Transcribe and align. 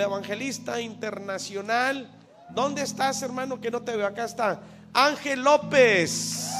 evangelista 0.00 0.80
internacional. 0.80 2.10
¿Dónde 2.50 2.82
estás, 2.82 3.22
hermano? 3.22 3.60
Que 3.60 3.70
no 3.70 3.82
te 3.82 3.96
veo. 3.96 4.06
Acá 4.06 4.24
está. 4.24 4.60
Ángel 4.92 5.42
López. 5.42 6.50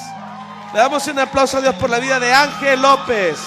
Le 0.73 0.79
damos 0.79 1.07
un 1.09 1.19
aplauso 1.19 1.59
a 1.59 1.61
Dios 1.61 1.75
por 1.75 1.91
la 1.91 1.99
vida 1.99 2.21
de 2.21 2.33
Ángel 2.33 2.81
López. 2.81 3.39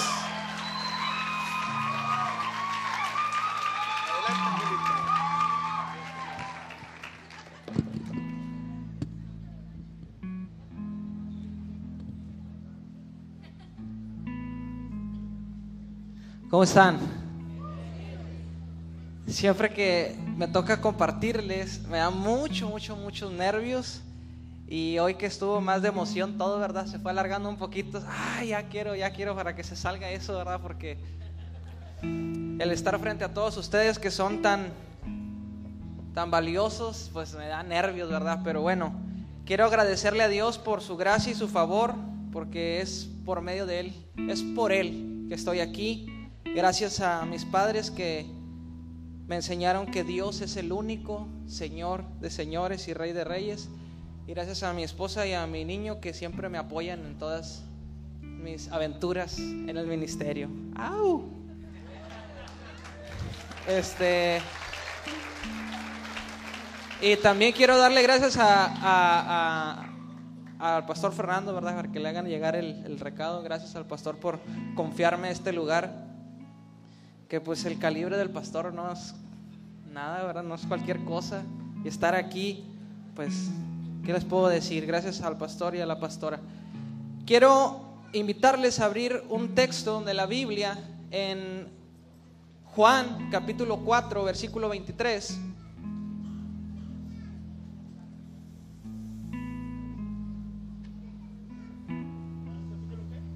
¿Cómo 16.50 16.62
están? 16.62 17.13
Siempre 19.34 19.70
que 19.70 20.14
me 20.36 20.46
toca 20.46 20.80
compartirles, 20.80 21.82
me 21.88 21.98
da 21.98 22.08
mucho, 22.08 22.68
mucho, 22.68 22.94
muchos 22.94 23.32
nervios. 23.32 24.00
Y 24.68 24.96
hoy 25.00 25.16
que 25.16 25.26
estuvo 25.26 25.60
más 25.60 25.82
de 25.82 25.88
emoción 25.88 26.38
todo, 26.38 26.60
¿verdad? 26.60 26.86
Se 26.86 27.00
fue 27.00 27.10
alargando 27.10 27.48
un 27.48 27.56
poquito. 27.56 28.00
Ay, 28.08 28.50
ya 28.50 28.68
quiero, 28.68 28.94
ya 28.94 29.10
quiero 29.10 29.34
para 29.34 29.56
que 29.56 29.64
se 29.64 29.74
salga 29.74 30.08
eso, 30.08 30.38
¿verdad? 30.38 30.60
Porque 30.62 30.98
el 32.00 32.70
estar 32.70 32.96
frente 33.00 33.24
a 33.24 33.34
todos 33.34 33.56
ustedes 33.56 33.98
que 33.98 34.12
son 34.12 34.40
tan, 34.40 34.68
tan 36.14 36.30
valiosos, 36.30 37.10
pues 37.12 37.34
me 37.34 37.48
da 37.48 37.64
nervios, 37.64 38.08
¿verdad? 38.08 38.38
Pero 38.44 38.62
bueno, 38.62 38.94
quiero 39.44 39.64
agradecerle 39.64 40.22
a 40.22 40.28
Dios 40.28 40.58
por 40.58 40.80
su 40.80 40.96
gracia 40.96 41.32
y 41.32 41.34
su 41.34 41.48
favor, 41.48 41.92
porque 42.32 42.80
es 42.80 43.10
por 43.24 43.40
medio 43.40 43.66
de 43.66 43.80
Él, 43.80 44.06
es 44.28 44.42
por 44.42 44.70
Él 44.70 45.26
que 45.28 45.34
estoy 45.34 45.58
aquí. 45.58 46.06
Gracias 46.54 47.00
a 47.00 47.26
mis 47.26 47.44
padres 47.44 47.90
que 47.90 48.32
me 49.26 49.36
enseñaron 49.36 49.86
que 49.86 50.04
Dios 50.04 50.40
es 50.42 50.56
el 50.56 50.72
único 50.72 51.26
Señor 51.46 52.04
de 52.20 52.30
señores 52.30 52.88
y 52.88 52.94
Rey 52.94 53.12
de 53.12 53.24
reyes. 53.24 53.68
Y 54.26 54.32
gracias 54.32 54.62
a 54.62 54.72
mi 54.72 54.82
esposa 54.82 55.26
y 55.26 55.32
a 55.32 55.46
mi 55.46 55.64
niño 55.64 56.00
que 56.00 56.12
siempre 56.12 56.48
me 56.48 56.58
apoyan 56.58 57.04
en 57.04 57.18
todas 57.18 57.62
mis 58.20 58.70
aventuras 58.70 59.38
en 59.38 59.76
el 59.76 59.86
ministerio. 59.86 60.50
¡Au! 60.76 61.24
Este. 63.66 64.40
Y 67.00 67.16
también 67.16 67.52
quiero 67.52 67.76
darle 67.78 68.02
gracias 68.02 68.36
a, 68.38 69.86
al 70.58 70.86
pastor 70.86 71.12
Fernando, 71.12 71.54
¿verdad? 71.54 71.76
Para 71.76 71.92
que 71.92 72.00
le 72.00 72.08
hagan 72.08 72.26
llegar 72.26 72.56
el, 72.56 72.84
el 72.84 73.00
recado. 73.00 73.42
Gracias 73.42 73.74
al 73.74 73.86
pastor 73.86 74.18
por 74.18 74.40
confiarme 74.74 75.30
este 75.30 75.52
lugar 75.52 76.03
que 77.28 77.40
pues 77.40 77.64
el 77.64 77.78
calibre 77.78 78.16
del 78.16 78.30
pastor 78.30 78.72
no 78.72 78.92
es 78.92 79.14
nada, 79.92 80.24
¿verdad? 80.24 80.42
No 80.42 80.54
es 80.54 80.66
cualquier 80.66 81.04
cosa. 81.04 81.42
Y 81.84 81.88
estar 81.88 82.14
aquí, 82.14 82.64
pues, 83.14 83.50
¿qué 84.04 84.12
les 84.12 84.24
puedo 84.24 84.48
decir? 84.48 84.86
Gracias 84.86 85.20
al 85.22 85.36
pastor 85.36 85.74
y 85.74 85.80
a 85.80 85.86
la 85.86 86.00
pastora. 86.00 86.40
Quiero 87.26 87.80
invitarles 88.12 88.80
a 88.80 88.86
abrir 88.86 89.22
un 89.28 89.54
texto 89.54 90.02
de 90.02 90.14
la 90.14 90.26
Biblia 90.26 90.78
en 91.10 91.68
Juan 92.74 93.28
capítulo 93.30 93.78
4, 93.78 94.24
versículo 94.24 94.68
23. 94.68 95.38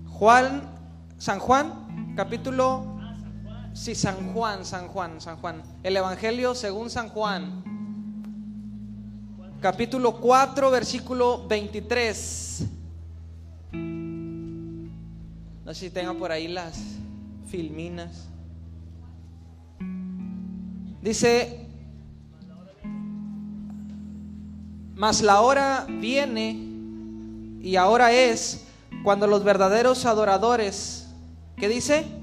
Juan, 0.06 0.62
San 1.18 1.38
Juan, 1.38 2.14
capítulo 2.16 2.97
Sí, 3.78 3.94
San 3.94 4.34
Juan, 4.34 4.64
San 4.64 4.88
Juan, 4.88 5.20
San 5.20 5.36
Juan. 5.36 5.62
El 5.84 5.96
Evangelio 5.96 6.52
según 6.56 6.90
San 6.90 7.10
Juan. 7.10 7.62
Capítulo 9.60 10.16
4, 10.16 10.68
versículo 10.72 11.46
23. 11.46 12.64
No 15.64 15.72
sé 15.72 15.80
si 15.80 15.90
tengo 15.90 16.18
por 16.18 16.32
ahí 16.32 16.48
las 16.48 16.76
filminas. 17.46 18.26
Dice, 21.00 21.64
mas 24.96 25.22
la 25.22 25.40
hora 25.40 25.86
viene 25.88 26.58
y 27.62 27.76
ahora 27.76 28.10
es 28.10 28.64
cuando 29.04 29.28
los 29.28 29.44
verdaderos 29.44 30.04
adoradores, 30.04 31.06
¿qué 31.56 31.68
dice? 31.68 32.17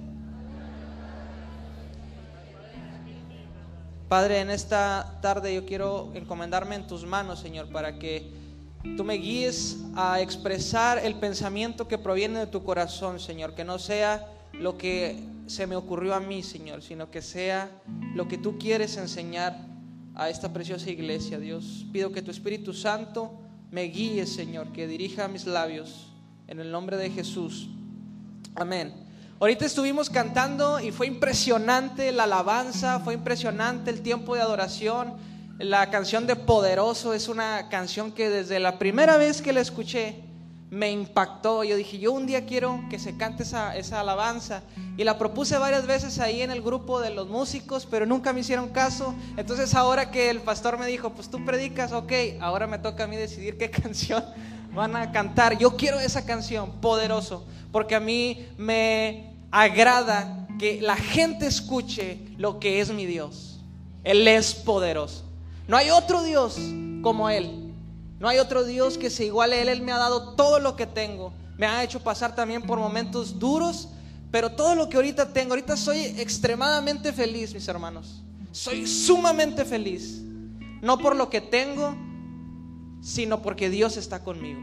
Padre, 4.08 4.40
en 4.40 4.52
esta 4.52 5.18
tarde 5.22 5.56
yo 5.56 5.66
quiero 5.66 6.12
encomendarme 6.14 6.76
en 6.76 6.86
tus 6.86 7.06
manos, 7.06 7.40
Señor, 7.40 7.70
para 7.70 7.98
que 7.98 8.30
tú 8.96 9.04
me 9.04 9.16
guíes 9.16 9.78
a 9.96 10.22
expresar 10.22 11.00
el 11.00 11.16
pensamiento 11.16 11.88
que 11.88 11.98
proviene 11.98 12.40
de 12.40 12.48
tu 12.48 12.64
corazón, 12.64 13.20
Señor, 13.20 13.56
que 13.56 13.64
no 13.64 13.80
sea 13.80 14.28
lo 14.54 14.78
que 14.78 15.24
se 15.48 15.66
me 15.66 15.76
ocurrió 15.76 16.14
a 16.14 16.20
mí, 16.20 16.44
Señor, 16.44 16.84
sino 16.84 17.10
que 17.10 17.24
sea 17.24 17.72
lo 18.14 18.28
que 18.28 18.38
tú 18.38 18.60
quieres 18.60 18.96
enseñar 18.98 19.58
a 20.14 20.30
esta 20.30 20.54
preciosa 20.54 20.90
iglesia, 20.92 21.40
Dios. 21.40 21.86
Pido 21.92 22.12
que 22.12 22.22
tu 22.22 22.30
Espíritu 22.30 22.74
Santo 22.74 23.40
me 23.72 23.84
guíe, 23.84 24.28
Señor, 24.28 24.72
que 24.72 24.88
dirija 24.88 25.28
mis 25.28 25.48
labios 25.48 26.14
en 26.48 26.60
el 26.60 26.72
nombre 26.72 26.98
de 26.98 27.10
Jesús. 27.10 27.70
Amén. 28.54 29.05
Ahorita 29.38 29.66
estuvimos 29.66 30.10
cantando 30.10 30.80
y 30.80 30.92
fue 30.92 31.08
impresionante 31.08 32.14
la 32.14 32.24
alabanza, 32.24 33.02
fue 33.02 33.16
impresionante 33.16 33.92
el 33.92 34.02
tiempo 34.02 34.34
de 34.34 34.42
adoración. 34.42 35.16
La 35.60 35.90
canción 35.90 36.26
de 36.26 36.38
Poderoso 36.38 37.14
es 37.14 37.28
una 37.28 37.68
canción 37.68 38.14
que 38.14 38.30
desde 38.30 38.62
la 38.62 38.80
primera 38.80 39.18
vez 39.18 39.42
que 39.42 39.52
la 39.52 39.60
escuché 39.60 40.24
me 40.70 40.90
impactó. 40.90 41.66
Yo 41.66 41.76
dije, 41.76 42.00
yo 42.00 42.14
un 42.14 42.28
día 42.28 42.46
quiero 42.46 42.80
que 42.90 42.98
se 42.98 43.18
cante 43.18 43.44
esa, 43.44 43.76
esa 43.76 44.00
alabanza. 44.00 44.64
Y 44.96 45.04
la 45.04 45.18
propuse 45.18 45.58
varias 45.58 45.86
veces 45.86 46.20
ahí 46.20 46.42
en 46.42 46.50
el 46.50 46.62
grupo 46.62 47.02
de 47.02 47.10
los 47.10 47.28
músicos, 47.28 47.86
pero 47.86 48.06
nunca 48.06 48.32
me 48.32 48.40
hicieron 48.40 48.70
caso. 48.70 49.14
Entonces 49.36 49.76
ahora 49.76 50.12
que 50.12 50.30
el 50.30 50.40
pastor 50.40 50.80
me 50.80 50.88
dijo, 50.88 51.10
pues 51.10 51.30
tú 51.30 51.44
predicas, 51.44 51.92
ok, 51.92 52.14
ahora 52.40 52.68
me 52.68 52.80
toca 52.80 53.04
a 53.04 53.08
mí 53.08 53.18
decidir 53.18 53.58
qué 53.58 53.70
canción 53.84 54.24
van 54.76 54.96
a 54.96 55.12
cantar. 55.12 55.58
Yo 55.58 55.76
quiero 55.76 56.00
esa 56.00 56.26
canción, 56.26 56.72
Poderoso 56.82 57.46
porque 57.76 57.94
a 57.94 58.00
mí 58.00 58.48
me 58.58 59.34
agrada 59.52 60.48
que 60.58 60.80
la 60.80 60.96
gente 60.96 61.46
escuche 61.46 62.20
lo 62.38 62.58
que 62.58 62.80
es 62.80 62.90
mi 62.90 63.06
Dios. 63.06 63.60
Él 64.06 64.26
es 64.30 64.54
poderoso. 64.54 65.26
No 65.68 65.76
hay 65.76 65.90
otro 65.90 66.24
Dios 66.24 66.58
como 67.02 67.30
Él. 67.30 67.74
No 68.18 68.30
hay 68.30 68.38
otro 68.38 68.64
Dios 68.64 68.98
que 68.98 69.10
se 69.10 69.26
iguale 69.26 69.58
a 69.58 69.62
Él. 69.64 69.68
Él 69.68 69.82
me 69.82 69.92
ha 69.92 69.98
dado 69.98 70.36
todo 70.36 70.62
lo 70.62 70.78
que 70.78 70.88
tengo. 70.88 71.34
Me 71.58 71.68
ha 71.68 71.84
hecho 71.84 72.00
pasar 72.00 72.34
también 72.34 72.62
por 72.62 72.80
momentos 72.80 73.38
duros, 73.40 73.90
pero 74.32 74.54
todo 74.54 74.74
lo 74.76 74.88
que 74.88 74.96
ahorita 74.96 75.34
tengo, 75.34 75.50
ahorita 75.52 75.76
soy 75.76 76.00
extremadamente 76.00 77.12
feliz, 77.12 77.54
mis 77.54 77.68
hermanos. 77.68 78.22
Soy 78.54 78.88
sumamente 78.88 79.66
feliz. 79.66 80.22
No 80.82 80.98
por 80.98 81.14
lo 81.14 81.30
que 81.30 81.42
tengo, 81.42 81.94
sino 83.06 83.44
porque 83.44 83.70
Dios 83.70 83.98
está 83.98 84.24
conmigo. 84.24 84.60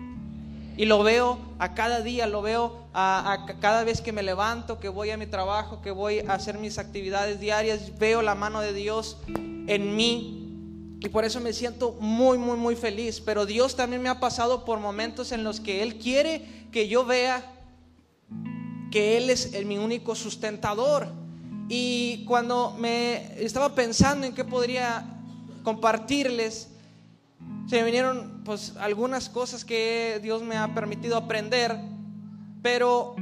Y 0.77 0.87
lo 0.87 1.05
veo 1.05 1.39
a 1.61 1.75
cada 1.75 2.01
día, 2.01 2.27
lo 2.27 2.43
veo 2.43 2.87
a, 2.93 3.47
cada 3.61 3.85
vez 3.85 4.01
que 4.01 4.11
me 4.11 4.25
levanto, 4.25 4.81
que 4.81 4.89
voy 4.89 5.11
a 5.11 5.17
mi 5.17 5.27
trabajo, 5.27 5.81
que 5.81 5.93
voy 5.93 6.21
a 6.21 6.33
hacer 6.35 6.59
mis 6.59 6.79
actividades 6.79 7.39
diarias, 7.39 7.97
veo 8.01 8.21
la 8.21 8.35
mano 8.35 8.61
de 8.61 8.73
Dios 8.73 9.17
en 9.29 9.95
mí. 9.95 10.97
Y 10.99 11.09
por 11.09 11.25
eso 11.25 11.39
me 11.41 11.53
siento 11.53 11.93
muy, 12.01 12.37
muy, 12.37 12.57
muy 12.57 12.75
feliz. 12.75 13.21
Pero 13.21 13.47
Dios 13.47 13.77
también 13.77 14.03
me 14.03 14.09
ha 14.09 14.19
pasado 14.19 14.65
por 14.65 14.81
momentos 14.81 15.31
en 15.31 15.45
los 15.45 15.61
que 15.61 15.83
Él 15.83 15.99
quiere 15.99 16.67
que 16.73 16.89
yo 16.89 17.05
vea 17.05 17.45
que 18.91 19.19
Él 19.19 19.31
es 19.31 19.53
mi 19.65 19.79
único 19.79 20.17
sustentador. 20.17 21.07
Y 21.69 22.25
cuando 22.25 22.75
me 22.77 23.41
estaba 23.41 23.73
pensando 23.77 24.27
en 24.27 24.35
qué 24.35 24.45
podría 24.45 25.07
compartirles, 25.63 26.69
se 27.69 27.77
me 27.77 27.85
vinieron 27.85 28.32
pues 28.45 28.75
algunas 28.79 29.29
cosas 29.29 29.65
que 29.65 30.21
Dios 30.23 30.43
me 30.43 30.57
ha 30.57 30.75
permitido 30.75 31.17
aprender, 31.17 31.79
pero 32.63 33.15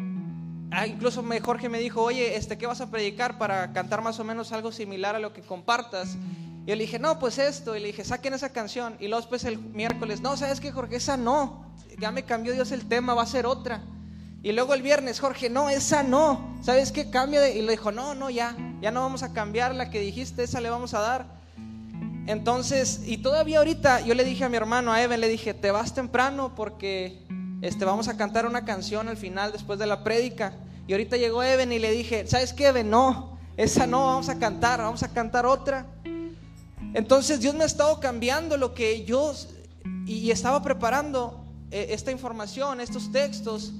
ah, 0.71 0.87
incluso 0.87 1.25
Jorge 1.43 1.69
me 1.69 1.79
dijo, 1.79 2.03
oye, 2.03 2.37
este, 2.37 2.59
¿qué 2.59 2.67
vas 2.67 2.81
a 2.81 2.91
predicar 2.91 3.39
para 3.39 3.73
cantar 3.73 4.03
más 4.03 4.19
o 4.21 4.25
menos 4.25 4.53
algo 4.53 4.73
similar 4.73 5.15
a 5.15 5.19
lo 5.19 5.33
que 5.33 5.43
compartas? 5.43 6.17
Y 6.65 6.71
yo 6.71 6.77
le 6.77 6.85
dije, 6.85 6.99
no, 6.99 7.19
pues 7.19 7.39
esto. 7.39 7.77
Y 7.77 7.81
le 7.81 7.89
dije, 7.89 8.05
saquen 8.05 8.35
esa 8.35 8.51
canción. 8.51 8.97
Y 9.01 9.09
luego 9.09 9.23
después 9.23 9.45
el 9.45 9.59
miércoles, 9.59 10.21
no, 10.21 10.37
¿sabes 10.37 10.61
qué, 10.61 10.73
Jorge? 10.73 10.97
Esa 10.97 11.17
no. 11.17 11.65
Ya 11.99 12.11
me 12.11 12.25
cambió 12.25 12.53
Dios 12.53 12.71
el 12.73 12.87
tema, 12.87 13.15
va 13.15 13.23
a 13.23 13.27
ser 13.27 13.47
otra. 13.47 13.83
Y 14.43 14.53
luego 14.53 14.75
el 14.75 14.83
viernes, 14.83 15.21
Jorge, 15.21 15.51
no, 15.51 15.69
esa 15.69 16.03
no. 16.03 16.57
¿Sabes 16.63 16.93
qué? 16.93 17.11
Cambia 17.11 17.41
de... 17.41 17.59
Y 17.59 17.63
le 17.63 17.73
dijo, 17.73 17.93
no, 17.93 18.15
no, 18.15 18.31
ya. 18.31 18.57
Ya 18.81 18.91
no 18.91 19.01
vamos 19.01 19.23
a 19.23 19.33
cambiar 19.33 19.75
la 19.75 19.91
que 19.91 20.01
dijiste, 20.01 20.43
esa 20.43 20.61
le 20.61 20.71
vamos 20.71 20.95
a 20.95 21.01
dar. 21.01 21.40
Entonces, 22.27 23.03
y 23.07 23.19
todavía 23.19 23.59
ahorita 23.59 24.01
yo 24.01 24.15
le 24.15 24.25
dije 24.25 24.45
a 24.45 24.49
mi 24.49 24.57
hermano, 24.57 24.93
a 24.93 25.03
Evan, 25.03 25.21
le 25.21 25.29
dije, 25.29 25.55
te 25.55 25.71
vas 25.71 25.95
temprano 25.95 26.55
porque 26.55 27.27
este, 27.63 27.85
vamos 27.85 28.09
a 28.09 28.17
cantar 28.17 28.47
una 28.47 28.65
canción 28.65 29.09
al 29.09 29.17
final 29.17 29.53
después 29.53 29.79
de 29.79 29.87
la 29.87 30.05
prédica. 30.05 30.55
Y 30.87 30.93
ahorita 30.93 31.17
llegó 31.17 31.43
Evan 31.43 31.73
y 31.73 31.79
le 31.79 31.91
dije, 31.93 32.27
¿sabes 32.27 32.53
qué, 32.53 32.69
Evan? 32.69 32.91
No, 32.91 33.39
esa 33.57 33.87
no, 33.87 34.07
vamos 34.07 34.29
a 34.29 34.39
cantar, 34.39 34.81
vamos 34.81 35.03
a 35.03 35.13
cantar 35.13 35.47
otra. 35.47 35.87
Entonces 36.95 37.41
Dios 37.41 37.55
me 37.55 37.63
ha 37.63 37.67
estado 37.67 38.01
cambiando 38.01 38.57
lo 38.57 38.75
que 38.75 39.05
yo 39.05 39.35
y 40.07 40.31
estaba 40.31 40.63
preparando 40.63 41.45
eh, 41.71 41.89
esta 41.91 42.11
información, 42.11 42.81
estos 42.81 43.13
textos. 43.13 43.73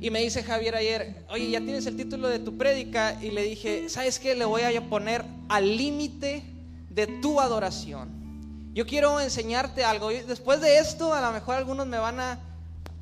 Y 0.00 0.10
me 0.10 0.20
dice 0.20 0.42
Javier 0.42 0.76
ayer, 0.76 1.24
oye, 1.30 1.50
ya 1.50 1.60
tienes 1.60 1.86
el 1.86 1.96
título 1.96 2.28
de 2.28 2.38
tu 2.38 2.58
prédica. 2.58 3.16
Y 3.22 3.30
le 3.30 3.42
dije, 3.42 3.88
¿sabes 3.88 4.18
qué? 4.18 4.34
Le 4.34 4.44
voy 4.44 4.62
a 4.62 4.88
poner 4.88 5.24
al 5.48 5.76
límite 5.76 6.55
de 6.96 7.06
tu 7.06 7.40
adoración. 7.40 8.72
Yo 8.72 8.86
quiero 8.86 9.20
enseñarte 9.20 9.84
algo. 9.84 10.08
Después 10.08 10.62
de 10.62 10.78
esto, 10.78 11.12
a 11.12 11.20
lo 11.20 11.30
mejor 11.30 11.56
algunos 11.56 11.86
me 11.86 11.98
van 11.98 12.18
a 12.18 12.40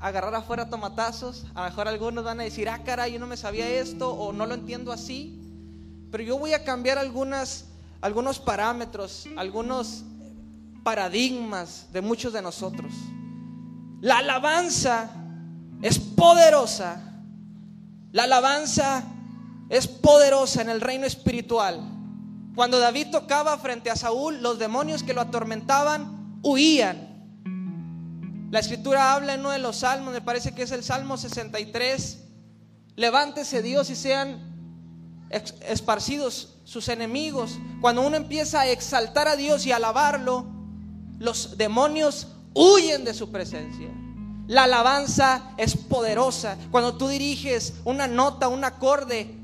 agarrar 0.00 0.35
afuera 0.35 0.69
tomatazos. 0.69 1.46
A 1.55 1.62
lo 1.62 1.70
mejor 1.70 1.87
algunos 1.87 2.25
van 2.25 2.41
a 2.41 2.43
decir, 2.43 2.69
ah, 2.69 2.82
cara, 2.85 3.06
yo 3.06 3.20
no 3.20 3.29
me 3.29 3.37
sabía 3.37 3.69
esto 3.69 4.11
o 4.11 4.32
no 4.32 4.46
lo 4.46 4.55
entiendo 4.55 4.93
así. 4.93 5.41
Pero 6.11 6.25
yo 6.25 6.38
voy 6.38 6.55
a 6.55 6.64
cambiar 6.64 6.99
algunos 6.99 7.64
parámetros, 8.44 9.29
algunos 9.37 10.02
paradigmas 10.82 11.87
de 11.93 12.00
muchos 12.00 12.32
de 12.32 12.43
nosotros. 12.43 12.93
La 14.00 14.19
alabanza 14.19 15.08
es 15.82 16.00
poderosa. 16.00 17.00
La 18.11 18.25
alabanza 18.25 19.05
es 19.69 19.87
poderosa 19.87 20.62
en 20.62 20.70
el 20.70 20.81
reino 20.81 21.06
espiritual. 21.06 21.94
Cuando 22.55 22.79
David 22.79 23.09
tocaba 23.11 23.59
frente 23.59 23.91
a 23.91 23.97
Saúl, 23.97 24.41
los 24.41 24.59
demonios 24.59 25.03
que 25.03 25.12
lo 25.12 25.21
atormentaban 25.21 26.39
huían. 26.43 27.12
La 28.51 28.61
escritura 28.61 29.12
habla 29.12 29.35
en 29.35 29.41
uno 29.41 29.51
de 29.51 29.59
los 29.59 29.79
salmos, 29.79 30.12
me 30.12 30.21
parece 30.21 30.55
que 30.55 30.62
es 30.62 30.71
el 30.71 30.85
Salmo 30.85 31.17
63. 31.17 32.21
Levántese 32.95 33.62
Dios 33.62 33.91
y 33.91 33.97
sean 33.97 34.55
esparcidos 35.31 36.55
sus 36.62 36.89
enemigos. 36.89 37.59
Cuando 37.81 38.03
uno 38.03 38.17
empieza 38.17 38.61
a 38.61 38.69
exaltar 38.69 39.27
a 39.27 39.35
Dios 39.35 39.67
y 39.67 39.73
alabarlo, 39.73 40.47
los 41.19 41.59
demonios 41.59 42.29
huyen 42.55 43.05
de 43.05 43.15
su 43.15 43.33
presencia. 43.33 43.89
La 44.47 44.65
alabanza 44.65 45.55
es 45.57 45.77
poderosa. 45.77 46.57
Cuando 46.71 46.97
tú 46.97 47.09
diriges 47.09 47.75
una 47.85 48.07
nota, 48.07 48.47
un 48.47 48.62
acorde 48.62 49.35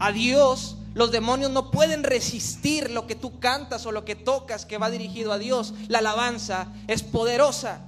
a 0.00 0.12
Dios, 0.12 0.76
los 0.94 1.10
demonios 1.10 1.50
no 1.50 1.70
pueden 1.70 2.02
resistir 2.02 2.90
lo 2.90 3.06
que 3.06 3.14
tú 3.14 3.40
cantas 3.40 3.86
o 3.86 3.92
lo 3.92 4.04
que 4.04 4.14
tocas 4.14 4.66
que 4.66 4.78
va 4.78 4.90
dirigido 4.90 5.32
a 5.32 5.38
Dios. 5.38 5.72
La 5.88 5.98
alabanza 5.98 6.68
es 6.86 7.02
poderosa. 7.02 7.80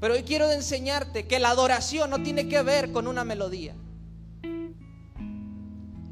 Pero 0.00 0.14
hoy 0.14 0.22
quiero 0.22 0.50
enseñarte 0.50 1.26
que 1.26 1.38
la 1.38 1.50
adoración 1.50 2.10
no 2.10 2.22
tiene 2.22 2.48
que 2.48 2.62
ver 2.62 2.92
con 2.92 3.06
una 3.06 3.24
melodía. 3.24 3.74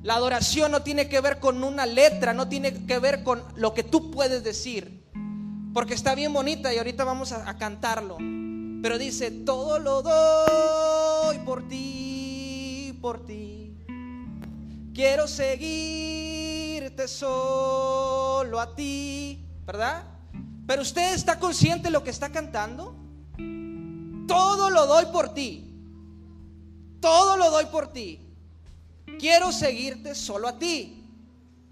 La 0.02 0.14
adoración 0.14 0.72
no 0.72 0.82
tiene 0.82 1.08
que 1.08 1.20
ver 1.20 1.40
con 1.40 1.62
una 1.62 1.86
letra, 1.86 2.32
no 2.32 2.48
tiene 2.48 2.86
que 2.86 2.98
ver 2.98 3.22
con 3.22 3.42
lo 3.54 3.74
que 3.74 3.82
tú 3.82 4.10
puedes 4.10 4.42
decir. 4.42 5.04
Porque 5.74 5.94
está 5.94 6.14
bien 6.14 6.32
bonita 6.32 6.72
y 6.72 6.78
ahorita 6.78 7.04
vamos 7.04 7.32
a, 7.32 7.58
cantarlo. 7.58 8.16
Pero 8.82 8.98
dice, 8.98 9.30
todo 9.30 9.78
lo 9.78 10.02
doy 10.02 11.38
por 11.40 11.68
ti, 11.68 12.98
por 13.00 13.24
ti. 13.26 13.59
Quiero 15.00 15.26
seguirte 15.26 17.08
solo 17.08 18.60
a 18.60 18.74
ti, 18.74 19.42
¿verdad? 19.64 20.04
Pero 20.66 20.82
usted 20.82 21.14
está 21.14 21.38
consciente 21.38 21.84
de 21.84 21.90
lo 21.90 22.04
que 22.04 22.10
está 22.10 22.28
cantando. 22.28 22.94
Todo 24.28 24.68
lo 24.68 24.84
doy 24.84 25.06
por 25.06 25.32
ti. 25.32 25.72
Todo 27.00 27.38
lo 27.38 27.50
doy 27.50 27.64
por 27.72 27.90
ti. 27.94 28.20
Quiero 29.18 29.52
seguirte 29.52 30.14
solo 30.14 30.48
a 30.48 30.58
ti. 30.58 31.02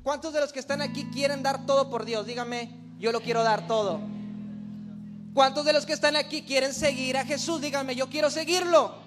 ¿Cuántos 0.02 0.32
de 0.32 0.40
los 0.40 0.50
que 0.50 0.60
están 0.60 0.80
aquí 0.80 1.04
quieren 1.12 1.42
dar 1.42 1.66
todo 1.66 1.90
por 1.90 2.06
Dios? 2.06 2.24
Dígame, 2.24 2.70
yo 2.98 3.12
lo 3.12 3.20
quiero 3.20 3.42
dar 3.42 3.66
todo. 3.66 4.00
¿Cuántos 5.34 5.66
de 5.66 5.74
los 5.74 5.84
que 5.84 5.92
están 5.92 6.16
aquí 6.16 6.44
quieren 6.44 6.72
seguir 6.72 7.18
a 7.18 7.26
Jesús? 7.26 7.60
Díganme, 7.60 7.94
yo 7.94 8.08
quiero 8.08 8.30
seguirlo. 8.30 9.06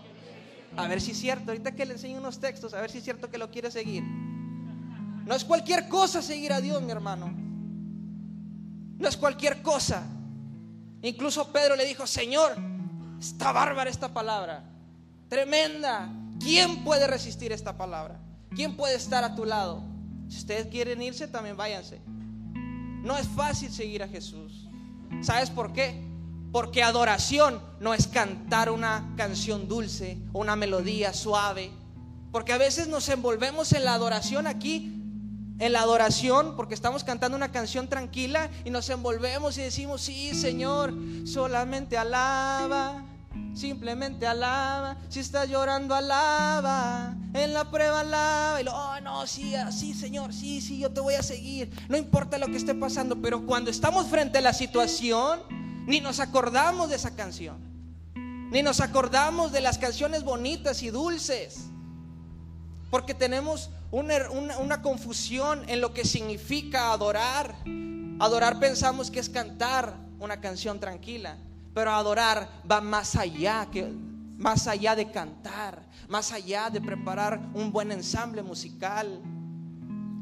A 0.77 0.87
ver 0.87 1.01
si 1.01 1.11
es 1.11 1.19
cierto, 1.19 1.51
ahorita 1.51 1.73
que 1.73 1.85
le 1.85 1.93
enseño 1.93 2.19
unos 2.19 2.39
textos, 2.39 2.73
a 2.73 2.81
ver 2.81 2.89
si 2.89 2.99
es 2.99 3.03
cierto 3.03 3.29
que 3.29 3.37
lo 3.37 3.51
quiere 3.51 3.71
seguir. 3.71 4.03
No 4.03 5.35
es 5.35 5.43
cualquier 5.43 5.87
cosa 5.87 6.21
seguir 6.21 6.53
a 6.53 6.61
Dios, 6.61 6.81
mi 6.81 6.91
hermano. 6.91 7.31
No 8.97 9.07
es 9.07 9.17
cualquier 9.17 9.61
cosa. 9.61 10.03
Incluso 11.01 11.51
Pedro 11.51 11.75
le 11.75 11.85
dijo, 11.85 12.07
Señor, 12.07 12.55
está 13.19 13.51
bárbara 13.51 13.89
esta 13.89 14.13
palabra. 14.13 14.63
Tremenda. 15.27 16.09
¿Quién 16.39 16.83
puede 16.83 17.07
resistir 17.07 17.51
esta 17.51 17.77
palabra? 17.77 18.19
¿Quién 18.55 18.75
puede 18.75 18.95
estar 18.95 19.23
a 19.23 19.35
tu 19.35 19.45
lado? 19.45 19.83
Si 20.27 20.37
ustedes 20.37 20.67
quieren 20.67 21.01
irse, 21.01 21.27
también 21.27 21.55
váyanse. 21.55 22.01
No 23.03 23.17
es 23.17 23.27
fácil 23.27 23.71
seguir 23.71 24.03
a 24.03 24.07
Jesús. 24.07 24.67
¿Sabes 25.21 25.49
por 25.49 25.73
qué? 25.73 26.10
Porque 26.51 26.83
adoración 26.83 27.61
no 27.79 27.93
es 27.93 28.07
cantar 28.07 28.69
una 28.69 29.13
canción 29.15 29.67
dulce, 29.67 30.17
una 30.33 30.55
melodía 30.55 31.13
suave. 31.13 31.71
Porque 32.31 32.53
a 32.53 32.57
veces 32.57 32.87
nos 32.87 33.07
envolvemos 33.09 33.71
en 33.73 33.85
la 33.85 33.93
adoración 33.93 34.47
aquí, 34.47 35.01
en 35.59 35.73
la 35.73 35.81
adoración, 35.81 36.55
porque 36.55 36.73
estamos 36.73 37.03
cantando 37.03 37.37
una 37.37 37.51
canción 37.51 37.87
tranquila 37.87 38.49
y 38.65 38.69
nos 38.69 38.89
envolvemos 38.89 39.57
y 39.57 39.61
decimos, 39.61 40.01
sí, 40.01 40.33
Señor, 40.33 40.93
solamente 41.25 41.97
alaba. 41.97 43.05
Simplemente 43.53 44.25
alaba. 44.27 44.97
Si 45.09 45.19
estás 45.19 45.49
llorando, 45.49 45.93
alaba. 45.95 47.15
En 47.33 47.53
la 47.53 47.69
prueba, 47.69 48.01
alaba. 48.01 48.61
Y 48.61 48.63
lo, 48.63 48.73
oh, 48.73 48.99
no, 49.01 49.27
sí, 49.27 49.53
sí, 49.71 49.93
Señor, 49.93 50.33
sí, 50.33 50.61
sí, 50.61 50.79
yo 50.79 50.91
te 50.91 50.99
voy 50.99 51.13
a 51.13 51.23
seguir. 51.23 51.71
No 51.87 51.97
importa 51.97 52.37
lo 52.37 52.47
que 52.47 52.57
esté 52.57 52.73
pasando. 52.73 53.21
Pero 53.21 53.45
cuando 53.45 53.69
estamos 53.69 54.07
frente 54.07 54.39
a 54.39 54.41
la 54.41 54.53
situación, 54.53 55.39
ni 55.85 55.99
nos 55.99 56.19
acordamos 56.19 56.89
de 56.89 56.95
esa 56.95 57.15
canción. 57.15 57.57
Ni 58.51 58.61
nos 58.61 58.81
acordamos 58.81 59.51
de 59.51 59.61
las 59.61 59.77
canciones 59.77 60.23
bonitas 60.23 60.83
y 60.83 60.89
dulces. 60.89 61.67
Porque 62.89 63.13
tenemos 63.13 63.69
una, 63.91 64.29
una 64.29 64.81
confusión 64.81 65.67
en 65.69 65.79
lo 65.81 65.93
que 65.93 66.03
significa 66.03 66.91
adorar. 66.91 67.55
Adorar 68.19 68.59
pensamos 68.59 69.09
que 69.09 69.19
es 69.19 69.29
cantar 69.29 69.95
una 70.19 70.41
canción 70.41 70.79
tranquila. 70.79 71.37
Pero 71.73 71.91
adorar 71.91 72.49
va 72.69 72.81
más 72.81 73.15
allá 73.15 73.67
que 73.71 73.93
más 74.41 74.65
allá 74.65 74.95
de 74.95 75.11
cantar, 75.11 75.83
más 76.09 76.31
allá 76.31 76.71
de 76.71 76.81
preparar 76.81 77.39
un 77.53 77.71
buen 77.71 77.91
ensamble 77.91 78.41
musical. 78.41 79.21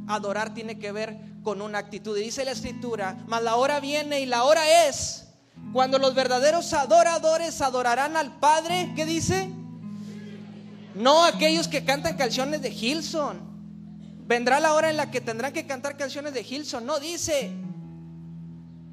Adorar 0.07 0.53
tiene 0.53 0.77
que 0.77 0.91
ver 0.91 1.17
con 1.41 1.61
una 1.61 1.79
actitud. 1.79 2.17
Y 2.17 2.23
dice 2.23 2.43
la 2.43 2.51
escritura, 2.51 3.17
mas 3.27 3.41
la 3.41 3.55
hora 3.55 3.79
viene 3.79 4.19
y 4.19 4.25
la 4.25 4.43
hora 4.43 4.87
es 4.87 5.28
cuando 5.71 5.99
los 5.99 6.15
verdaderos 6.15 6.73
adoradores 6.73 7.61
adorarán 7.61 8.17
al 8.17 8.39
Padre, 8.39 8.91
¿qué 8.95 9.05
dice? 9.05 9.49
No 10.95 11.23
aquellos 11.23 11.67
que 11.67 11.85
cantan 11.85 12.17
canciones 12.17 12.61
de 12.61 12.69
Hilson. 12.69 13.39
Vendrá 14.25 14.59
la 14.59 14.73
hora 14.73 14.89
en 14.89 14.97
la 14.97 15.11
que 15.11 15.21
tendrán 15.21 15.53
que 15.53 15.67
cantar 15.67 15.97
canciones 15.97 16.33
de 16.33 16.41
Hilson. 16.41 16.85
No 16.85 16.99
dice, 16.99 17.51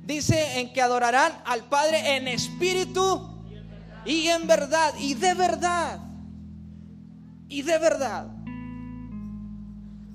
dice 0.04 0.61
en 0.61 0.73
que 0.73 0.82
adorarán 0.82 1.32
al 1.44 1.64
Padre 1.64 2.16
en 2.16 2.28
espíritu 2.28 3.37
y 4.04 4.28
en 4.28 4.46
verdad, 4.46 4.94
y 4.99 5.14
de 5.14 5.35
verdad, 5.35 6.00
y 7.49 7.62
de 7.62 7.78
verdad. 7.78 8.28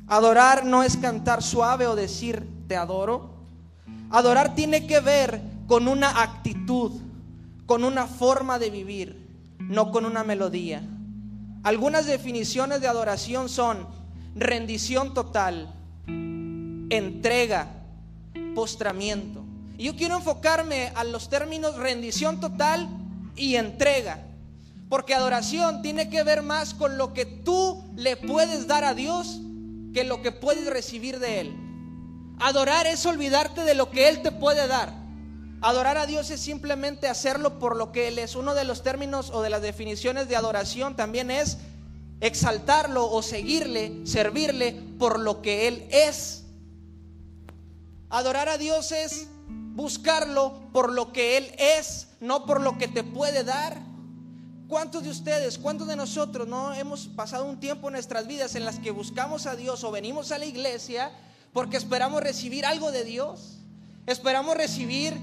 Adorar 0.07 0.65
no 0.65 0.83
es 0.83 0.97
cantar 0.97 1.41
suave 1.41 1.87
o 1.87 1.95
decir 1.95 2.47
te 2.67 2.75
adoro. 2.75 3.47
Adorar 4.09 4.55
tiene 4.55 4.85
que 4.87 4.99
ver 4.99 5.50
con 5.71 5.87
una 5.87 6.21
actitud, 6.21 6.91
con 7.65 7.85
una 7.85 8.05
forma 8.05 8.59
de 8.59 8.69
vivir, 8.69 9.25
no 9.57 9.89
con 9.93 10.03
una 10.03 10.21
melodía. 10.21 10.83
Algunas 11.63 12.05
definiciones 12.05 12.81
de 12.81 12.89
adoración 12.89 13.47
son 13.47 13.87
rendición 14.35 15.13
total, 15.13 15.73
entrega, 16.89 17.69
postramiento. 18.53 19.45
Y 19.77 19.85
yo 19.85 19.95
quiero 19.95 20.17
enfocarme 20.17 20.91
a 20.93 21.05
los 21.05 21.29
términos 21.29 21.77
rendición 21.77 22.41
total 22.41 22.89
y 23.37 23.55
entrega. 23.55 24.25
Porque 24.89 25.13
adoración 25.13 25.81
tiene 25.81 26.09
que 26.09 26.23
ver 26.23 26.41
más 26.41 26.73
con 26.73 26.97
lo 26.97 27.13
que 27.13 27.25
tú 27.25 27.81
le 27.95 28.17
puedes 28.17 28.67
dar 28.67 28.83
a 28.83 28.93
Dios 28.93 29.39
que 29.93 30.03
lo 30.03 30.21
que 30.21 30.33
puedes 30.33 30.69
recibir 30.69 31.17
de 31.19 31.39
Él. 31.39 31.55
Adorar 32.41 32.87
es 32.87 33.05
olvidarte 33.05 33.61
de 33.61 33.73
lo 33.73 33.89
que 33.89 34.09
Él 34.09 34.21
te 34.21 34.33
puede 34.33 34.67
dar. 34.67 35.00
Adorar 35.63 35.99
a 35.99 36.07
Dios 36.07 36.31
es 36.31 36.41
simplemente 36.41 37.07
hacerlo 37.07 37.59
por 37.59 37.75
lo 37.75 37.91
que 37.91 38.07
Él 38.07 38.17
es. 38.17 38.35
Uno 38.35 38.55
de 38.55 38.63
los 38.63 38.81
términos 38.81 39.29
o 39.29 39.43
de 39.43 39.51
las 39.51 39.61
definiciones 39.61 40.27
de 40.27 40.35
adoración 40.35 40.95
también 40.95 41.29
es 41.29 41.59
exaltarlo 42.19 43.09
o 43.11 43.21
seguirle, 43.21 44.01
servirle 44.05 44.73
por 44.97 45.19
lo 45.19 45.43
que 45.43 45.67
Él 45.67 45.87
es. 45.91 46.45
Adorar 48.09 48.49
a 48.49 48.57
Dios 48.57 48.91
es 48.91 49.27
buscarlo 49.47 50.67
por 50.73 50.91
lo 50.91 51.13
que 51.13 51.37
Él 51.37 51.53
es, 51.59 52.07
no 52.19 52.47
por 52.47 52.59
lo 52.59 52.79
que 52.79 52.87
te 52.87 53.03
puede 53.03 53.43
dar. 53.43 53.79
¿Cuántos 54.67 55.03
de 55.03 55.09
ustedes, 55.09 55.59
cuántos 55.59 55.87
de 55.87 55.95
nosotros 55.95 56.47
no 56.47 56.73
hemos 56.73 57.07
pasado 57.07 57.45
un 57.45 57.59
tiempo 57.59 57.89
en 57.89 57.93
nuestras 57.93 58.25
vidas 58.25 58.55
en 58.55 58.65
las 58.65 58.79
que 58.79 58.89
buscamos 58.89 59.45
a 59.45 59.55
Dios 59.55 59.83
o 59.83 59.91
venimos 59.91 60.31
a 60.31 60.39
la 60.39 60.45
iglesia 60.45 61.11
porque 61.53 61.77
esperamos 61.77 62.23
recibir 62.23 62.65
algo 62.65 62.91
de 62.91 63.03
Dios? 63.03 63.59
Esperamos 64.07 64.55
recibir 64.57 65.13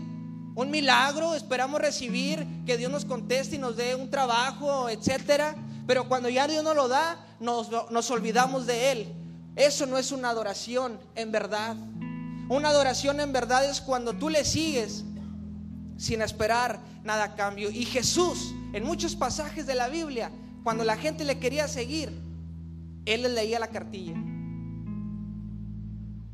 un 0.61 0.73
milagro, 0.73 1.37
esperamos 1.37 1.81
recibir 1.81 2.45
que 2.67 2.77
Dios 2.77 2.91
nos 2.91 3.05
conteste 3.05 3.55
y 3.55 3.59
nos 3.61 3.77
dé 3.77 3.95
un 3.95 4.11
trabajo, 4.11 4.89
etcétera. 4.89 5.55
Pero 5.87 6.09
cuando 6.09 6.29
ya 6.29 6.49
Dios 6.49 6.65
nos 6.65 6.75
lo 6.75 6.89
da, 6.89 7.25
nos, 7.39 7.71
nos 7.93 8.11
olvidamos 8.11 8.67
de 8.67 8.91
Él. 8.91 9.15
Eso 9.55 9.87
no 9.87 9.99
es 9.99 10.11
una 10.11 10.31
adoración 10.31 10.99
en 11.15 11.31
verdad. 11.31 11.77
Una 12.49 12.71
adoración 12.71 13.21
en 13.21 13.33
verdad 13.33 13.71
es 13.71 13.81
cuando 13.81 14.15
tú 14.15 14.31
le 14.31 14.45
sigues 14.45 15.05
sin 15.97 16.23
esperar 16.23 16.81
nada 17.05 17.23
a 17.23 17.35
cambio. 17.37 17.71
Y 17.71 17.85
Jesús, 17.85 18.53
en 18.73 18.83
muchos 18.83 19.15
pasajes 19.15 19.65
de 19.65 19.77
la 19.77 19.87
Biblia, 19.89 20.33
cuando 20.65 20.83
la 20.83 20.97
gente 20.97 21.23
le 21.23 21.39
quería 21.39 21.69
seguir, 21.69 22.11
Él 23.07 23.23
les 23.23 23.31
leía 23.31 23.61
la 23.61 23.69
cartilla. 23.69 24.15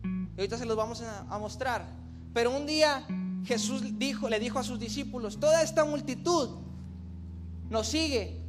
Y 0.03 0.41
ahorita 0.41 0.57
se 0.57 0.65
los 0.65 0.79
vamos 0.79 1.03
a, 1.03 1.39
mostrar. 1.39 1.85
Pero 2.33 2.57
un 2.57 2.65
día 2.65 3.05
Jesús 3.45 3.99
dijo, 3.99 4.29
le 4.29 4.41
dijo 4.41 4.59
a 4.59 4.65
sus 4.65 4.79
discípulos, 4.79 5.39
toda 5.39 5.63
esta 5.63 5.85
multitud 5.85 6.51
nos 7.71 7.89
sigue 7.89 8.41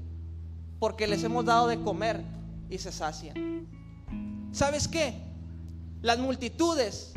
porque 0.79 1.07
les 1.07 1.23
hemos 1.23 1.45
dado 1.45 1.67
de 1.67 1.81
comer 1.81 2.23
y 2.69 2.77
se 2.77 2.91
sacian. 2.91 3.67
¿Sabes 4.51 4.87
qué? 4.87 5.13
Las 6.01 6.19
multitudes 6.19 7.13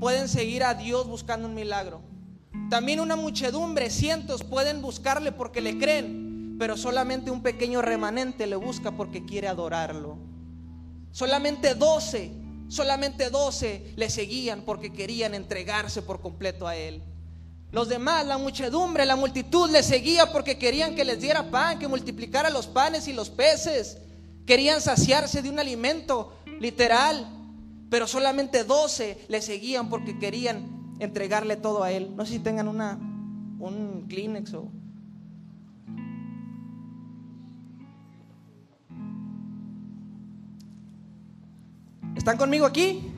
pueden 0.00 0.28
seguir 0.28 0.64
a 0.64 0.74
Dios 0.74 1.06
buscando 1.06 1.46
un 1.46 1.54
milagro. 1.54 2.02
También 2.68 3.00
una 3.00 3.16
muchedumbre, 3.16 3.90
cientos 3.90 4.42
pueden 4.42 4.82
buscarle 4.82 5.30
porque 5.30 5.60
le 5.60 5.78
creen, 5.78 6.56
pero 6.58 6.76
solamente 6.76 7.30
un 7.30 7.42
pequeño 7.42 7.82
remanente 7.82 8.46
le 8.46 8.56
busca 8.56 8.92
porque 8.92 9.24
quiere 9.24 9.48
adorarlo. 9.48 10.18
Solamente 11.12 11.74
doce, 11.74 12.32
solamente 12.68 13.30
doce 13.30 13.92
le 13.96 14.08
seguían 14.10 14.62
porque 14.62 14.92
querían 14.92 15.34
entregarse 15.34 16.02
por 16.02 16.20
completo 16.20 16.66
a 16.66 16.76
él. 16.76 17.02
Los 17.72 17.88
demás, 17.88 18.26
la 18.26 18.36
muchedumbre, 18.36 19.06
la 19.06 19.14
multitud 19.14 19.70
le 19.70 19.82
seguía 19.82 20.32
porque 20.32 20.58
querían 20.58 20.96
que 20.96 21.04
les 21.04 21.20
diera 21.20 21.50
pan, 21.50 21.78
que 21.78 21.86
multiplicara 21.86 22.50
los 22.50 22.66
panes 22.66 23.06
y 23.06 23.12
los 23.12 23.30
peces. 23.30 23.98
Querían 24.44 24.80
saciarse 24.80 25.40
de 25.40 25.50
un 25.50 25.60
alimento 25.60 26.32
literal, 26.58 27.28
pero 27.88 28.08
solamente 28.08 28.64
doce 28.64 29.24
le 29.28 29.40
seguían 29.40 29.88
porque 29.88 30.18
querían 30.18 30.96
entregarle 30.98 31.56
todo 31.56 31.84
a 31.84 31.92
Él. 31.92 32.14
No 32.16 32.26
sé 32.26 32.32
si 32.32 32.38
tengan 32.40 32.66
una, 32.66 32.98
un 33.60 34.06
Kleenex 34.08 34.52
o... 34.54 34.68
¿Están 42.16 42.36
conmigo 42.36 42.66
aquí? 42.66 43.08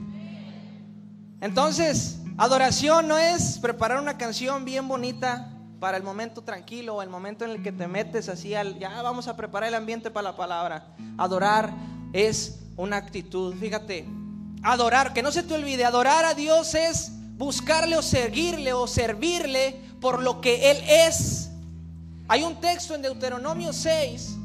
Entonces, 1.40 2.21
adoración 2.42 3.06
no 3.06 3.18
es 3.18 3.60
preparar 3.60 4.00
una 4.00 4.18
canción 4.18 4.64
bien 4.64 4.88
bonita 4.88 5.48
para 5.78 5.96
el 5.96 6.02
momento 6.02 6.42
tranquilo 6.42 6.96
o 6.96 7.02
el 7.02 7.08
momento 7.08 7.44
en 7.44 7.52
el 7.52 7.62
que 7.62 7.70
te 7.70 7.86
metes 7.86 8.28
así 8.28 8.52
al, 8.52 8.80
ya 8.80 9.00
vamos 9.00 9.28
a 9.28 9.36
preparar 9.36 9.68
el 9.68 9.76
ambiente 9.76 10.10
para 10.10 10.30
la 10.30 10.36
palabra. 10.36 10.88
Adorar 11.18 11.72
es 12.12 12.58
una 12.76 12.96
actitud, 12.96 13.54
fíjate, 13.54 14.08
adorar, 14.64 15.12
que 15.12 15.22
no 15.22 15.30
se 15.30 15.44
te 15.44 15.54
olvide, 15.54 15.84
adorar 15.84 16.24
a 16.24 16.34
Dios 16.34 16.74
es 16.74 17.12
buscarle 17.36 17.96
o 17.96 18.02
seguirle 18.02 18.72
o 18.72 18.88
servirle 18.88 19.80
por 20.00 20.20
lo 20.20 20.40
que 20.40 20.72
Él 20.72 20.78
es. 20.88 21.48
Hay 22.26 22.42
un 22.42 22.60
texto 22.60 22.96
en 22.96 23.02
Deuteronomio 23.02 23.72
6, 23.72 24.36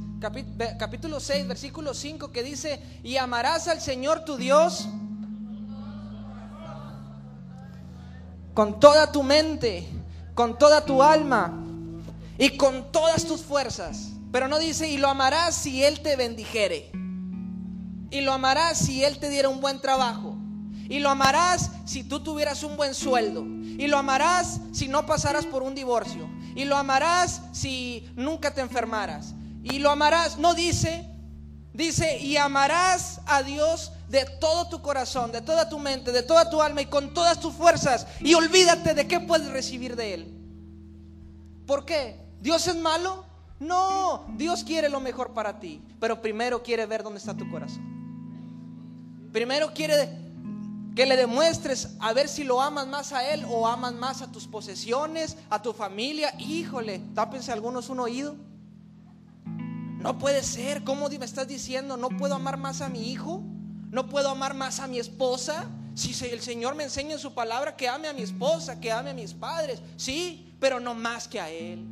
capítulo 0.78 1.20
6, 1.20 1.48
versículo 1.48 1.96
5 1.96 2.32
que 2.32 2.44
dice, 2.44 2.80
y 3.02 3.18
amarás 3.18 3.68
al 3.68 3.82
Señor 3.82 4.24
tu 4.24 4.38
Dios 4.38 4.88
con 8.58 8.80
toda 8.80 9.12
tu 9.12 9.22
mente, 9.22 9.88
con 10.34 10.58
toda 10.58 10.84
tu 10.84 11.04
alma 11.04 11.64
y 12.40 12.58
con 12.58 12.92
todas 12.92 13.24
tus 13.24 13.42
fuerzas. 13.42 14.14
Pero 14.32 14.48
no 14.48 14.58
dice, 14.58 14.90
y 14.90 14.98
lo 14.98 15.10
amarás 15.10 15.54
si 15.54 15.84
Él 15.84 16.00
te 16.00 16.16
bendijere. 16.16 16.90
Y 18.10 18.22
lo 18.22 18.34
amarás 18.34 18.80
si 18.80 19.04
Él 19.04 19.20
te 19.20 19.30
diera 19.30 19.48
un 19.48 19.62
buen 19.62 19.80
trabajo. 19.80 20.36
Y 20.90 20.98
lo 20.98 21.12
amarás 21.12 21.70
si 21.86 22.04
tú 22.04 22.22
tuvieras 22.22 22.64
un 22.64 22.78
buen 22.78 22.96
sueldo. 22.96 23.44
Y 23.44 23.86
lo 23.86 24.00
amarás 24.00 24.60
si 24.72 24.88
no 24.88 25.06
pasaras 25.06 25.46
por 25.46 25.62
un 25.62 25.76
divorcio. 25.76 26.28
Y 26.56 26.66
lo 26.66 26.78
amarás 26.78 27.44
si 27.52 28.10
nunca 28.16 28.56
te 28.56 28.62
enfermaras. 28.62 29.36
Y 29.62 29.78
lo 29.78 29.92
amarás, 29.92 30.40
no 30.40 30.56
dice, 30.56 31.08
dice, 31.74 32.18
y 32.18 32.38
amarás 32.38 33.22
a 33.28 33.44
Dios 33.44 33.92
de 34.10 34.26
todo 34.40 34.70
tu 34.70 34.82
corazón, 34.82 35.32
de 35.32 35.42
toda 35.42 35.68
tu 35.68 35.80
mente, 35.80 36.12
de 36.12 36.24
toda 36.24 36.50
tu 36.50 36.62
alma 36.62 36.82
y 36.82 36.86
con 36.86 37.14
todas 37.14 37.40
tus 37.40 37.54
fuerzas. 37.54 38.08
Y 38.22 38.34
olvídate 38.34 38.94
de 38.94 39.08
qué 39.08 39.20
puedes 39.20 39.50
recibir 39.50 39.96
de 39.96 40.14
Él. 40.14 40.34
¿Por 41.66 41.86
qué? 41.86 42.20
¿Dios 42.40 42.68
es 42.68 42.76
malo? 42.76 43.26
No, 43.60 44.26
Dios 44.38 44.64
quiere 44.64 44.88
lo 44.88 45.00
mejor 45.00 45.34
para 45.34 45.60
ti, 45.60 45.82
pero 46.00 46.22
primero 46.22 46.62
quiere 46.62 46.86
ver 46.86 47.04
dónde 47.04 47.20
está 47.20 47.36
tu 47.36 47.50
corazón. 47.50 47.84
Primero 49.34 49.74
quiere 49.74 50.10
que 50.96 51.06
le 51.06 51.18
demuestres 51.18 51.96
a 52.00 52.14
ver 52.14 52.30
si 52.30 52.44
lo 52.44 52.62
amas 52.62 52.88
más 52.88 53.12
a 53.12 53.28
Él 53.34 53.46
o 53.50 53.68
amas 53.68 53.94
más 53.94 54.22
a 54.22 54.32
tus 54.32 54.48
posesiones, 54.48 55.38
a 55.50 55.62
tu 55.62 55.74
familia. 55.74 56.34
Híjole, 56.40 57.02
tápense 57.14 57.52
algunos 57.52 57.90
un 57.90 58.00
oído. 58.00 58.36
No 60.00 60.18
puede 60.18 60.44
ser. 60.44 60.84
¿Cómo 60.84 61.10
me 61.10 61.26
estás 61.26 61.48
diciendo? 61.48 61.98
¿No 61.98 62.10
puedo 62.10 62.36
amar 62.36 62.58
más 62.58 62.82
a 62.82 62.90
mi 62.90 63.12
hijo? 63.12 63.44
¿No 63.90 64.10
puedo 64.10 64.30
amar 64.30 64.54
más 64.54 64.80
a 64.80 64.88
mi 64.88 65.00
esposa? 65.00 65.66
Si 65.96 66.14
el 66.26 66.42
Señor 66.42 66.76
me 66.76 66.84
enseña 66.84 67.14
en 67.14 67.20
su 67.20 67.34
palabra 67.34 67.76
que 67.76 67.88
ame 67.88 68.08
a 68.08 68.14
mi 68.14 68.22
esposa, 68.22 68.80
que 68.80 68.92
ame 68.92 69.10
a 69.10 69.14
mis 69.14 69.34
padres. 69.34 69.82
Sí, 69.96 70.54
pero 70.60 70.80
no 70.80 70.94
más 70.94 71.28
que 71.28 71.40
a 71.40 71.50
Él. 71.50 71.86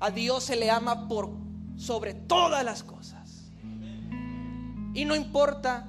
A 0.00 0.10
Dios 0.10 0.44
se 0.44 0.56
le 0.56 0.70
ama 0.70 1.08
por 1.08 1.30
sobre 1.76 2.14
todas 2.14 2.64
las 2.64 2.82
cosas. 2.82 3.50
Y 4.94 5.04
no 5.04 5.14
importa 5.14 5.88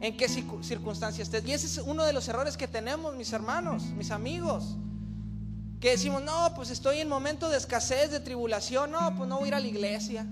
en 0.00 0.16
qué 0.16 0.28
circunstancia 0.28 1.22
estés. 1.22 1.44
Y 1.46 1.52
ese 1.52 1.66
es 1.66 1.78
uno 1.78 2.04
de 2.04 2.12
los 2.12 2.26
errores 2.28 2.56
que 2.56 2.68
tenemos, 2.68 3.14
mis 3.14 3.32
hermanos, 3.32 3.84
mis 3.84 4.10
amigos. 4.10 4.76
Que 5.80 5.90
decimos, 5.90 6.22
no, 6.22 6.52
pues 6.54 6.70
estoy 6.70 6.98
en 6.98 7.08
momento 7.08 7.48
de 7.48 7.56
escasez, 7.56 8.10
de 8.10 8.20
tribulación, 8.20 8.90
no, 8.90 9.14
pues 9.16 9.28
no 9.28 9.38
voy 9.38 9.46
a 9.46 9.48
ir 9.48 9.54
a 9.54 9.60
la 9.60 9.66
iglesia. 9.66 10.26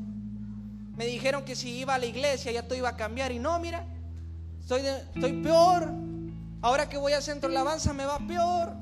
Me 1.00 1.06
dijeron 1.06 1.46
que 1.46 1.56
si 1.56 1.70
iba 1.78 1.94
a 1.94 1.98
la 1.98 2.04
iglesia 2.04 2.52
ya 2.52 2.62
todo 2.62 2.76
iba 2.76 2.90
a 2.90 2.96
cambiar 2.98 3.32
y 3.32 3.38
no, 3.38 3.58
mira, 3.58 3.86
estoy, 4.60 4.82
estoy 5.14 5.32
peor. 5.42 5.88
Ahora 6.60 6.90
que 6.90 6.98
voy 6.98 7.14
a 7.14 7.22
centro 7.22 7.48
de 7.48 7.56
alabanza 7.56 7.94
me 7.94 8.04
va 8.04 8.18
peor. 8.18 8.74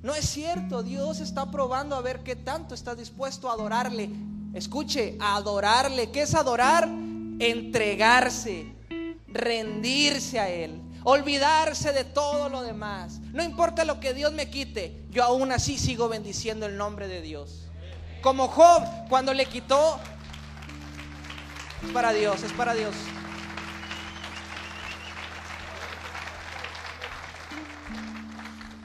No 0.00 0.14
es 0.14 0.24
cierto, 0.24 0.82
Dios 0.82 1.20
está 1.20 1.50
probando 1.50 1.96
a 1.96 2.00
ver 2.00 2.22
qué 2.22 2.34
tanto 2.34 2.74
está 2.74 2.94
dispuesto 2.94 3.50
a 3.50 3.52
adorarle. 3.52 4.08
Escuche, 4.54 5.18
adorarle. 5.20 6.10
¿Qué 6.10 6.22
es 6.22 6.34
adorar? 6.34 6.88
Entregarse 7.38 8.74
rendirse 9.28 10.40
a 10.40 10.48
Él, 10.48 10.80
olvidarse 11.04 11.92
de 11.92 12.04
todo 12.04 12.48
lo 12.48 12.62
demás. 12.62 13.20
No 13.34 13.42
importa 13.42 13.84
lo 13.84 14.00
que 14.00 14.14
Dios 14.14 14.32
me 14.32 14.48
quite, 14.48 15.04
yo 15.10 15.24
aún 15.24 15.52
así 15.52 15.76
sigo 15.76 16.08
bendiciendo 16.08 16.64
el 16.64 16.78
nombre 16.78 17.06
de 17.06 17.20
Dios. 17.20 17.66
Como 18.22 18.48
Job, 18.48 18.82
cuando 19.08 19.34
le 19.34 19.46
quitó, 19.46 19.98
es 21.84 21.92
para 21.92 22.12
Dios, 22.12 22.42
es 22.42 22.52
para 22.52 22.74
Dios. 22.74 22.94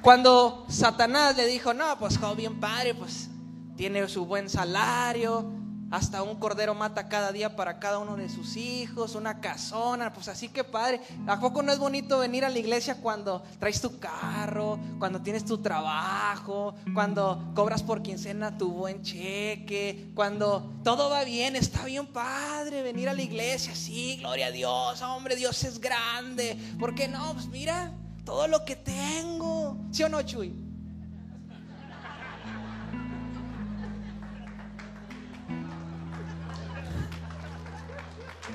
Cuando 0.01 0.65
Satanás 0.69 1.35
le 1.35 1.45
dijo, 1.47 1.73
no, 1.73 1.97
pues 1.99 2.17
Job 2.17 2.37
bien 2.37 2.59
padre, 2.59 2.95
pues 2.95 3.29
tiene 3.75 4.07
su 4.07 4.25
buen 4.25 4.49
salario, 4.49 5.56
hasta 5.91 6.23
un 6.23 6.39
cordero 6.39 6.75
mata 6.75 7.07
cada 7.07 7.31
día 7.31 7.55
para 7.55 7.79
cada 7.79 7.99
uno 7.99 8.15
de 8.15 8.29
sus 8.29 8.57
hijos, 8.57 9.15
una 9.15 9.39
casona, 9.39 10.13
pues 10.13 10.27
así 10.27 10.49
que 10.49 10.63
padre. 10.63 11.01
¿A 11.27 11.39
poco 11.39 11.63
no 11.63 11.71
es 11.71 11.79
bonito 11.79 12.19
venir 12.19 12.45
a 12.45 12.49
la 12.49 12.59
iglesia 12.59 12.95
cuando 13.01 13.43
traes 13.59 13.81
tu 13.81 13.99
carro, 13.99 14.79
cuando 14.99 15.21
tienes 15.21 15.45
tu 15.45 15.59
trabajo, 15.59 16.75
cuando 16.93 17.51
cobras 17.55 17.83
por 17.83 18.01
quincena 18.01 18.57
tu 18.57 18.71
buen 18.71 19.01
cheque, 19.01 20.11
cuando 20.13 20.73
todo 20.83 21.09
va 21.09 21.23
bien, 21.23 21.55
está 21.55 21.85
bien 21.85 22.07
padre 22.07 22.81
venir 22.81 23.09
a 23.09 23.13
la 23.13 23.21
iglesia, 23.21 23.75
sí, 23.75 24.17
gloria 24.17 24.47
a 24.47 24.51
Dios, 24.51 25.01
hombre, 25.01 25.35
Dios 25.35 25.63
es 25.63 25.79
grande. 25.79 26.57
¿Por 26.79 26.95
qué 26.95 27.07
no? 27.07 27.33
Pues 27.33 27.47
mira, 27.47 27.93
todo 28.25 28.47
lo 28.47 28.65
que 28.65 28.75
tengo. 28.75 29.77
¿Sí 29.91 30.03
o 30.03 30.09
no, 30.09 30.21
Chuy? 30.21 30.66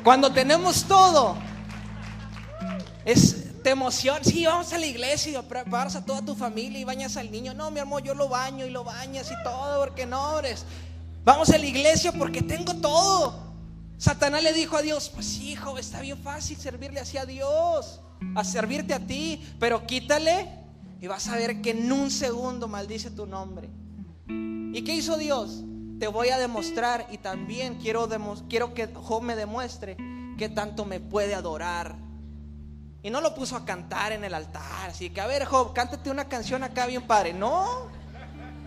Cuando 0.03 0.33
tenemos 0.33 0.85
todo, 0.85 1.37
es 3.05 3.43
te 3.63 3.71
emociona. 3.71 4.23
Sí, 4.23 4.45
vamos 4.45 4.73
a 4.73 4.79
la 4.79 4.87
iglesia 4.87 5.39
y 5.39 5.43
preparas 5.43 5.97
a 5.97 6.05
toda 6.05 6.23
tu 6.23 6.35
familia 6.35 6.81
y 6.81 6.85
bañas 6.85 7.17
al 7.17 7.31
niño. 7.31 7.55
No, 7.55 7.71
mi 7.71 7.81
amor, 7.81 8.03
yo 8.03 8.15
lo 8.15 8.29
baño 8.29 8.67
y 8.67 8.71
lo 8.71 8.85
bañas 8.85 9.31
y 9.31 9.43
todo, 9.45 9.81
porque 9.81 10.05
no, 10.05 10.39
eres. 10.39 10.65
Vamos 11.25 11.51
a 11.51 11.59
la 11.59 11.67
iglesia 11.67 12.13
porque 12.13 12.43
tengo 12.43 12.75
todo. 12.75 13.53
Satanás 13.97 14.43
le 14.43 14.53
dijo 14.53 14.77
a 14.77 14.83
Dios, 14.83 15.11
pues 15.15 15.39
hijo, 15.39 15.79
está 15.79 16.01
bien 16.01 16.19
fácil 16.19 16.57
servirle 16.57 16.99
así 16.99 17.19
a 17.19 17.25
Dios, 17.25 18.01
a 18.35 18.43
servirte 18.43 18.95
a 18.95 18.99
ti, 18.99 19.41
pero 19.61 19.87
quítale 19.87 20.49
y 21.01 21.07
vas 21.07 21.29
a 21.29 21.37
ver 21.37 21.63
que 21.63 21.71
en 21.71 21.93
un 21.93 22.11
segundo 22.11 22.67
maldice 22.67 23.13
tu 23.13 23.27
nombre. 23.27 23.69
¿Y 24.27 24.83
qué 24.83 24.95
hizo 24.95 25.17
Dios? 25.17 25.63
Te 26.03 26.09
voy 26.09 26.31
a 26.31 26.39
demostrar 26.39 27.07
y 27.13 27.19
también 27.19 27.77
quiero, 27.77 28.09
quiero 28.49 28.75
que 28.75 28.89
Job 28.93 29.23
me 29.23 29.37
demuestre 29.37 29.97
que 30.37 30.49
tanto 30.49 30.85
me 30.85 30.99
puede 30.99 31.33
adorar. 31.33 31.95
Y 33.05 33.11
no 33.11 33.21
lo 33.21 33.37
puso 33.37 33.55
a 33.55 33.65
cantar 33.65 34.11
en 34.11 34.25
el 34.25 34.35
altar. 34.35 34.91
Así 34.91 35.11
que, 35.11 35.21
a 35.21 35.29
ver, 35.29 35.45
Job, 35.45 35.73
cántate 35.73 36.11
una 36.11 36.29
canción 36.29 36.65
acá 36.65 36.87
bien 36.87 37.03
padre. 37.03 37.33
No. 37.33 37.87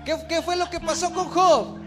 ¿Qué, 0.06 0.16
qué 0.30 0.42
fue 0.42 0.56
lo 0.56 0.70
que 0.70 0.80
pasó 0.80 1.14
con 1.14 1.28
Job? 1.28 1.78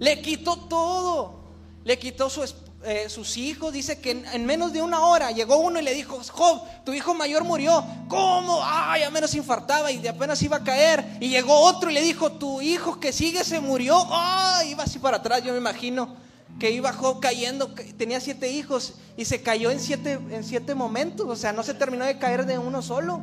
Le 0.00 0.20
quitó 0.22 0.56
todo. 0.56 1.44
Le 1.84 1.96
quitó 1.96 2.28
su, 2.28 2.42
eh, 2.84 3.08
sus 3.08 3.36
hijos. 3.36 3.72
Dice 3.72 4.00
que 4.00 4.10
en, 4.10 4.46
menos 4.46 4.72
de 4.72 4.82
una 4.82 5.00
hora 5.00 5.30
llegó 5.30 5.56
uno 5.56 5.80
y 5.80 5.82
le 5.82 5.94
dijo, 5.94 6.20
Job, 6.30 6.62
tu 6.84 6.92
hijo 6.92 7.14
mayor 7.14 7.44
murió. 7.44 7.84
¿Cómo? 8.08 8.60
Ay, 8.62 9.02
a 9.02 9.10
menos 9.10 9.34
infartaba 9.34 9.92
y 9.92 9.98
de 9.98 10.08
apenas 10.08 10.42
iba 10.42 10.58
a 10.58 10.64
caer. 10.64 11.04
Y 11.20 11.28
llegó 11.28 11.58
otro 11.60 11.90
y 11.90 11.94
le 11.94 12.02
dijo, 12.02 12.32
tu 12.32 12.60
hijo 12.60 12.98
que 13.00 13.12
sigue 13.12 13.44
se 13.44 13.60
murió. 13.60 14.06
Ay, 14.10 14.70
iba 14.70 14.84
así 14.84 14.98
para 14.98 15.18
atrás, 15.18 15.42
yo 15.42 15.52
me 15.52 15.58
imagino 15.58 16.16
que 16.58 16.70
iba 16.70 16.92
Job 16.92 17.20
cayendo, 17.20 17.68
tenía 17.96 18.20
siete 18.20 18.50
hijos 18.50 18.94
y 19.16 19.24
se 19.24 19.42
cayó 19.42 19.70
en 19.70 19.80
siete, 19.80 20.18
en 20.30 20.44
siete 20.44 20.74
momentos, 20.74 21.26
o 21.28 21.36
sea, 21.36 21.52
no 21.52 21.62
se 21.62 21.74
terminó 21.74 22.04
de 22.04 22.18
caer 22.18 22.44
de 22.44 22.58
uno 22.58 22.82
solo. 22.82 23.20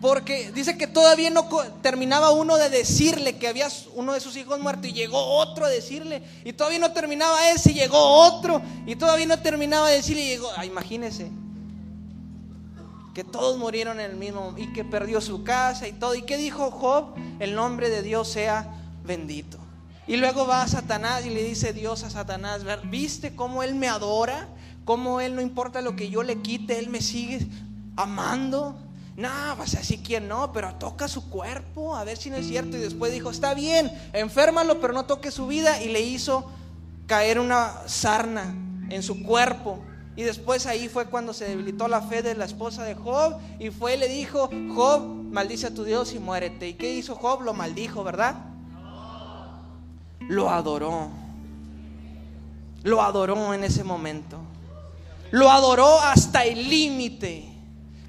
Porque 0.00 0.52
dice 0.52 0.78
que 0.78 0.86
todavía 0.86 1.30
no 1.30 1.48
terminaba 1.82 2.30
uno 2.30 2.56
de 2.56 2.70
decirle 2.70 3.36
que 3.36 3.48
había 3.48 3.68
uno 3.94 4.12
de 4.12 4.20
sus 4.20 4.36
hijos 4.36 4.60
muerto 4.60 4.86
y 4.86 4.92
llegó 4.92 5.18
otro 5.18 5.66
a 5.66 5.68
decirle. 5.68 6.22
Y 6.44 6.52
todavía 6.52 6.78
no 6.78 6.92
terminaba 6.92 7.50
ese 7.50 7.72
y 7.72 7.74
llegó 7.74 7.98
otro. 7.98 8.62
Y 8.86 8.94
todavía 8.94 9.26
no 9.26 9.40
terminaba 9.40 9.88
de 9.88 9.96
decirle 9.96 10.22
y 10.22 10.28
llegó. 10.28 10.48
Ah, 10.56 10.64
imagínese. 10.64 11.30
Que 13.12 13.24
todos 13.24 13.58
murieron 13.58 13.98
en 13.98 14.12
el 14.12 14.16
mismo 14.16 14.54
y 14.56 14.72
que 14.72 14.84
perdió 14.84 15.20
su 15.20 15.42
casa 15.42 15.88
y 15.88 15.92
todo. 15.92 16.14
¿Y 16.14 16.22
qué 16.22 16.36
dijo 16.36 16.70
Job? 16.70 17.14
El 17.40 17.56
nombre 17.56 17.90
de 17.90 18.02
Dios 18.02 18.28
sea 18.28 18.72
bendito. 19.04 19.58
Y 20.06 20.16
luego 20.16 20.46
va 20.46 20.62
a 20.62 20.68
Satanás 20.68 21.26
y 21.26 21.30
le 21.30 21.42
dice 21.42 21.72
Dios 21.72 22.04
a 22.04 22.10
Satanás, 22.10 22.62
¿viste 22.88 23.34
cómo 23.34 23.64
él 23.64 23.74
me 23.74 23.88
adora? 23.88 24.48
¿Cómo 24.84 25.20
él 25.20 25.34
no 25.34 25.42
importa 25.42 25.82
lo 25.82 25.96
que 25.96 26.08
yo 26.08 26.22
le 26.22 26.40
quite, 26.40 26.78
él 26.78 26.88
me 26.88 27.02
sigue 27.02 27.46
amando? 27.94 28.87
No, 29.18 29.56
vas 29.56 29.74
a 29.74 29.78
decir 29.78 30.00
quién 30.00 30.28
no, 30.28 30.52
pero 30.52 30.76
toca 30.76 31.08
su 31.08 31.28
cuerpo, 31.28 31.96
a 31.96 32.04
ver 32.04 32.16
si 32.16 32.30
no 32.30 32.36
es 32.36 32.46
cierto. 32.46 32.76
Y 32.76 32.80
después 32.80 33.12
dijo, 33.12 33.32
está 33.32 33.52
bien, 33.52 33.90
enférmalo, 34.12 34.80
pero 34.80 34.92
no 34.92 35.06
toque 35.06 35.32
su 35.32 35.48
vida. 35.48 35.82
Y 35.82 35.88
le 35.88 36.02
hizo 36.02 36.48
caer 37.08 37.40
una 37.40 37.72
sarna 37.86 38.54
en 38.88 39.02
su 39.02 39.24
cuerpo. 39.24 39.80
Y 40.14 40.22
después 40.22 40.66
ahí 40.66 40.88
fue 40.88 41.06
cuando 41.06 41.32
se 41.32 41.46
debilitó 41.48 41.88
la 41.88 42.00
fe 42.00 42.22
de 42.22 42.36
la 42.36 42.44
esposa 42.44 42.84
de 42.84 42.94
Job. 42.94 43.38
Y 43.58 43.70
fue 43.70 43.96
y 43.96 43.98
le 43.98 44.06
dijo, 44.06 44.50
Job, 44.72 45.02
maldice 45.02 45.66
a 45.66 45.74
tu 45.74 45.82
Dios 45.82 46.14
y 46.14 46.20
muérete. 46.20 46.68
¿Y 46.68 46.74
qué 46.74 46.94
hizo 46.94 47.16
Job? 47.16 47.42
Lo 47.42 47.54
maldijo, 47.54 48.04
¿verdad? 48.04 48.36
lo 50.28 50.48
adoró. 50.48 51.08
Lo 52.84 53.02
adoró 53.02 53.52
en 53.52 53.64
ese 53.64 53.82
momento. 53.82 54.38
Lo 55.32 55.50
adoró 55.50 55.98
hasta 55.98 56.44
el 56.44 56.68
límite. 56.68 57.48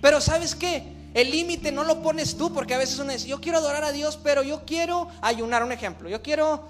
Pero 0.01 0.21
¿sabes 0.21 0.53
qué? 0.53 0.98
El 1.13 1.31
límite 1.31 1.71
no 1.71 1.83
lo 1.83 2.01
pones 2.01 2.37
tú 2.37 2.53
porque 2.53 2.75
a 2.75 2.77
veces 2.77 2.99
uno 2.99 3.11
dice, 3.11 3.27
yo 3.27 3.41
quiero 3.41 3.57
adorar 3.57 3.83
a 3.83 3.91
Dios, 3.91 4.19
pero 4.21 4.43
yo 4.43 4.65
quiero 4.65 5.07
ayunar, 5.21 5.63
un 5.63 5.71
ejemplo. 5.71 6.09
Yo 6.09 6.21
quiero, 6.21 6.67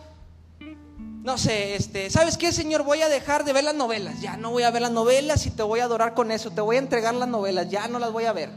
no 1.24 1.38
sé, 1.38 1.76
este, 1.76 2.10
¿sabes 2.10 2.38
qué, 2.38 2.52
Señor? 2.52 2.84
Voy 2.84 3.02
a 3.02 3.10
dejar 3.10 3.44
de 3.44 3.54
ver 3.54 3.64
las 3.64 3.76
novelas. 3.76 4.22
Ya 4.22 4.38
no 4.38 4.52
voy 4.52 4.64
a 4.64 4.72
ver 4.72 4.82
las 4.82 4.92
novelas 4.92 5.46
y 5.46 5.52
te 5.52 5.64
voy 5.64 5.82
a 5.82 5.86
adorar 5.86 6.14
con 6.14 6.32
eso. 6.32 6.52
Te 6.52 6.62
voy 6.62 6.78
a 6.78 6.80
entregar 6.80 7.14
las 7.14 7.28
novelas. 7.28 7.70
Ya 7.70 7.88
no 7.88 8.00
las 8.00 8.12
voy 8.12 8.26
a 8.26 8.34
ver. 8.34 8.50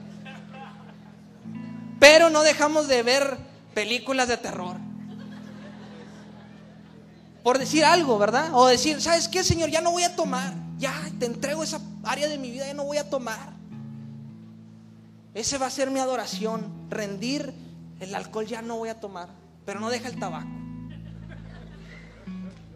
Pero 1.99 2.31
no 2.31 2.43
dejamos 2.43 2.89
de 2.89 3.03
ver 3.03 3.37
películas 3.75 4.29
de 4.29 4.37
terror 4.37 4.77
por 7.43 7.59
decir 7.59 7.85
algo, 7.85 8.19
¿verdad? 8.19 8.51
O 8.53 8.67
decir, 8.67 9.01
¿sabes 9.01 9.29
qué, 9.29 9.43
Señor? 9.43 9.71
Ya 9.71 9.81
no 9.81 9.91
voy 9.91 10.05
a 10.05 10.15
tomar. 10.15 10.55
Ya 10.79 10.95
te 11.19 11.27
entrego 11.27 11.63
esa 11.63 11.81
área 12.05 12.29
de 12.29 12.39
mi 12.39 12.51
vida, 12.51 12.67
ya 12.67 12.75
no 12.75 12.85
voy 12.85 12.99
a 12.99 13.09
tomar. 13.09 13.53
Ese 15.35 15.59
va 15.59 15.67
a 15.67 15.71
ser 15.71 15.91
mi 15.91 16.01
adoración. 16.01 16.89
Rendir 16.91 17.55
el 18.01 18.15
alcohol 18.15 18.47
ya 18.47 18.63
no 18.63 18.77
voy 18.77 18.89
a 18.89 19.01
tomar. 19.01 19.29
Pero 19.65 19.81
no 19.81 19.91
deja 19.91 20.09
el 20.09 20.19
tabaco. 20.19 20.51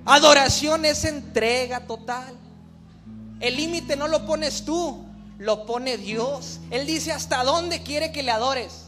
Adoración 0.05 0.85
es 0.85 1.05
entrega 1.05 1.87
total. 1.87 2.37
El 3.40 3.57
límite 3.57 3.97
no 3.97 4.09
lo 4.09 4.25
pones 4.25 4.64
tú, 4.64 5.05
lo 5.38 5.66
pone 5.66 5.99
Dios. 5.99 6.61
Él 6.71 6.87
dice 6.87 7.12
hasta 7.12 7.42
dónde 7.42 7.83
quiere 7.83 8.12
que 8.12 8.23
le 8.23 8.31
adores. 8.31 8.85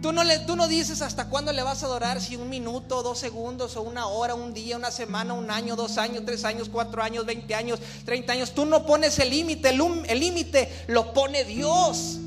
Tú 0.00 0.12
no, 0.12 0.24
le, 0.24 0.40
tú 0.40 0.56
no 0.56 0.66
dices 0.66 1.00
hasta 1.00 1.28
cuándo 1.28 1.52
le 1.52 1.62
vas 1.62 1.84
a 1.84 1.86
adorar, 1.86 2.20
si 2.20 2.34
un 2.34 2.48
minuto, 2.48 3.04
dos 3.04 3.20
segundos, 3.20 3.76
o 3.76 3.82
una 3.82 4.06
hora, 4.06 4.34
un 4.34 4.52
día, 4.52 4.76
una 4.76 4.90
semana, 4.90 5.32
un 5.32 5.48
año, 5.48 5.76
dos 5.76 5.96
años, 5.96 6.24
tres 6.26 6.44
años, 6.44 6.68
cuatro 6.68 7.04
años, 7.04 7.24
veinte 7.24 7.54
años, 7.54 7.78
treinta 8.04 8.32
años. 8.32 8.52
Tú 8.52 8.66
no 8.66 8.84
pones 8.84 9.16
el 9.20 9.30
límite, 9.30 9.68
el 9.68 10.18
límite 10.18 10.86
lo 10.88 11.12
pone 11.12 11.44
Dios. 11.44 12.18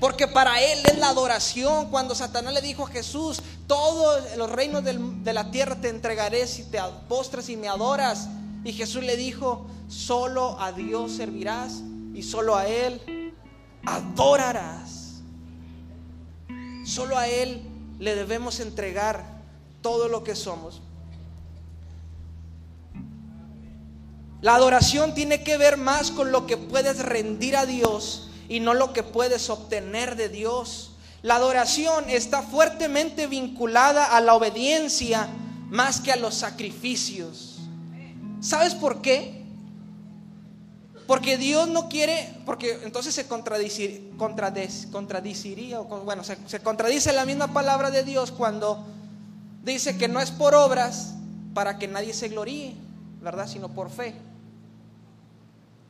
Porque 0.00 0.26
para 0.26 0.60
Él 0.62 0.80
es 0.90 0.98
la 0.98 1.10
adoración. 1.10 1.90
Cuando 1.90 2.14
Satanás 2.14 2.54
le 2.54 2.62
dijo 2.62 2.86
a 2.86 2.90
Jesús, 2.90 3.42
todos 3.66 4.36
los 4.36 4.50
reinos 4.50 4.82
de 4.82 5.32
la 5.32 5.50
tierra 5.50 5.76
te 5.76 5.90
entregaré 5.90 6.46
si 6.46 6.64
te 6.64 6.80
postras 7.08 7.50
y 7.50 7.56
me 7.56 7.68
adoras. 7.68 8.28
Y 8.64 8.72
Jesús 8.72 9.04
le 9.04 9.16
dijo, 9.16 9.66
solo 9.88 10.58
a 10.58 10.72
Dios 10.72 11.12
servirás 11.12 11.82
y 12.14 12.22
solo 12.22 12.56
a 12.56 12.66
Él 12.66 13.34
adorarás. 13.84 15.20
Solo 16.84 17.18
a 17.18 17.28
Él 17.28 17.60
le 17.98 18.14
debemos 18.14 18.58
entregar 18.60 19.24
todo 19.82 20.08
lo 20.08 20.24
que 20.24 20.34
somos. 20.34 20.80
La 24.40 24.54
adoración 24.54 25.14
tiene 25.14 25.44
que 25.44 25.58
ver 25.58 25.76
más 25.76 26.10
con 26.10 26.32
lo 26.32 26.46
que 26.46 26.56
puedes 26.56 27.00
rendir 27.00 27.56
a 27.58 27.66
Dios 27.66 28.29
y 28.50 28.58
no 28.58 28.74
lo 28.74 28.92
que 28.92 29.04
puedes 29.04 29.48
obtener 29.48 30.16
de 30.16 30.28
Dios. 30.28 30.90
La 31.22 31.36
adoración 31.36 32.10
está 32.10 32.42
fuertemente 32.42 33.28
vinculada 33.28 34.16
a 34.16 34.20
la 34.20 34.34
obediencia 34.34 35.28
más 35.70 36.00
que 36.00 36.10
a 36.10 36.16
los 36.16 36.34
sacrificios. 36.34 37.60
¿Sabes 38.40 38.74
por 38.74 39.02
qué? 39.02 39.44
Porque 41.06 41.38
Dios 41.38 41.68
no 41.68 41.88
quiere, 41.88 42.34
porque 42.44 42.80
entonces 42.82 43.14
se 43.14 43.28
contradicir, 43.28 44.10
contradiciría, 44.18 45.78
bueno, 45.78 46.24
se, 46.24 46.36
se 46.46 46.58
contradice 46.58 47.12
la 47.12 47.24
misma 47.24 47.52
palabra 47.52 47.92
de 47.92 48.02
Dios 48.02 48.32
cuando 48.32 48.84
dice 49.62 49.96
que 49.96 50.08
no 50.08 50.20
es 50.20 50.32
por 50.32 50.56
obras 50.56 51.14
para 51.54 51.78
que 51.78 51.86
nadie 51.86 52.14
se 52.14 52.28
gloríe, 52.28 52.74
¿verdad? 53.22 53.46
Sino 53.46 53.68
por 53.68 53.90
fe. 53.90 54.16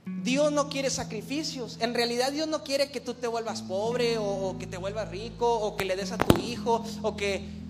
Dios 0.06 0.52
no 0.52 0.68
quiere 0.68 0.90
sacrificios. 0.90 1.78
En 1.80 1.94
realidad 1.94 2.32
Dios 2.32 2.48
no 2.48 2.62
quiere 2.62 2.90
que 2.90 3.00
tú 3.00 3.14
te 3.14 3.26
vuelvas 3.26 3.62
pobre 3.62 4.16
o, 4.18 4.56
que 4.58 4.66
te 4.66 4.76
vuelvas 4.76 5.08
rico 5.08 5.52
o 5.52 5.76
que 5.76 5.84
le 5.84 5.96
des 5.96 6.12
a 6.12 6.18
tu 6.18 6.38
hijo 6.40 6.84
o 7.02 7.16
que... 7.16 7.60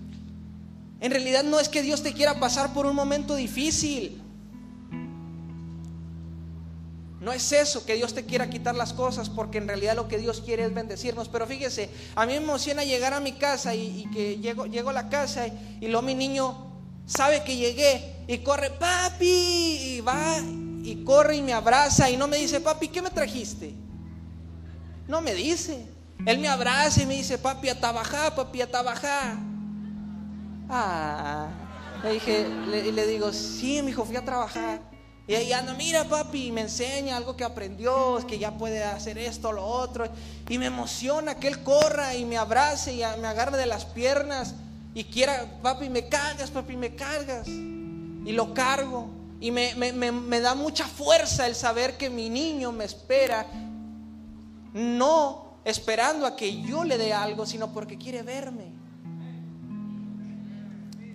En 0.99 1.11
realidad 1.11 1.43
no 1.43 1.59
es 1.59 1.67
que 1.67 1.81
Dios 1.81 2.03
te 2.03 2.13
quiera 2.13 2.39
pasar 2.39 2.73
por 2.73 2.85
un 2.85 2.95
momento 2.95 3.35
difícil. 3.35 4.21
No 7.19 7.31
es 7.31 7.51
eso, 7.51 7.85
que 7.85 7.95
Dios 7.95 8.13
te 8.13 8.25
quiera 8.25 8.49
quitar 8.49 8.75
las 8.75 8.93
cosas, 8.93 9.29
porque 9.29 9.59
en 9.59 9.67
realidad 9.67 9.95
lo 9.95 10.07
que 10.07 10.17
Dios 10.17 10.41
quiere 10.41 10.65
es 10.65 10.73
bendecirnos. 10.73 11.27
Pero 11.27 11.47
fíjese, 11.47 11.89
a 12.15 12.25
mí 12.25 12.33
me 12.33 12.39
emociona 12.39 12.83
llegar 12.83 13.13
a 13.13 13.19
mi 13.19 13.33
casa 13.33 13.73
y, 13.73 14.05
que 14.13 14.37
llego, 14.37 14.65
llego, 14.65 14.89
a 14.89 14.93
la 14.93 15.09
casa 15.09 15.47
y, 15.47 15.77
y 15.81 15.87
luego 15.87 16.03
mi 16.03 16.15
niño 16.15 16.55
sabe 17.05 17.43
que 17.43 17.57
llegué 17.57 18.15
y 18.27 18.39
corre, 18.39 18.69
papi, 18.71 19.25
y 19.25 20.01
va 20.01 20.37
y 20.83 21.03
corre 21.03 21.35
y 21.35 21.41
me 21.41 21.53
abraza 21.53 22.09
y 22.09 22.17
no 22.17 22.27
me 22.27 22.37
dice, 22.37 22.59
papi, 22.59 22.87
¿qué 22.87 23.01
me 23.01 23.09
trajiste? 23.09 23.73
No 25.07 25.21
me 25.21 25.33
dice. 25.33 25.85
Él 26.25 26.39
me 26.39 26.47
abraza 26.47 27.01
y 27.01 27.05
me 27.05 27.15
dice, 27.15 27.37
papi, 27.37 27.69
a 27.69 27.79
trabajar, 27.79 28.35
papi, 28.35 28.61
a 28.61 28.69
trabajar. 28.69 29.35
Ah, 30.69 31.49
le 32.03 32.13
dije, 32.13 32.47
le, 32.69 32.91
le 32.91 33.07
digo, 33.07 33.33
sí, 33.33 33.81
mi 33.81 33.91
hijo, 33.91 34.05
fui 34.05 34.15
a 34.15 34.23
trabajar. 34.23 34.79
Y 35.27 35.35
ahí 35.35 35.53
anda, 35.53 35.73
mira 35.73 36.03
papi, 36.05 36.51
me 36.51 36.61
enseña 36.61 37.15
algo 37.15 37.37
que 37.37 37.43
aprendió, 37.43 38.17
que 38.27 38.39
ya 38.39 38.57
puede 38.57 38.83
hacer 38.83 39.17
esto, 39.17 39.51
lo 39.51 39.63
otro. 39.63 40.05
Y 40.49 40.57
me 40.57 40.65
emociona 40.65 41.35
que 41.35 41.47
él 41.47 41.63
corra 41.63 42.15
y 42.15 42.25
me 42.25 42.37
abrace 42.37 42.93
y 42.93 42.97
me 43.19 43.27
agarre 43.27 43.57
de 43.57 43.65
las 43.65 43.85
piernas. 43.85 44.55
Y 44.93 45.05
quiera, 45.05 45.45
papi, 45.61 45.89
me 45.89 46.09
cargas, 46.09 46.49
papi, 46.49 46.75
me 46.75 46.95
cargas. 46.95 47.47
Y 47.47 48.31
lo 48.33 48.53
cargo. 48.53 49.20
Y 49.41 49.51
me, 49.51 49.73
me 49.73 50.39
da 50.39 50.55
mucha 50.55 50.85
fuerza 50.87 51.47
el 51.47 51.55
saber 51.55 51.97
que 51.97 52.09
mi 52.09 52.29
niño 52.29 52.71
me 52.71 52.85
espera. 52.85 53.45
No 54.73 55.51
esperando 55.65 56.25
a 56.25 56.35
que 56.35 56.61
yo 56.61 56.83
le 56.83 56.97
dé 56.97 57.13
algo, 57.13 57.45
sino 57.45 57.73
porque 57.73 57.97
quiere 57.97 58.23
verme. 58.23 58.71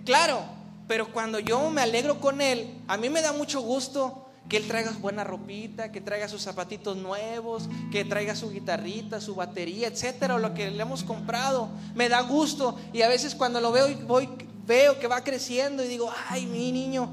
Claro, 0.05 0.41
pero 0.87 1.11
cuando 1.11 1.39
yo 1.39 1.69
me 1.69 1.81
alegro 1.81 2.19
con 2.21 2.39
él, 2.39 2.81
a 2.87 2.97
mí 2.97 3.09
me 3.09 3.21
da 3.21 3.33
mucho 3.33 3.61
gusto 3.61 4.25
que 4.47 4.55
él 4.55 4.67
traiga 4.67 4.91
buena 5.01 5.25
ropita, 5.25 5.91
que 5.91 5.99
traiga 5.99 6.29
sus 6.29 6.41
zapatitos 6.41 6.95
nuevos, 6.95 7.67
que 7.91 8.05
traiga 8.05 8.33
su 8.33 8.49
guitarrita, 8.49 9.19
su 9.19 9.35
batería, 9.35 9.89
etcétera, 9.89 10.37
lo 10.37 10.53
que 10.53 10.71
le 10.71 10.81
hemos 10.81 11.03
comprado. 11.03 11.67
Me 11.95 12.07
da 12.07 12.21
gusto 12.21 12.77
y 12.93 13.01
a 13.01 13.09
veces 13.09 13.35
cuando 13.35 13.59
lo 13.59 13.73
veo 13.73 13.89
voy 14.05 14.29
veo 14.65 14.99
que 14.99 15.07
va 15.07 15.23
creciendo 15.23 15.83
y 15.83 15.87
digo, 15.87 16.11
"Ay, 16.29 16.45
mi 16.45 16.71
niño 16.71 17.09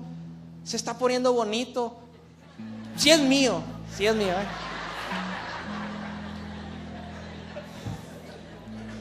se 0.65 0.77
está 0.77 0.99
poniendo 0.99 1.33
bonito." 1.33 1.97
Si 2.97 3.11
es 3.11 3.21
mío, 3.21 3.63
si 3.97 4.07
es 4.07 4.15
mío. 4.15 4.33
¿eh? 4.33 4.47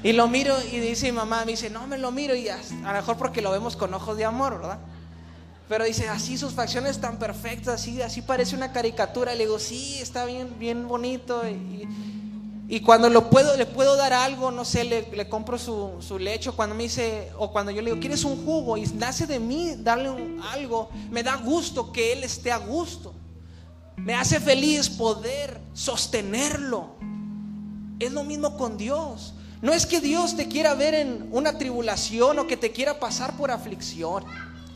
Y 0.04 0.12
lo 0.12 0.28
miro 0.28 0.56
y 0.72 0.80
dice 0.80 1.06
mi 1.06 1.14
mamá, 1.14 1.46
me 1.46 1.52
dice, 1.52 1.70
no 1.70 1.88
me 1.88 1.98
lo 1.98 2.12
miro 2.12 2.36
y 2.36 2.50
a, 2.50 2.56
a 2.56 2.92
lo 2.92 2.94
mejor 2.94 3.18
porque 3.18 3.42
lo 3.42 3.52
vemos 3.52 3.78
con 3.78 3.94
ojos 3.94 4.18
de 4.18 4.26
amor, 4.26 4.60
¿verdad? 4.60 4.80
Pero 5.70 5.86
dice, 5.86 6.10
así 6.10 6.38
sus 6.38 6.54
facciones 6.54 7.00
tan 7.00 7.18
perfectas, 7.18 7.76
así, 7.76 8.02
así 8.02 8.22
parece 8.22 8.56
una 8.56 8.74
caricatura. 8.74 9.34
Y 9.34 9.38
le 9.38 9.46
digo, 9.46 9.60
sí, 9.60 9.98
está 10.02 10.26
bien, 10.26 10.60
bien 10.60 10.88
bonito. 10.88 11.48
Y, 11.48 11.88
y 12.74 12.80
cuando 12.80 13.08
lo 13.08 13.30
puedo, 13.30 13.56
le 13.56 13.68
puedo 13.68 13.96
dar 13.96 14.14
algo, 14.14 14.50
no 14.50 14.66
sé, 14.66 14.84
le, 14.84 15.08
le 15.12 15.30
compro 15.30 15.60
su, 15.60 15.92
su, 16.00 16.18
lecho. 16.18 16.56
Cuando 16.56 16.74
me 16.74 16.82
dice, 16.82 17.32
o 17.38 17.52
cuando 17.52 17.72
yo 17.72 17.84
le 17.84 17.92
digo, 17.92 18.02
¿quieres 18.02 18.24
un 18.24 18.44
jugo? 18.44 18.78
Y 18.78 18.88
nace 18.96 19.28
de 19.28 19.40
mí 19.40 19.76
darle 19.78 20.10
un, 20.10 20.42
algo, 20.42 20.90
me 21.12 21.22
da 21.22 21.36
gusto 21.36 21.92
que 21.92 22.14
él 22.14 22.24
esté 22.24 22.52
a 22.52 22.58
gusto. 22.58 23.14
Me 23.96 24.16
hace 24.16 24.40
feliz 24.40 24.90
poder 24.90 25.62
sostenerlo. 25.74 26.96
Es 28.00 28.12
lo 28.12 28.24
mismo 28.24 28.58
con 28.58 28.76
Dios. 28.76 29.36
No 29.62 29.72
es 29.72 29.86
que 29.86 30.02
Dios 30.02 30.36
te 30.36 30.48
quiera 30.48 30.74
ver 30.74 30.96
en 30.96 31.30
una 31.32 31.60
tribulación 31.60 32.40
o 32.40 32.48
que 32.48 32.58
te 32.58 32.72
quiera 32.72 33.00
pasar 33.00 33.38
por 33.38 33.52
aflicción, 33.52 34.26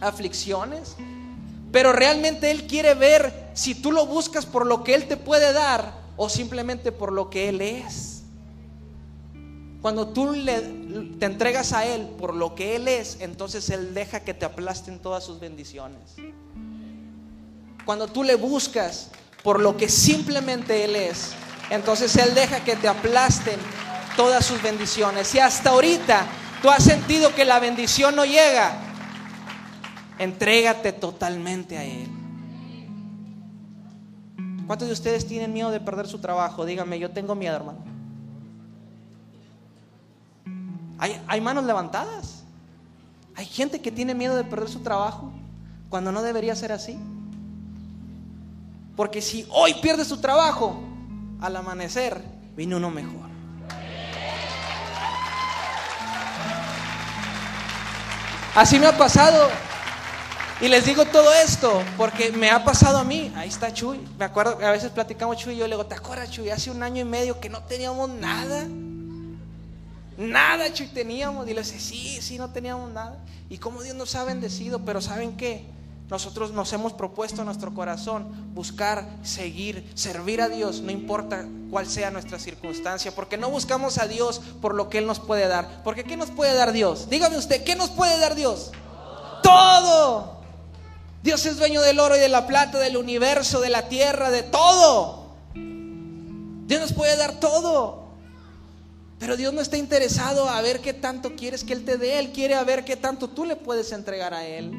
aflicciones, 0.01 0.97
pero 1.71 1.93
realmente 1.93 2.51
Él 2.51 2.67
quiere 2.67 2.93
ver 2.93 3.49
si 3.55 3.73
tú 3.73 3.91
lo 3.91 4.05
buscas 4.05 4.45
por 4.45 4.67
lo 4.67 4.83
que 4.83 4.93
Él 4.93 5.07
te 5.07 5.17
puede 5.17 5.51
dar 5.51 6.05
o 6.17 6.27
simplemente 6.27 6.91
por 6.91 7.13
lo 7.13 7.30
que 7.30 7.47
Él 7.47 7.62
es. 7.62 8.23
Cuando 9.82 10.08
tú 10.08 10.32
le, 10.34 10.60
te 11.19 11.27
entregas 11.27 11.71
a 11.71 11.86
Él 11.86 12.10
por 12.17 12.34
lo 12.36 12.56
que 12.56 12.75
Él 12.75 12.88
es, 12.88 13.17
entonces 13.21 13.69
Él 13.69 13.93
deja 13.93 14.21
que 14.21 14.34
te 14.34 14.45
aplasten 14.45 14.99
todas 14.99 15.23
sus 15.23 15.39
bendiciones. 15.39 16.15
Cuando 17.86 18.08
tú 18.08 18.23
le 18.23 18.36
buscas 18.36 19.12
por 19.43 19.62
lo 19.62 19.77
que 19.77 19.88
simplemente 19.88 20.84
Él 20.84 20.95
es, 20.95 21.34
entonces 21.69 22.15
Él 22.17 22.34
deja 22.34 22.63
que 22.63 22.75
te 22.75 22.88
aplasten 22.88 23.60
todas 24.17 24.43
sus 24.45 24.62
bendiciones. 24.62 25.27
Si 25.27 25.39
hasta 25.39 25.69
ahorita 25.69 26.25
tú 26.62 26.69
has 26.71 26.84
sentido 26.84 27.34
que 27.36 27.45
la 27.45 27.60
bendición 27.60 28.15
no 28.15 28.25
llega, 28.25 28.75
entrégate 30.17 30.91
totalmente 30.91 31.77
a 31.77 31.86
Él. 31.86 32.16
¿Cuántos 34.67 34.89
de 34.89 34.93
ustedes 34.93 35.25
tienen 35.25 35.53
miedo 35.53 35.71
de 35.71 35.80
perder 35.80 36.08
su 36.08 36.19
trabajo? 36.19 36.65
Díganme, 36.65 36.99
yo 36.99 37.10
tengo 37.10 37.34
miedo, 37.36 37.56
hermano. 37.56 37.80
¿Hay, 40.99 41.21
hay 41.25 41.39
manos 41.39 41.63
levantadas? 41.63 42.43
¿Hay 43.36 43.45
gente 43.45 43.82
que 43.82 43.91
tiene 43.91 44.13
miedo 44.13 44.36
de 44.36 44.43
perder 44.43 44.67
su 44.67 44.82
trabajo 44.82 45.32
cuando 45.89 46.12
no 46.12 46.21
debería 46.21 46.53
ser 46.56 46.73
así? 46.73 46.99
Porque 48.97 49.21
si 49.21 49.47
hoy 49.51 49.75
pierdes 49.75 50.10
tu 50.10 50.17
trabajo, 50.17 50.84
al 51.39 51.56
amanecer 51.56 52.21
viene 52.56 52.75
uno 52.75 52.89
mejor. 52.89 53.27
Así 58.56 58.80
me 58.80 58.88
ha 58.88 58.97
pasado. 58.97 59.49
Y 60.59 60.69
les 60.69 60.85
digo 60.85 61.05
todo 61.05 61.31
esto 61.33 61.83
porque 61.97 62.31
me 62.31 62.49
ha 62.49 62.63
pasado 62.63 62.97
a 62.97 63.03
mí. 63.03 63.31
Ahí 63.35 63.47
está 63.47 63.71
Chuy. 63.71 63.99
Me 64.17 64.25
acuerdo 64.25 64.57
que 64.57 64.65
a 64.65 64.71
veces 64.71 64.89
platicamos 64.89 65.37
Chuy 65.37 65.53
y 65.53 65.57
yo 65.57 65.67
le 65.67 65.75
digo, 65.75 65.85
¿te 65.85 65.93
acuerdas 65.93 66.31
Chuy? 66.31 66.49
Hace 66.49 66.71
un 66.71 66.81
año 66.81 67.01
y 67.01 67.05
medio 67.05 67.39
que 67.39 67.47
no 67.47 67.61
teníamos 67.63 68.09
nada. 68.09 68.65
Nada 70.17 70.73
Chuy 70.73 70.87
teníamos. 70.87 71.47
Y 71.47 71.53
le 71.53 71.61
dice, 71.61 71.79
sí, 71.79 72.19
sí, 72.21 72.39
no 72.39 72.49
teníamos 72.49 72.91
nada. 72.91 73.19
Y 73.49 73.59
como 73.59 73.83
Dios 73.83 73.95
nos 73.95 74.15
ha 74.15 74.23
bendecido, 74.23 74.79
pero 74.79 74.99
¿saben 74.99 75.37
qué? 75.37 75.63
Nosotros 76.09 76.51
nos 76.51 76.73
hemos 76.73 76.93
propuesto 76.93 77.41
en 77.41 77.45
nuestro 77.45 77.73
corazón 77.75 78.53
buscar, 78.55 79.07
seguir, 79.23 79.87
servir 79.93 80.41
a 80.41 80.47
Dios, 80.47 80.79
no 80.79 80.89
importa 80.89 81.45
cuál 81.69 81.85
sea 81.85 82.11
nuestra 82.11 82.39
circunstancia, 82.39 83.13
porque 83.13 83.37
no 83.37 83.49
buscamos 83.49 83.97
a 83.97 84.07
Dios 84.07 84.39
por 84.61 84.73
lo 84.73 84.89
que 84.89 84.99
Él 84.99 85.05
nos 85.05 85.19
puede 85.19 85.47
dar. 85.49 85.83
Porque 85.83 86.05
¿qué 86.05 86.15
nos 86.15 86.31
puede 86.31 86.55
dar 86.55 86.71
Dios? 86.71 87.09
Dígame 87.09 87.37
usted, 87.37 87.63
¿qué 87.63 87.75
nos 87.75 87.89
puede 87.89 88.17
dar 88.19 88.35
Dios? 88.35 88.71
Todo. 89.43 90.37
Dios 91.23 91.45
es 91.45 91.58
dueño 91.58 91.82
del 91.82 91.99
oro 91.99 92.15
y 92.15 92.19
de 92.19 92.30
la 92.30 92.47
plata, 92.47 92.80
del 92.80 92.97
universo, 92.97 93.60
de 93.60 93.69
la 93.69 93.89
tierra, 93.89 94.30
de 94.30 94.43
todo. 94.43 95.36
Dios 95.53 96.82
nos 96.82 96.93
puede 96.93 97.15
dar 97.17 97.39
todo. 97.39 98.08
Pero 99.19 99.36
Dios 99.36 99.53
no 99.53 99.62
está 99.62 99.77
interesado 99.77 100.47
a 100.47 100.62
ver 100.62 100.80
qué 100.80 100.93
tanto 100.93 101.36
quieres 101.36 101.63
que 101.63 101.73
Él 101.73 101.86
te 101.86 101.97
dé. 101.97 102.19
Él 102.19 102.32
quiere 102.32 102.53
a 102.56 102.63
ver 102.63 102.86
qué 102.86 102.95
tanto 102.95 103.30
tú 103.30 103.45
le 103.45 103.56
puedes 103.56 103.91
entregar 103.91 104.34
a 104.34 104.45
Él. 104.45 104.71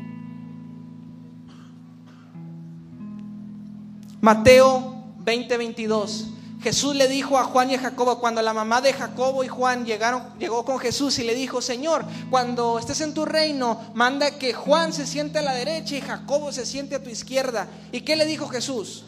Mateo 4.21 5.05
20:22. 5.25 6.38
Jesús 6.61 6.97
le 6.97 7.07
dijo 7.07 7.39
a 7.39 7.45
Juan 7.45 7.71
y 7.71 7.77
a 7.77 7.79
Jacobo, 7.79 8.19
cuando 8.19 8.43
la 8.43 8.53
mamá 8.53 8.81
de 8.81 8.93
Jacobo 8.93 9.45
y 9.45 9.49
Juan 9.49 9.87
llegaron, 9.87 10.23
llegó 10.39 10.65
con 10.65 10.79
Jesús 10.81 11.19
y 11.21 11.25
le 11.25 11.35
dijo, 11.35 11.63
Señor, 11.63 12.05
cuando 12.31 12.81
estés 12.81 13.01
en 13.01 13.15
tu 13.15 13.25
reino, 13.25 13.81
manda 13.95 14.39
que 14.39 14.53
Juan 14.53 14.93
se 14.93 15.07
siente 15.07 15.39
a 15.39 15.43
la 15.43 15.55
derecha 15.55 15.95
y 15.95 16.01
Jacobo 16.01 16.51
se 16.51 16.67
siente 16.67 16.97
a 16.97 17.03
tu 17.03 17.11
izquierda. 17.11 17.69
¿Y 17.93 18.01
qué 18.01 18.17
le 18.17 18.27
dijo 18.27 18.49
Jesús? 18.49 19.05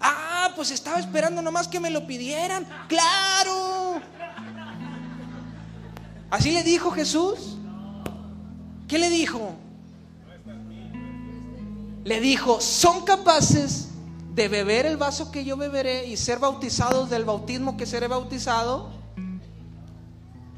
Ah, 0.00 0.52
pues 0.56 0.70
estaba 0.70 0.98
esperando 0.98 1.42
nomás 1.42 1.68
que 1.68 1.80
me 1.80 1.90
lo 1.90 2.06
pidieran. 2.06 2.66
Claro. 2.88 4.00
Así 6.30 6.52
le 6.52 6.62
dijo 6.62 6.90
Jesús. 6.92 7.58
¿Qué 8.88 8.98
le 8.98 9.10
dijo? 9.10 9.54
Le 12.04 12.20
dijo, 12.20 12.62
son 12.62 13.04
capaces 13.04 13.89
de 14.40 14.48
beber 14.48 14.86
el 14.86 14.96
vaso 14.96 15.30
que 15.30 15.44
yo 15.44 15.58
beberé 15.58 16.06
y 16.06 16.16
ser 16.16 16.38
bautizados 16.38 17.10
del 17.10 17.26
bautismo 17.26 17.76
que 17.76 17.84
seré 17.84 18.08
bautizado? 18.08 18.90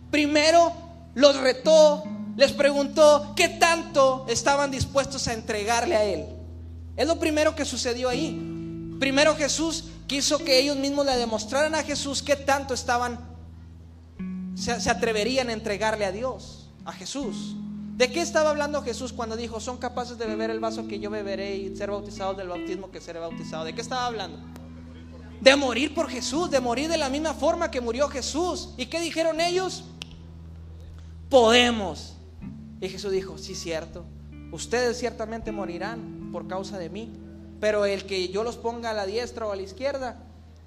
Primero 0.09 0.73
los 1.17 1.37
retó, 1.39 2.05
les 2.37 2.53
preguntó 2.53 3.33
qué 3.35 3.49
tanto 3.49 4.25
estaban 4.29 4.71
dispuestos 4.71 5.27
a 5.27 5.33
entregarle 5.33 5.97
a 5.97 6.05
él. 6.05 6.27
Es 6.97 7.09
lo 7.09 7.19
primero 7.19 7.57
que 7.57 7.65
sucedió 7.65 8.09
ahí. 8.09 8.97
Primero 9.01 9.35
Jesús 9.35 9.87
quiso 10.07 10.39
que 10.39 10.61
ellos 10.61 10.77
mismos 10.77 11.05
le 11.05 11.17
demostraran 11.17 11.75
a 11.75 11.83
Jesús 11.83 12.23
qué 12.23 12.37
tanto 12.37 12.75
estaban, 12.75 13.19
se, 14.55 14.81
se 14.81 14.91
atreverían 14.91 15.49
a 15.49 15.55
entregarle 15.55 16.05
a 16.05 16.13
Dios, 16.13 16.71
a 16.85 16.93
Jesús. 16.93 17.57
¿De 17.97 18.11
qué 18.11 18.23
estaba 18.23 18.51
hablando 18.51 18.83
Jesús 18.83 19.13
cuando 19.13 19.37
dijo, 19.37 19.61
son 19.61 19.77
capaces 19.77 20.17
de 20.17 20.27
beber 20.27 20.51
el 20.51 20.61
vaso 20.61 20.89
que 20.89 20.99
yo 20.99 21.11
beberé 21.11 21.57
y 21.57 21.77
ser 21.77 21.91
bautizados 21.91 22.37
del 22.37 22.49
bautismo 22.49 22.91
que 22.91 23.01
seré 23.01 23.21
bautizado? 23.21 23.65
¿De 23.65 23.75
qué 23.75 23.83
estaba 23.83 24.07
hablando? 24.07 24.39
De 25.41 25.55
morir 25.57 25.95
por 25.95 26.09
Jesús, 26.09 26.51
de 26.51 26.61
morir 26.61 26.89
de 26.89 26.97
la 26.97 27.11
misma 27.11 27.35
forma 27.35 27.71
que 27.71 27.81
murió 27.81 28.09
Jesús. 28.09 28.71
¿Y 28.79 28.87
qué 28.87 28.99
dijeron 29.01 29.41
ellos? 29.41 29.85
Podemos. 31.29 32.15
Y 32.81 32.89
Jesús 32.89 33.13
dijo, 33.13 33.37
sí, 33.37 33.55
cierto, 33.55 34.05
ustedes 34.53 34.99
ciertamente 34.99 35.53
morirán 35.53 36.31
por 36.33 36.49
causa 36.49 36.79
de 36.79 36.89
mí, 36.89 37.13
pero 37.61 37.85
el 37.85 38.07
que 38.07 38.29
yo 38.31 38.43
los 38.43 38.57
ponga 38.57 38.91
a 38.91 38.95
la 38.95 39.07
diestra 39.07 39.47
o 39.47 39.53
a 39.53 39.57
la 39.57 39.63
izquierda, 39.63 40.17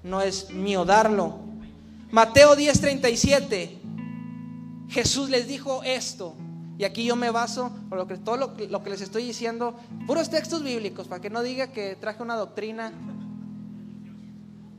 no 0.02 0.22
es 0.22 0.50
mío 0.50 0.84
darlo. 0.84 1.40
Mateo 2.10 2.56
10:37, 2.56 3.78
Jesús 4.88 5.28
les 5.28 5.48
dijo 5.48 5.82
esto. 5.82 6.34
Y 6.78 6.84
aquí 6.84 7.04
yo 7.04 7.16
me 7.16 7.30
baso 7.30 7.70
por 7.88 7.98
lo 7.98 8.06
que, 8.06 8.16
todo 8.18 8.36
lo, 8.36 8.54
lo, 8.68 8.82
que 8.82 8.90
les 8.90 9.00
estoy 9.00 9.24
diciendo, 9.24 9.74
puros 10.06 10.28
textos 10.28 10.62
bíblicos, 10.62 11.08
para 11.08 11.22
que 11.22 11.30
no 11.30 11.42
diga 11.42 11.68
que 11.68 11.96
traje 11.96 12.22
una 12.22 12.36
doctrina 12.36 12.92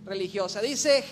religiosa. 0.05 0.62
Dice 0.62 1.03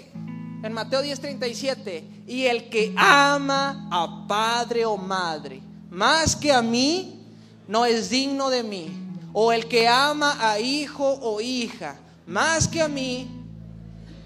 en 0.63 0.73
Mateo 0.73 1.01
10:37, 1.01 2.25
y 2.27 2.45
el 2.45 2.69
que 2.69 2.93
ama 2.97 3.87
a 3.91 4.27
padre 4.27 4.85
o 4.85 4.97
madre 4.97 5.61
más 5.95 6.35
que 6.35 6.51
a 6.51 6.61
mí, 6.61 7.21
no 7.67 7.85
es 7.85 8.09
digno 8.09 8.49
de 8.49 8.63
mí. 8.63 8.89
O 9.31 9.51
el 9.51 9.67
que 9.67 9.87
ama 9.87 10.37
a 10.39 10.59
hijo 10.59 11.07
o 11.21 11.41
hija 11.41 11.95
más 12.27 12.67
que 12.67 12.81
a 12.81 12.87
mí, 12.87 13.27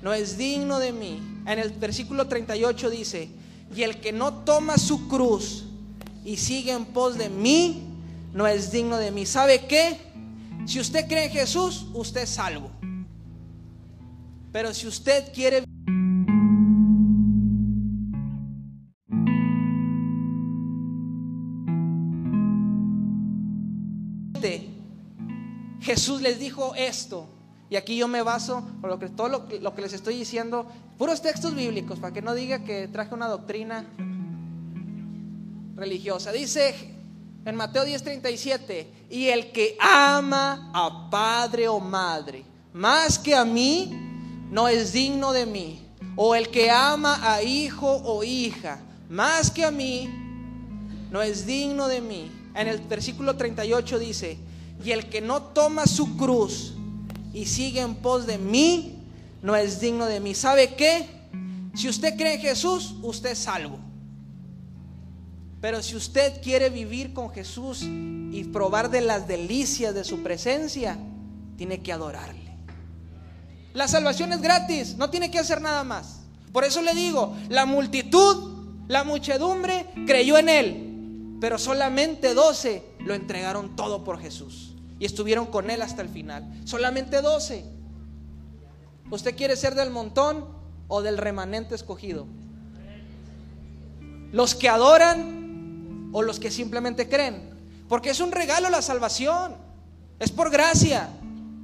no 0.01 0.13
es 0.13 0.37
digno 0.37 0.79
de 0.79 0.91
mí. 0.93 1.21
En 1.45 1.59
el 1.59 1.69
versículo 1.71 2.27
38 2.27 2.89
dice, 2.89 3.29
y 3.75 3.83
el 3.83 3.99
que 3.99 4.11
no 4.11 4.33
toma 4.33 4.77
su 4.77 5.07
cruz, 5.07 5.65
y 6.23 6.37
sigue 6.37 6.71
en 6.71 6.85
pos 6.85 7.17
de 7.17 7.29
mí, 7.29 7.83
no 8.33 8.47
es 8.47 8.71
digno 8.71 8.97
de 8.97 9.11
mí. 9.11 9.25
¿Sabe 9.25 9.65
qué? 9.65 9.97
Si 10.65 10.79
usted 10.79 11.07
cree 11.07 11.25
en 11.25 11.31
Jesús, 11.31 11.87
usted 11.93 12.21
es 12.21 12.29
salvo. 12.29 12.69
Pero 14.51 14.73
si 14.73 14.87
usted 14.87 15.31
quiere... 15.33 15.63
Jesús 25.89 26.21
les 26.21 26.37
dijo 26.37 26.75
esto. 26.75 27.27
Y 27.67 27.75
aquí 27.75 27.97
yo 27.97 28.07
me 28.07 28.21
baso 28.21 28.63
por 28.79 28.91
lo 28.91 28.99
que, 28.99 29.09
todo 29.09 29.27
lo 29.27 29.75
que 29.75 29.81
les 29.81 29.93
estoy 29.93 30.15
diciendo, 30.15 30.67
puros 30.99 31.23
textos 31.23 31.55
bíblicos, 31.55 31.97
para 31.97 32.13
que 32.13 32.21
no 32.21 32.35
diga 32.35 32.63
que 32.63 32.87
traje 32.87 33.15
una 33.15 33.27
doctrina 33.27 33.87
religiosa. 35.79 36.31
Dice 36.31 36.75
en 37.45 37.55
Mateo 37.55 37.85
10:37, 37.85 38.87
y 39.09 39.27
el 39.27 39.51
que 39.51 39.77
ama 39.79 40.71
a 40.73 41.09
padre 41.09 41.67
o 41.67 41.79
madre 41.79 42.43
más 42.73 43.17
que 43.17 43.35
a 43.35 43.45
mí, 43.45 43.91
no 44.51 44.67
es 44.67 44.93
digno 44.93 45.31
de 45.31 45.45
mí. 45.45 45.85
O 46.15 46.35
el 46.35 46.49
que 46.49 46.69
ama 46.69 47.19
a 47.33 47.41
hijo 47.41 47.89
o 48.05 48.23
hija 48.23 48.79
más 49.09 49.49
que 49.49 49.65
a 49.65 49.71
mí, 49.71 50.09
no 51.09 51.21
es 51.21 51.45
digno 51.45 51.87
de 51.87 52.01
mí. 52.01 52.31
En 52.55 52.67
el 52.67 52.79
versículo 52.79 53.35
38 53.35 53.99
dice, 53.99 54.37
y 54.83 54.91
el 54.91 55.09
que 55.09 55.21
no 55.21 55.41
toma 55.41 55.87
su 55.87 56.17
cruz 56.17 56.73
y 57.33 57.45
sigue 57.45 57.81
en 57.81 57.95
pos 57.95 58.27
de 58.27 58.37
mí, 58.37 58.97
no 59.41 59.55
es 59.55 59.79
digno 59.79 60.05
de 60.05 60.19
mí. 60.19 60.35
¿Sabe 60.35 60.75
qué? 60.75 61.07
Si 61.73 61.87
usted 61.87 62.15
cree 62.17 62.35
en 62.35 62.41
Jesús, 62.41 62.95
usted 63.01 63.31
es 63.31 63.39
salvo. 63.39 63.79
Pero 65.61 65.81
si 65.83 65.95
usted 65.95 66.41
quiere 66.41 66.69
vivir 66.69 67.13
con 67.13 67.31
Jesús 67.31 67.81
y 67.83 68.43
probar 68.45 68.89
de 68.89 69.01
las 69.01 69.27
delicias 69.27 69.93
de 69.93 70.03
su 70.03 70.23
presencia, 70.23 70.97
tiene 71.57 71.81
que 71.81 71.91
adorarle. 71.91 72.55
La 73.73 73.87
salvación 73.87 74.31
es 74.31 74.41
gratis, 74.41 74.95
no 74.95 75.09
tiene 75.09 75.29
que 75.29 75.39
hacer 75.39 75.61
nada 75.61 75.83
más. 75.83 76.21
Por 76.53 76.63
eso 76.63 76.81
le 76.81 76.93
digo, 76.95 77.35
la 77.49 77.65
multitud, 77.65 78.85
la 78.87 79.03
muchedumbre 79.03 79.87
creyó 80.07 80.37
en 80.37 80.49
él, 80.49 81.37
pero 81.41 81.57
solamente 81.57 82.33
12 82.33 82.83
lo 83.01 83.13
entregaron 83.13 83.75
todo 83.75 84.03
por 84.03 84.19
Jesús 84.19 84.75
y 84.97 85.05
estuvieron 85.05 85.45
con 85.45 85.69
él 85.69 85.81
hasta 85.81 86.01
el 86.01 86.09
final. 86.09 86.49
Solamente 86.65 87.21
12. 87.21 87.65
¿Usted 89.11 89.35
quiere 89.35 89.55
ser 89.55 89.75
del 89.75 89.91
montón 89.91 90.45
o 90.87 91.01
del 91.01 91.17
remanente 91.17 91.75
escogido? 91.75 92.27
Los 94.31 94.55
que 94.55 94.69
adoran 94.69 95.38
o 96.11 96.21
los 96.21 96.39
que 96.39 96.51
simplemente 96.51 97.07
creen. 97.07 97.49
Porque 97.87 98.11
es 98.11 98.19
un 98.19 98.31
regalo 98.31 98.69
la 98.69 98.81
salvación. 98.81 99.55
Es 100.19 100.31
por 100.31 100.49
gracia. 100.49 101.09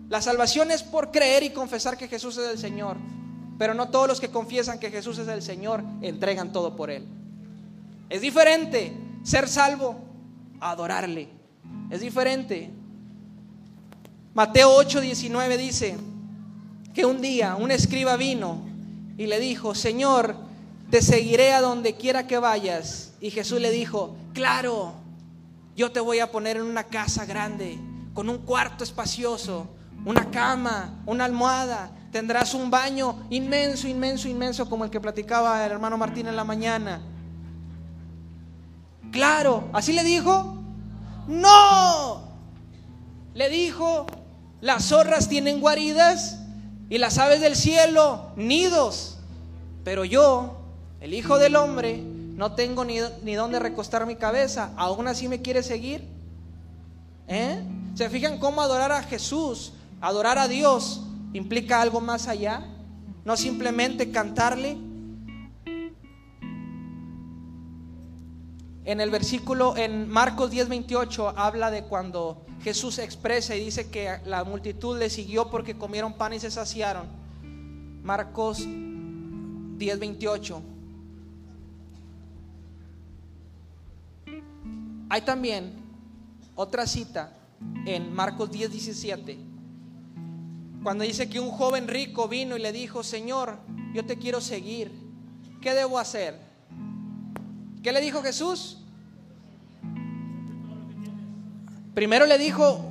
La 0.09 0.21
salvación 0.21 0.71
es 0.71 0.83
por 0.83 1.11
creer 1.11 1.43
y 1.43 1.51
confesar 1.51 1.97
que 1.97 2.07
Jesús 2.07 2.37
es 2.37 2.49
el 2.49 2.57
Señor. 2.57 2.97
Pero 3.57 3.73
no 3.73 3.89
todos 3.89 4.07
los 4.07 4.19
que 4.19 4.29
confiesan 4.29 4.79
que 4.79 4.91
Jesús 4.91 5.17
es 5.17 5.27
el 5.27 5.41
Señor 5.41 5.83
entregan 6.01 6.51
todo 6.51 6.75
por 6.75 6.89
Él. 6.89 7.05
Es 8.09 8.21
diferente 8.21 8.93
ser 9.23 9.47
salvo 9.47 9.95
a 10.59 10.71
adorarle. 10.71 11.29
Es 11.89 12.01
diferente. 12.01 12.69
Mateo 14.33 14.75
8, 14.75 15.01
19 15.01 15.57
dice 15.57 15.95
que 16.93 17.05
un 17.05 17.21
día 17.21 17.55
un 17.55 17.71
escriba 17.71 18.17
vino 18.17 18.65
y 19.17 19.27
le 19.27 19.39
dijo, 19.39 19.73
Señor, 19.73 20.35
te 20.89 21.01
seguiré 21.01 21.53
a 21.53 21.61
donde 21.61 21.95
quiera 21.95 22.27
que 22.27 22.37
vayas. 22.37 23.13
Y 23.21 23.31
Jesús 23.31 23.61
le 23.61 23.71
dijo, 23.71 24.15
claro, 24.35 24.93
yo 25.75 25.91
te 25.91 25.99
voy 25.99 26.19
a 26.19 26.31
poner 26.31 26.57
en 26.57 26.63
una 26.63 26.83
casa 26.83 27.25
grande, 27.25 27.79
con 28.13 28.29
un 28.29 28.39
cuarto 28.39 28.83
espacioso, 28.83 29.67
una 30.05 30.29
cama, 30.29 31.01
una 31.07 31.25
almohada. 31.25 31.89
Tendrás 32.11 32.53
un 32.53 32.69
baño 32.69 33.25
inmenso, 33.29 33.87
inmenso, 33.87 34.27
inmenso, 34.27 34.69
como 34.69 34.85
el 34.85 34.91
que 34.91 35.01
platicaba 35.01 35.65
el 35.65 35.71
hermano 35.71 35.97
Martín 35.97 36.27
en 36.27 36.35
la 36.35 36.43
mañana. 36.43 37.01
Claro, 39.11 39.69
¿así 39.73 39.93
le 39.93 40.03
dijo? 40.03 40.57
No. 41.27 42.29
Le 43.33 43.49
dijo, 43.49 44.05
las 44.61 44.85
zorras 44.85 45.27
tienen 45.27 45.59
guaridas 45.59 46.39
y 46.89 46.97
las 46.97 47.17
aves 47.17 47.41
del 47.41 47.55
cielo 47.55 48.31
nidos. 48.35 49.17
Pero 49.83 50.05
yo, 50.05 50.61
el 51.01 51.13
Hijo 51.13 51.37
del 51.37 51.55
Hombre, 51.55 52.03
no 52.35 52.51
tengo 52.51 52.83
ni, 52.83 52.97
ni 53.23 53.33
dónde 53.35 53.59
recostar 53.59 54.05
mi 54.05 54.15
cabeza. 54.15 54.73
¿Aún 54.75 55.07
así 55.07 55.27
me 55.27 55.41
quiere 55.41 55.63
seguir? 55.63 56.05
¿Eh? 57.27 57.63
¿Se 57.95 58.09
fijan 58.09 58.39
cómo 58.39 58.61
adorar 58.61 58.91
a 58.91 59.03
Jesús, 59.03 59.71
adorar 60.01 60.37
a 60.37 60.49
Dios, 60.49 61.01
implica 61.33 61.81
algo 61.81 62.01
más 62.01 62.27
allá? 62.27 62.65
No 63.23 63.37
simplemente 63.37 64.11
cantarle. 64.11 64.77
En 68.83 68.99
el 68.99 69.09
versículo, 69.09 69.77
en 69.77 70.09
Marcos 70.09 70.51
10, 70.51 70.67
28, 70.67 71.33
habla 71.37 71.71
de 71.71 71.85
cuando 71.85 72.45
Jesús 72.61 72.99
expresa 72.99 73.55
y 73.55 73.63
dice 73.63 73.89
que 73.89 74.19
la 74.25 74.43
multitud 74.43 74.99
le 74.99 75.09
siguió 75.09 75.49
porque 75.49 75.77
comieron 75.77 76.13
pan 76.13 76.33
y 76.33 76.39
se 76.39 76.51
saciaron. 76.51 77.07
Marcos 78.03 78.59
10, 78.59 79.99
Hay 85.09 85.21
también 85.21 85.73
otra 86.55 86.87
cita 86.87 87.31
en 87.85 88.13
Marcos 88.13 88.51
10, 88.51 88.71
17. 88.71 89.37
Cuando 90.83 91.03
dice 91.03 91.29
que 91.29 91.39
un 91.39 91.51
joven 91.51 91.87
rico 91.87 92.27
vino 92.27 92.55
y 92.55 92.61
le 92.61 92.71
dijo, 92.71 93.03
Señor, 93.03 93.57
yo 93.93 94.05
te 94.05 94.17
quiero 94.17 94.41
seguir. 94.41 94.91
¿Qué 95.61 95.73
debo 95.73 95.97
hacer? 95.97 96.39
¿Qué 97.81 97.91
le 97.91 98.01
dijo 98.01 98.21
Jesús? 98.21 98.77
Primero 101.93 102.25
le 102.25 102.37
dijo, 102.37 102.83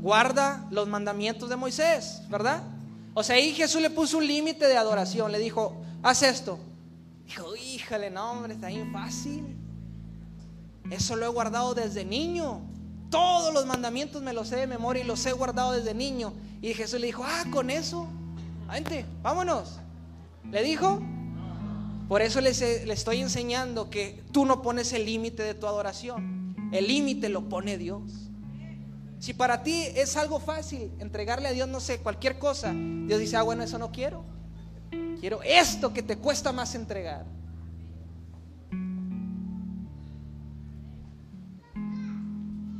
guarda 0.00 0.66
los 0.70 0.88
mandamientos 0.88 1.48
de 1.48 1.56
Moisés, 1.56 2.22
¿verdad? 2.30 2.62
O 3.12 3.22
sea, 3.22 3.36
ahí 3.36 3.52
Jesús 3.52 3.82
le 3.82 3.90
puso 3.90 4.18
un 4.18 4.26
límite 4.26 4.66
de 4.66 4.76
adoración. 4.76 5.32
Le 5.32 5.38
dijo, 5.38 5.82
haz 6.02 6.22
esto. 6.22 6.58
Dijo, 7.26 7.54
híjale, 7.56 8.10
no, 8.10 8.30
hombre, 8.30 8.54
está 8.54 8.68
bien 8.68 8.92
fácil. 8.92 9.59
Eso 10.90 11.16
lo 11.16 11.26
he 11.26 11.28
guardado 11.28 11.74
desde 11.74 12.04
niño. 12.04 12.62
Todos 13.10 13.52
los 13.52 13.66
mandamientos 13.66 14.22
me 14.22 14.32
los 14.32 14.48
sé 14.48 14.56
de 14.56 14.66
memoria 14.66 15.02
y 15.02 15.06
los 15.06 15.24
he 15.26 15.32
guardado 15.32 15.72
desde 15.72 15.94
niño. 15.94 16.32
Y 16.62 16.74
Jesús 16.74 17.00
le 17.00 17.06
dijo, 17.06 17.24
ah, 17.24 17.44
con 17.50 17.70
eso, 17.70 18.06
vente, 18.68 19.04
vámonos. 19.22 19.80
Le 20.50 20.62
dijo, 20.62 21.00
por 22.08 22.22
eso 22.22 22.40
le, 22.40 22.50
estoy 22.50 23.20
enseñando 23.20 23.88
que 23.88 24.22
tú 24.32 24.44
no 24.44 24.62
pones 24.62 24.92
el 24.92 25.06
límite 25.06 25.42
de 25.42 25.54
tu 25.54 25.66
adoración. 25.66 26.56
El 26.72 26.88
límite 26.88 27.28
lo 27.28 27.48
pone 27.48 27.78
Dios. 27.78 28.02
Si 29.20 29.34
para 29.34 29.62
ti 29.62 29.84
es 29.94 30.16
algo 30.16 30.40
fácil 30.40 30.90
entregarle 30.98 31.48
a 31.48 31.52
Dios, 31.52 31.68
no 31.68 31.78
sé, 31.78 31.98
cualquier 31.98 32.38
cosa, 32.38 32.72
Dios 32.72 33.20
dice, 33.20 33.36
ah, 33.36 33.42
bueno, 33.42 33.62
eso 33.62 33.78
no 33.78 33.92
quiero. 33.92 34.24
Quiero 35.20 35.42
esto 35.42 35.92
que 35.92 36.02
te 36.02 36.16
cuesta 36.16 36.52
más 36.52 36.74
entregar. 36.74 37.26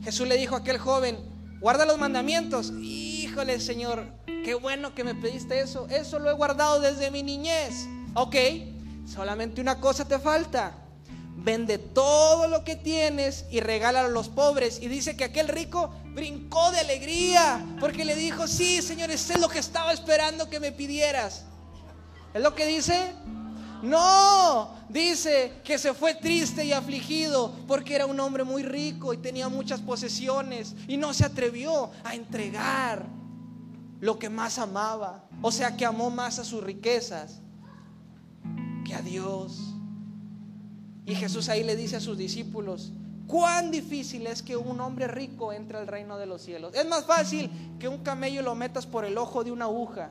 Jesús 0.03 0.27
le 0.27 0.37
dijo 0.37 0.55
a 0.55 0.59
aquel 0.59 0.79
joven, 0.79 1.19
guarda 1.61 1.85
los 1.85 1.99
mandamientos. 1.99 2.73
Híjole, 2.81 3.61
Señor, 3.61 4.07
qué 4.27 4.55
bueno 4.55 4.95
que 4.95 5.05
me 5.05 5.15
pediste 5.15 5.61
eso. 5.61 5.87
Eso 5.89 6.19
lo 6.19 6.31
he 6.31 6.35
guardado 6.35 6.81
desde 6.81 7.11
mi 7.11 7.23
niñez. 7.23 7.87
Ok, 8.15 8.37
solamente 9.07 9.61
una 9.61 9.79
cosa 9.81 10.07
te 10.07 10.19
falta. 10.19 10.77
Vende 11.37 11.79
todo 11.79 12.49
lo 12.49 12.65
que 12.65 12.77
tienes 12.77 13.47
y 13.51 13.61
regálalo 13.61 14.09
a 14.09 14.11
los 14.11 14.29
pobres. 14.29 14.81
Y 14.83 14.89
dice 14.89 15.17
que 15.17 15.25
aquel 15.25 15.49
rico 15.49 15.95
brincó 16.15 16.71
de 16.71 16.81
alegría 16.81 17.65
porque 17.79 18.05
le 18.05 18.15
dijo, 18.15 18.47
sí, 18.47 18.83
Señor, 18.83 19.11
es 19.11 19.39
lo 19.39 19.49
que 19.49 19.59
estaba 19.59 19.93
esperando 19.93 20.51
que 20.51 20.61
me 20.61 20.73
pidieras. 20.73 21.45
¿Es 22.35 22.43
lo 22.43 22.55
que 22.55 22.67
dice? 22.67 23.13
No, 23.83 24.75
dice 24.89 25.61
que 25.65 25.79
se 25.79 25.95
fue 25.95 26.15
triste 26.15 26.65
y 26.65 26.73
afligido 26.73 27.55
porque 27.67 27.95
era 27.95 28.07
un 28.07 28.19
hombre 28.21 28.45
muy 28.45 28.63
rico 28.63 29.15
y 29.15 29.19
tenía 29.19 29.49
muchas 29.49 29.81
posesiones 29.81 30.75
y 30.87 30.97
no 30.97 31.15
se 31.15 31.25
atrevió 31.25 31.91
a 32.05 32.15
entregar 32.15 33.07
lo 34.01 34.19
que 34.19 34.29
más 34.29 34.59
amaba. 34.59 35.25
O 35.43 35.51
sea, 35.51 35.77
que 35.77 35.87
amó 35.87 36.11
más 36.11 36.39
a 36.39 36.45
sus 36.45 36.63
riquezas 36.63 37.41
que 38.85 38.95
a 38.95 39.01
Dios. 39.01 39.59
Y 41.07 41.15
Jesús 41.15 41.49
ahí 41.49 41.65
le 41.65 41.77
dice 41.77 41.97
a 41.97 42.01
sus 42.01 42.19
discípulos, 42.19 42.93
cuán 43.27 43.71
difícil 43.71 44.27
es 44.27 44.43
que 44.43 44.57
un 44.57 44.81
hombre 44.81 45.07
rico 45.07 45.53
entre 45.53 45.79
al 45.79 45.87
reino 45.87 46.19
de 46.19 46.27
los 46.27 46.43
cielos. 46.43 46.75
Es 46.75 46.87
más 46.87 47.05
fácil 47.05 47.51
que 47.79 47.89
un 47.89 47.99
camello 47.99 48.43
lo 48.43 48.55
metas 48.55 48.87
por 48.87 49.05
el 49.05 49.17
ojo 49.17 49.45
de 49.45 49.53
una 49.53 49.65
aguja 49.67 50.11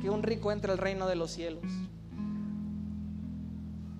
que 0.00 0.10
un 0.10 0.22
rico 0.22 0.50
entre 0.50 0.72
al 0.72 0.78
reino 0.78 1.06
de 1.06 1.14
los 1.14 1.30
cielos. 1.30 1.64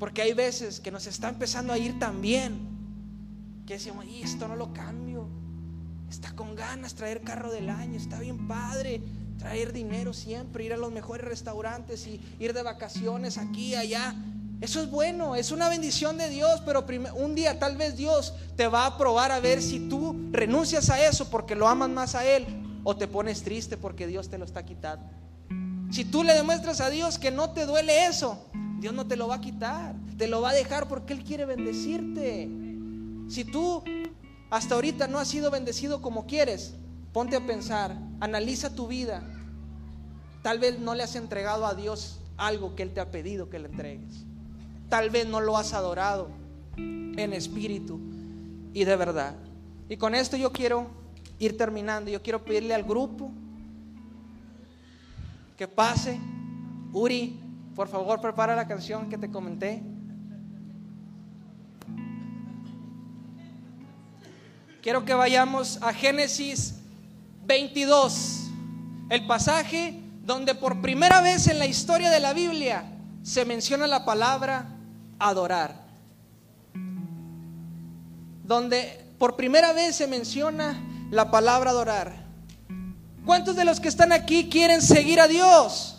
Porque 0.02 0.20
hay 0.20 0.32
veces 0.32 0.80
que 0.80 0.90
nos 0.90 1.06
está 1.06 1.28
empezando 1.28 1.72
a 1.72 1.78
ir 1.78 1.96
tan 2.00 2.20
bien 2.20 2.58
que 3.64 3.74
decimos, 3.74 4.04
y 4.04 4.22
esto 4.22 4.48
no 4.48 4.56
lo 4.56 4.72
cambio. 4.72 5.28
Está 6.10 6.34
con 6.34 6.56
ganas 6.56 6.96
traer 6.96 7.20
carro 7.20 7.52
del 7.52 7.70
año, 7.70 7.98
está 7.98 8.18
bien 8.18 8.48
padre, 8.48 9.00
traer 9.38 9.72
dinero 9.72 10.12
siempre, 10.12 10.64
ir 10.64 10.72
a 10.72 10.76
los 10.76 10.90
mejores 10.90 11.24
restaurantes 11.24 12.04
y 12.08 12.20
ir 12.40 12.52
de 12.52 12.64
vacaciones 12.64 13.38
aquí, 13.38 13.76
allá. 13.76 14.16
Eso 14.60 14.82
es 14.82 14.90
bueno, 14.90 15.36
es 15.36 15.52
una 15.52 15.68
bendición 15.68 16.18
de 16.18 16.28
Dios, 16.30 16.60
pero 16.66 16.84
un 17.14 17.36
día 17.36 17.60
tal 17.60 17.76
vez 17.76 17.96
Dios 17.96 18.34
te 18.56 18.66
va 18.66 18.86
a 18.86 18.98
probar 18.98 19.30
a 19.30 19.38
ver 19.38 19.62
si 19.62 19.88
tú 19.88 20.30
renuncias 20.32 20.90
a 20.90 21.06
eso 21.06 21.30
porque 21.30 21.54
lo 21.54 21.68
amas 21.68 21.90
más 21.90 22.16
a 22.16 22.26
Él 22.26 22.44
o 22.82 22.96
te 22.96 23.06
pones 23.06 23.44
triste 23.44 23.76
porque 23.76 24.08
Dios 24.08 24.28
te 24.28 24.36
lo 24.36 24.46
está 24.46 24.64
quitando. 24.64 25.21
Si 25.92 26.07
tú 26.07 26.24
le 26.24 26.33
demuestras 26.33 26.81
a 26.81 26.88
Dios 26.88 27.18
que 27.18 27.31
no 27.31 27.50
te 27.50 27.66
duele 27.66 28.07
eso, 28.07 28.46
Dios 28.81 28.94
no 28.94 29.07
te 29.07 29.14
lo 29.14 29.28
va 29.28 29.35
a 29.37 29.40
quitar, 29.42 29.94
te 30.16 30.26
lo 30.26 30.40
va 30.40 30.50
a 30.50 30.55
dejar 30.55 30.88
porque 30.88 31.12
Él 31.12 31.22
quiere 31.22 31.44
bendecirte. 31.44 32.48
Si 33.28 33.44
tú 33.44 33.85
hasta 34.48 34.74
ahorita 34.74 35.07
no 35.07 35.18
has 35.18 35.28
sido 35.28 35.50
bendecido 35.50 36.00
como 36.00 36.26
quieres, 36.26 36.72
ponte 37.12 37.37
a 37.37 37.46
pensar, 37.46 37.94
analiza 38.20 38.74
tu 38.74 38.87
vida. 38.87 39.22
Tal 40.40 40.59
vez 40.59 40.78
no 40.78 40.94
le 40.94 41.02
has 41.02 41.14
entregado 41.14 41.66
a 41.66 41.74
Dios 41.74 42.20
algo 42.38 42.74
que 42.74 42.85
Él 42.85 42.94
te 42.94 43.00
ha 43.00 43.11
pedido 43.11 43.50
que 43.50 43.59
le 43.59 43.68
entregues. 43.68 44.24
Tal 44.88 45.11
vez 45.11 45.26
no 45.26 45.42
lo 45.42 45.59
has 45.59 45.74
adorado 45.74 46.31
en 46.78 47.35
espíritu 47.35 48.00
y 48.72 48.85
de 48.85 48.96
verdad. 48.96 49.35
Y 49.90 49.98
con 49.98 50.14
esto 50.14 50.38
yo 50.38 50.52
quiero 50.52 50.87
ir 51.38 51.59
terminando. 51.59 52.11
Yo 52.11 52.22
quiero 52.22 52.42
pedirle 52.46 52.72
al 52.72 52.85
grupo 52.85 53.31
que 55.56 55.68
pase. 55.68 56.18
Uri, 56.92 57.40
por 57.74 57.88
favor, 57.88 58.20
prepara 58.20 58.54
la 58.54 58.66
canción 58.66 59.08
que 59.08 59.18
te 59.18 59.30
comenté. 59.30 59.82
Quiero 64.82 65.04
que 65.04 65.14
vayamos 65.14 65.80
a 65.80 65.92
Génesis 65.92 66.80
22, 67.44 68.50
el 69.10 69.26
pasaje 69.26 70.00
donde 70.24 70.54
por 70.54 70.80
primera 70.80 71.20
vez 71.20 71.46
en 71.46 71.58
la 71.58 71.66
historia 71.66 72.10
de 72.10 72.20
la 72.20 72.32
Biblia 72.32 72.84
se 73.22 73.44
menciona 73.44 73.86
la 73.86 74.04
palabra 74.04 74.66
adorar. 75.18 75.86
Donde 78.44 79.04
por 79.18 79.36
primera 79.36 79.72
vez 79.72 79.96
se 79.96 80.08
menciona 80.08 80.82
la 81.10 81.30
palabra 81.30 81.70
adorar. 81.70 82.21
¿Cuántos 83.24 83.56
de 83.56 83.64
los 83.64 83.80
que 83.80 83.88
están 83.88 84.12
aquí 84.12 84.48
quieren 84.48 84.82
seguir 84.82 85.20
a 85.20 85.28
Dios? 85.28 85.98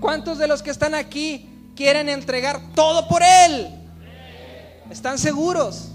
¿Cuántos 0.00 0.38
de 0.38 0.48
los 0.48 0.62
que 0.62 0.70
están 0.70 0.94
aquí 0.94 1.48
quieren 1.76 2.08
entregar 2.08 2.60
todo 2.74 3.08
por 3.08 3.22
Él? 3.22 3.68
¿Están 4.90 5.18
seguros? 5.18 5.90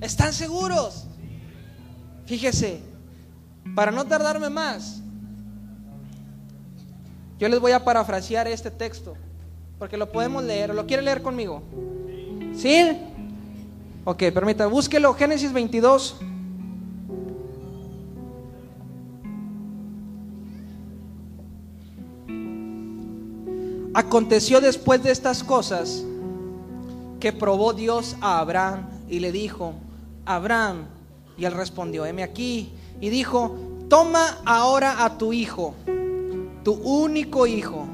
¿Están 0.00 0.32
seguros? 0.32 1.04
Fíjese, 2.26 2.80
para 3.74 3.90
no 3.90 4.04
tardarme 4.04 4.50
más, 4.50 5.00
yo 7.38 7.48
les 7.48 7.60
voy 7.60 7.72
a 7.72 7.84
parafrasear 7.84 8.48
este 8.48 8.70
texto. 8.70 9.16
Porque 9.78 9.96
lo 9.96 10.10
podemos 10.10 10.42
leer. 10.42 10.74
¿Lo 10.74 10.86
quiere 10.86 11.02
leer 11.02 11.22
conmigo? 11.22 11.62
¿Sí? 12.56 12.96
Ok, 14.04 14.24
permítame. 14.32 14.70
Búsquelo. 14.70 15.12
Génesis 15.14 15.52
22. 15.52 16.16
Aconteció 23.96 24.60
después 24.60 25.02
de 25.02 25.10
estas 25.10 25.42
cosas 25.42 26.04
que 27.18 27.32
probó 27.32 27.72
Dios 27.72 28.14
a 28.20 28.40
Abraham 28.40 28.90
y 29.08 29.20
le 29.20 29.32
dijo, 29.32 29.72
Abraham, 30.26 30.84
y 31.38 31.46
él 31.46 31.52
respondió, 31.52 32.04
heme 32.04 32.22
aquí, 32.22 32.74
y 33.00 33.08
dijo, 33.08 33.56
toma 33.88 34.36
ahora 34.44 35.02
a 35.02 35.16
tu 35.16 35.32
hijo, 35.32 35.74
tu 36.62 36.74
único 36.74 37.46
hijo, 37.46 37.86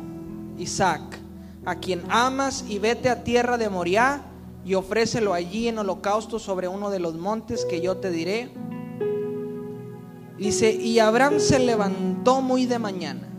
Isaac 0.58 1.20
a 1.64 1.76
quien 1.76 2.02
amas 2.08 2.64
y 2.68 2.80
vete 2.80 3.08
a 3.08 3.22
tierra 3.22 3.56
de 3.56 3.70
Moriah 3.70 4.22
y 4.64 4.74
ofrécelo 4.74 5.32
allí 5.32 5.68
en 5.68 5.78
holocausto 5.78 6.40
sobre 6.40 6.66
uno 6.66 6.90
de 6.90 6.98
los 6.98 7.14
montes 7.14 7.64
que 7.64 7.80
yo 7.80 7.98
te 7.98 8.10
diré. 8.10 8.50
Dice, 10.36 10.72
y 10.72 10.98
Abraham 10.98 11.38
se 11.38 11.60
levantó 11.60 12.40
muy 12.40 12.66
de 12.66 12.80
mañana. 12.80 13.31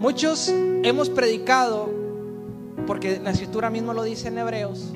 Muchos 0.00 0.48
hemos 0.82 1.08
predicado, 1.08 1.88
porque 2.86 3.20
la 3.22 3.30
escritura 3.30 3.70
mismo 3.70 3.94
lo 3.94 4.02
dice 4.02 4.28
en 4.28 4.38
Hebreos, 4.38 4.92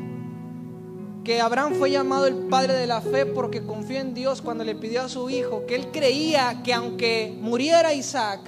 que 1.24 1.40
Abraham 1.40 1.74
fue 1.74 1.90
llamado 1.90 2.26
el 2.26 2.34
padre 2.34 2.74
de 2.74 2.86
la 2.86 3.00
fe 3.00 3.26
porque 3.26 3.62
confió 3.62 4.00
en 4.00 4.14
Dios 4.14 4.42
cuando 4.42 4.64
le 4.64 4.74
pidió 4.74 5.02
a 5.02 5.08
su 5.08 5.30
hijo, 5.30 5.66
que 5.66 5.76
él 5.76 5.88
creía 5.92 6.62
que 6.64 6.74
aunque 6.74 7.36
muriera 7.40 7.92
Isaac, 7.94 8.40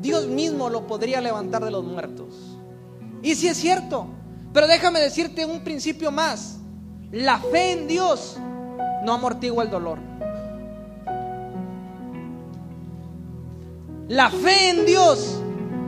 Dios 0.00 0.26
mismo 0.26 0.70
lo 0.70 0.86
podría 0.86 1.20
levantar 1.20 1.64
de 1.64 1.70
los 1.70 1.84
muertos. 1.84 2.56
Y 3.22 3.34
si 3.34 3.48
es 3.48 3.56
cierto, 3.56 4.06
pero 4.52 4.66
déjame 4.66 5.00
decirte 5.00 5.44
un 5.44 5.60
principio 5.60 6.10
más. 6.10 6.58
La 7.12 7.38
fe 7.38 7.72
en 7.72 7.86
Dios 7.86 8.36
no 9.04 9.12
amortigua 9.12 9.64
el 9.64 9.70
dolor. 9.70 9.98
La 14.08 14.30
fe 14.30 14.70
en 14.70 14.86
Dios 14.86 15.40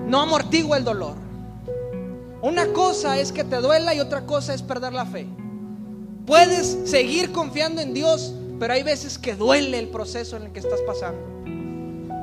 no 0.06 0.20
amortigua 0.20 0.76
el 0.76 0.84
dolor. 0.84 1.14
Una 2.42 2.66
cosa 2.72 3.18
es 3.18 3.30
que 3.30 3.44
te 3.44 3.56
duela 3.56 3.94
y 3.94 4.00
otra 4.00 4.26
cosa 4.26 4.52
es 4.52 4.62
perder 4.62 4.92
la 4.92 5.06
fe. 5.06 5.26
Puedes 6.26 6.78
seguir 6.84 7.32
confiando 7.32 7.80
en 7.80 7.94
Dios, 7.94 8.34
pero 8.58 8.74
hay 8.74 8.82
veces 8.82 9.18
que 9.18 9.34
duele 9.34 9.78
el 9.78 9.88
proceso 9.88 10.36
en 10.36 10.44
el 10.44 10.52
que 10.52 10.60
estás 10.60 10.80
pasando. 10.86 11.20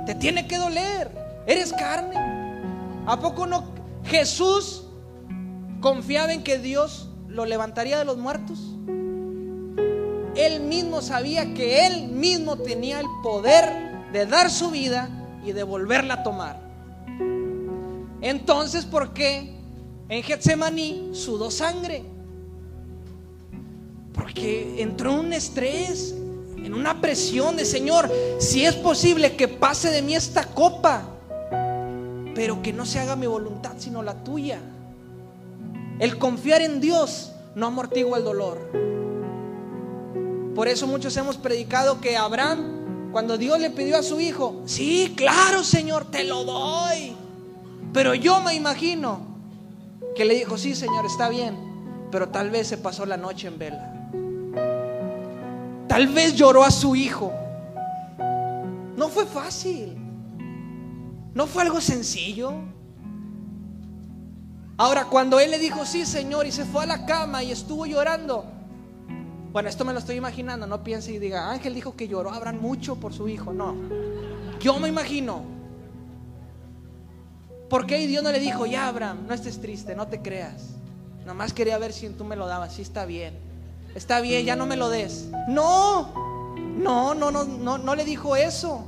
Te 0.06 0.15
tiene 0.15 0.48
que 0.48 0.58
doler. 0.58 1.10
Eres 1.48 1.74
carne. 1.74 2.15
¿A 3.06 3.20
poco 3.20 3.48
no 3.48 3.63
Jesús 4.06 4.84
confiaba 5.82 6.34
en 6.34 6.44
que 6.44 6.60
Dios 6.60 7.10
lo 7.28 7.46
levantaría 7.46 7.98
de 7.98 8.06
los 8.06 8.18
muertos? 8.18 8.60
Él 10.36 10.62
mismo 10.62 11.02
sabía 11.02 11.54
que 11.54 11.88
él 11.88 12.10
mismo 12.10 12.58
tenía 12.58 13.00
el 13.00 13.08
poder 13.24 14.10
de 14.13 14.26
dar 14.26 14.50
su 14.50 14.70
vida 14.70 15.10
y 15.46 15.54
de 15.54 15.63
volverla 15.63 16.15
a 16.15 16.24
tomar. 16.24 16.68
Entonces, 18.21 18.86
¿por 18.86 19.13
qué 19.13 19.55
en 20.10 20.23
Getsemaní 20.23 21.12
sudó 21.13 21.51
sangre? 21.51 22.03
Porque 24.13 24.82
entró 24.82 25.13
en 25.13 25.19
un 25.19 25.34
estrés, 25.34 26.15
en 26.58 26.73
una 26.73 26.99
presión 26.99 27.55
de 27.55 27.65
Señor, 27.65 28.12
si 28.39 28.65
es 28.65 28.75
posible 28.75 29.36
que 29.36 29.47
pase 29.47 29.89
de 29.91 30.01
mí 30.01 30.15
esta 30.15 30.45
copa 30.45 31.15
pero 32.39 32.62
que 32.62 32.71
no 32.71 32.86
se 32.86 32.99
haga 32.99 33.17
mi 33.17 33.27
voluntad 33.27 33.73
sino 33.77 34.01
la 34.01 34.23
tuya. 34.23 34.62
El 35.99 36.17
confiar 36.17 36.62
en 36.62 36.79
Dios 36.79 37.34
no 37.53 37.67
amortigua 37.67 38.17
el 38.17 38.23
dolor. 38.23 38.71
Por 40.55 40.69
eso 40.69 40.88
muchos 40.88 41.17
hemos 41.17 41.36
predicado 41.36 41.99
que 41.99 42.15
Abraham, 42.15 43.12
cuando 43.12 43.38
Dios 43.38 43.60
le 43.60 43.69
pidió 43.71 43.97
a 43.97 44.03
su 44.03 44.21
hijo, 44.21 44.62
sí, 44.65 45.13
claro 45.17 45.65
Señor, 45.65 46.05
te 46.10 46.23
lo 46.23 46.45
doy. 46.45 47.13
Pero 47.93 48.13
yo 48.13 48.41
me 48.41 48.54
imagino 48.54 49.19
que 50.15 50.25
le 50.25 50.36
dijo, 50.36 50.58
sí 50.58 50.75
Señor, 50.75 51.06
está 51.06 51.30
bien, 51.30 51.58
pero 52.12 52.30
tal 52.30 52.49
vez 52.49 52.67
se 52.67 52.78
pasó 52.78 53.06
la 53.06 53.17
noche 53.17 53.47
en 53.47 53.58
vela. 53.58 53.93
Tal 55.88 56.08
vez 56.08 56.36
lloró 56.36 56.63
a 56.63 56.71
su 56.71 56.95
hijo. 56.95 57.34
No 58.95 59.10
fue 59.10 59.25
fácil. 59.25 59.97
¿No 61.34 61.47
fue 61.47 61.63
algo 61.63 61.82
sencillo? 61.82 62.54
Ahora, 64.78 65.06
cuando 65.06 65.39
él 65.39 65.52
le 65.52 65.60
dijo, 65.60 65.86
sí, 65.86 66.06
Señor, 66.06 66.45
y 66.45 66.52
se 66.52 66.63
fue 66.65 66.84
a 66.84 66.86
la 66.86 67.06
cama 67.06 67.43
y 67.43 67.52
estuvo 67.52 67.86
llorando, 67.86 68.45
bueno, 69.52 69.67
esto 69.67 69.84
me 69.84 69.93
lo 69.93 69.99
estoy 69.99 70.15
imaginando, 70.15 70.67
no 70.67 70.84
piense 70.84 71.11
y 71.11 71.20
diga, 71.20 71.51
Ángel 71.51 71.74
dijo 71.74 71.95
que 71.95 72.07
lloró 72.07 72.32
Abraham 72.32 72.59
mucho 72.61 72.95
por 72.95 73.14
su 73.14 73.28
hijo, 73.28 73.51
no. 73.51 73.76
Yo 74.59 74.80
me 74.80 74.88
imagino. 74.88 75.59
¿Por 77.70 77.86
qué 77.86 78.05
Dios 78.07 78.24
no 78.24 78.32
le 78.32 78.39
dijo, 78.39 78.65
ya 78.65 78.88
Abraham, 78.88 79.26
no 79.28 79.34
estés 79.34 79.61
triste, 79.61 79.95
no 79.95 80.07
te 80.07 80.22
creas? 80.22 80.72
Nomás 81.26 81.53
quería 81.53 81.78
ver 81.78 81.93
si 81.93 82.09
tú 82.09 82.24
me 82.24 82.36
lo 82.36 82.47
dabas, 82.47 82.74
sí 82.74 82.82
está 82.82 83.05
bien. 83.05 83.38
Está 83.95 84.22
bien, 84.22 84.45
ya 84.45 84.55
no 84.55 84.65
me 84.65 84.76
lo 84.76 84.89
des. 84.89 85.28
No, 85.47 86.55
no, 86.55 87.13
no, 87.13 87.32
no, 87.32 87.43
no, 87.43 87.78
no 87.78 87.95
le 87.95 88.05
dijo 88.05 88.36
eso 88.36 88.86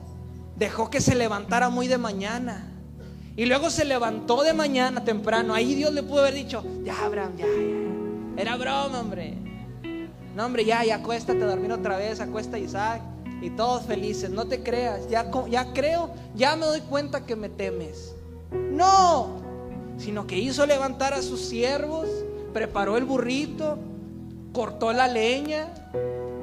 dejó 0.62 0.92
que 0.92 1.02
se 1.02 1.16
levantara 1.16 1.70
muy 1.70 1.88
de 1.88 1.98
mañana. 1.98 2.68
Y 3.36 3.46
luego 3.46 3.72
se 3.72 3.84
levantó 3.84 4.44
de 4.44 4.54
mañana 4.54 5.04
temprano. 5.04 5.56
Ahí 5.56 5.74
Dios 5.74 5.92
le 5.92 6.04
pudo 6.04 6.20
haber 6.20 6.36
dicho, 6.36 6.64
ya 6.84 7.04
Abraham, 7.04 7.36
ya, 7.36 7.46
ya. 7.48 8.42
Era 8.42 8.58
broma, 8.58 9.00
hombre. 9.00 9.38
No, 10.36 10.46
hombre, 10.46 10.64
ya, 10.64 10.84
ya 10.86 10.98
acuéstate 10.98 11.44
a 11.44 11.48
dormir 11.48 11.72
otra 11.72 11.98
vez, 11.98 12.20
acuesta 12.20 12.60
Isaac. 12.60 13.02
Y 13.42 13.50
todos 13.50 13.88
felices, 13.88 14.30
no 14.30 14.46
te 14.46 14.62
creas. 14.62 15.10
Ya, 15.10 15.32
ya 15.50 15.74
creo, 15.74 16.14
ya 16.36 16.56
me 16.56 16.68
doy 16.68 16.82
cuenta 16.82 17.26
que 17.26 17.36
me 17.36 17.50
temes. 17.50 18.14
No, 18.52 19.42
sino 19.98 20.28
que 20.28 20.38
hizo 20.38 20.66
levantar 20.66 21.14
a 21.14 21.22
sus 21.22 21.42
siervos, 21.42 22.08
preparó 22.54 22.98
el 22.98 23.06
burrito, 23.06 23.78
cortó 24.54 24.92
la 24.94 25.08
leña, 25.08 25.68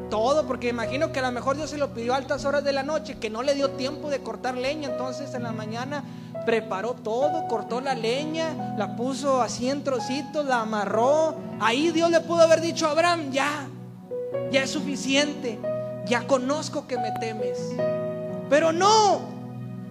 todo, 0.08 0.46
porque 0.46 0.68
imagino 0.68 1.12
que 1.12 1.18
a 1.18 1.22
lo 1.22 1.32
mejor 1.32 1.56
Dios 1.56 1.70
se 1.70 1.78
lo 1.78 1.92
pidió 1.92 2.14
a 2.14 2.16
altas 2.16 2.44
horas 2.44 2.64
de 2.64 2.72
la 2.72 2.82
noche, 2.82 3.18
que 3.18 3.30
no 3.30 3.42
le 3.42 3.54
dio 3.54 3.70
tiempo 3.72 4.08
de 4.10 4.20
cortar 4.20 4.56
leña, 4.56 4.88
entonces 4.88 5.34
en 5.34 5.42
la 5.42 5.52
mañana 5.52 6.04
preparó 6.46 6.94
todo, 6.94 7.46
cortó 7.46 7.80
la 7.80 7.94
leña, 7.94 8.74
la 8.78 8.96
puso 8.96 9.42
así 9.42 9.68
en 9.68 9.84
trocitos, 9.84 10.46
la 10.46 10.62
amarró. 10.62 11.34
Ahí 11.60 11.90
Dios 11.90 12.10
le 12.10 12.20
pudo 12.20 12.42
haber 12.42 12.60
dicho 12.60 12.86
a 12.86 12.92
Abraham, 12.92 13.30
ya, 13.30 13.68
ya 14.50 14.62
es 14.62 14.70
suficiente, 14.70 15.58
ya 16.06 16.26
conozco 16.26 16.86
que 16.86 16.96
me 16.96 17.12
temes. 17.20 17.58
Pero 18.48 18.72
no, 18.72 19.20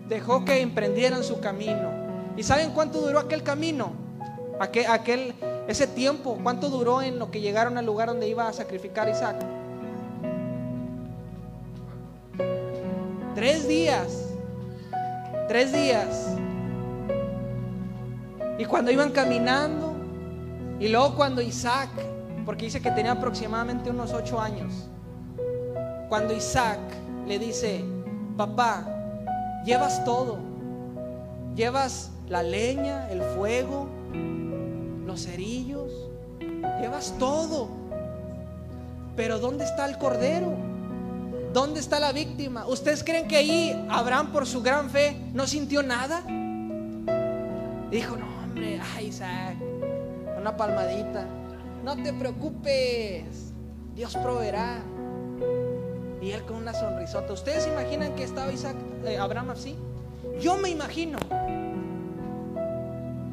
dejó 0.07 0.45
que 0.45 0.61
emprendieran 0.61 1.23
su 1.23 1.39
camino. 1.39 1.96
¿Y 2.37 2.43
saben 2.43 2.69
cuánto 2.71 3.01
duró 3.01 3.17
aquel 3.17 3.41
camino? 3.41 3.91
Aquel, 4.59 5.33
ese 5.67 5.87
tiempo, 5.87 6.37
¿cuánto 6.41 6.69
duró 6.69 7.01
en 7.01 7.17
lo 7.17 7.31
que 7.31 7.41
llegaron 7.41 7.79
al 7.79 7.85
lugar 7.85 8.09
donde 8.09 8.29
iba 8.29 8.47
a 8.47 8.53
sacrificar 8.53 9.09
Isaac? 9.09 9.43
Tres 13.33 13.67
días. 13.67 14.35
Tres 15.47 15.73
días. 15.73 16.35
Y 18.59 18.65
cuando 18.65 18.91
iban 18.91 19.11
caminando, 19.11 19.95
y 20.79 20.89
luego 20.89 21.15
cuando 21.15 21.41
Isaac, 21.41 21.89
porque 22.45 22.65
dice 22.65 22.81
que 22.81 22.91
tenía 22.91 23.13
aproximadamente 23.13 23.89
unos 23.89 24.13
ocho 24.13 24.39
años, 24.39 24.87
cuando 26.07 26.35
Isaac 26.35 26.79
le 27.25 27.39
dice, 27.39 27.83
papá, 28.37 28.85
llevas 29.65 30.05
todo, 30.05 30.37
llevas 31.55 32.11
la 32.29 32.43
leña, 32.43 33.09
el 33.09 33.21
fuego, 33.21 33.87
los 35.05 35.23
cerillos, 35.23 35.91
llevas 36.81 37.15
todo, 37.17 37.69
pero 39.15 39.39
¿dónde 39.39 39.63
está 39.63 39.85
el 39.85 39.97
cordero? 39.97 40.53
¿Dónde 41.53 41.79
está 41.79 41.99
la 41.99 42.11
víctima? 42.11 42.67
¿Ustedes 42.67 43.03
creen 43.03 43.27
que 43.27 43.37
ahí 43.37 43.87
Abraham 43.89 44.31
por 44.31 44.45
su 44.45 44.61
gran 44.61 44.89
fe 44.89 45.17
no 45.33 45.47
sintió 45.47 45.81
nada? 45.81 46.21
Dijo, 47.89 48.17
no, 48.17 48.27
hombre, 48.43 48.79
ay 48.95 49.07
Isaac, 49.07 49.55
una 50.37 50.55
palmadita. 50.55 51.25
No 51.83 51.95
te 51.95 52.11
preocupes, 52.11 53.53
Dios 53.95 54.15
proveerá. 54.17 54.81
Y 56.21 56.31
él 56.31 56.43
con 56.43 56.57
una 56.57 56.73
sonrisota. 56.73 57.31
¿Ustedes 57.31 57.67
imaginan 57.67 58.13
que 58.15 58.23
estaba 58.23 58.51
Isaac, 58.51 58.75
eh, 59.05 59.17
Abraham 59.17 59.51
así? 59.51 59.77
Yo 60.41 60.57
me 60.57 60.69
imagino 60.69 61.17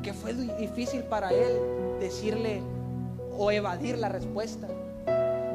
que 0.05 0.13
fue 0.13 0.35
difícil 0.35 1.03
para 1.03 1.31
él 1.31 1.59
decirle 1.99 2.61
o 3.37 3.51
evadir 3.51 3.97
la 3.97 4.11
respuesta. 4.11 4.69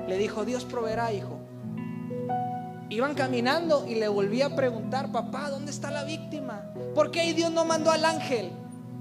Le 0.07 0.17
dijo, 0.17 0.43
Dios 0.43 0.65
proveerá, 0.65 1.13
hijo. 1.13 1.37
Iban 2.89 3.13
caminando 3.13 3.85
y 3.87 3.95
le 3.95 4.07
volví 4.07 4.41
a 4.41 4.55
preguntar, 4.55 5.11
papá, 5.11 5.51
¿dónde 5.51 5.71
está 5.71 5.91
la 5.91 6.03
víctima? 6.03 6.73
¿Por 6.95 7.11
qué 7.11 7.31
Dios 7.35 7.51
no 7.51 7.63
mandó 7.63 7.91
al 7.91 8.03
ángel? 8.03 8.49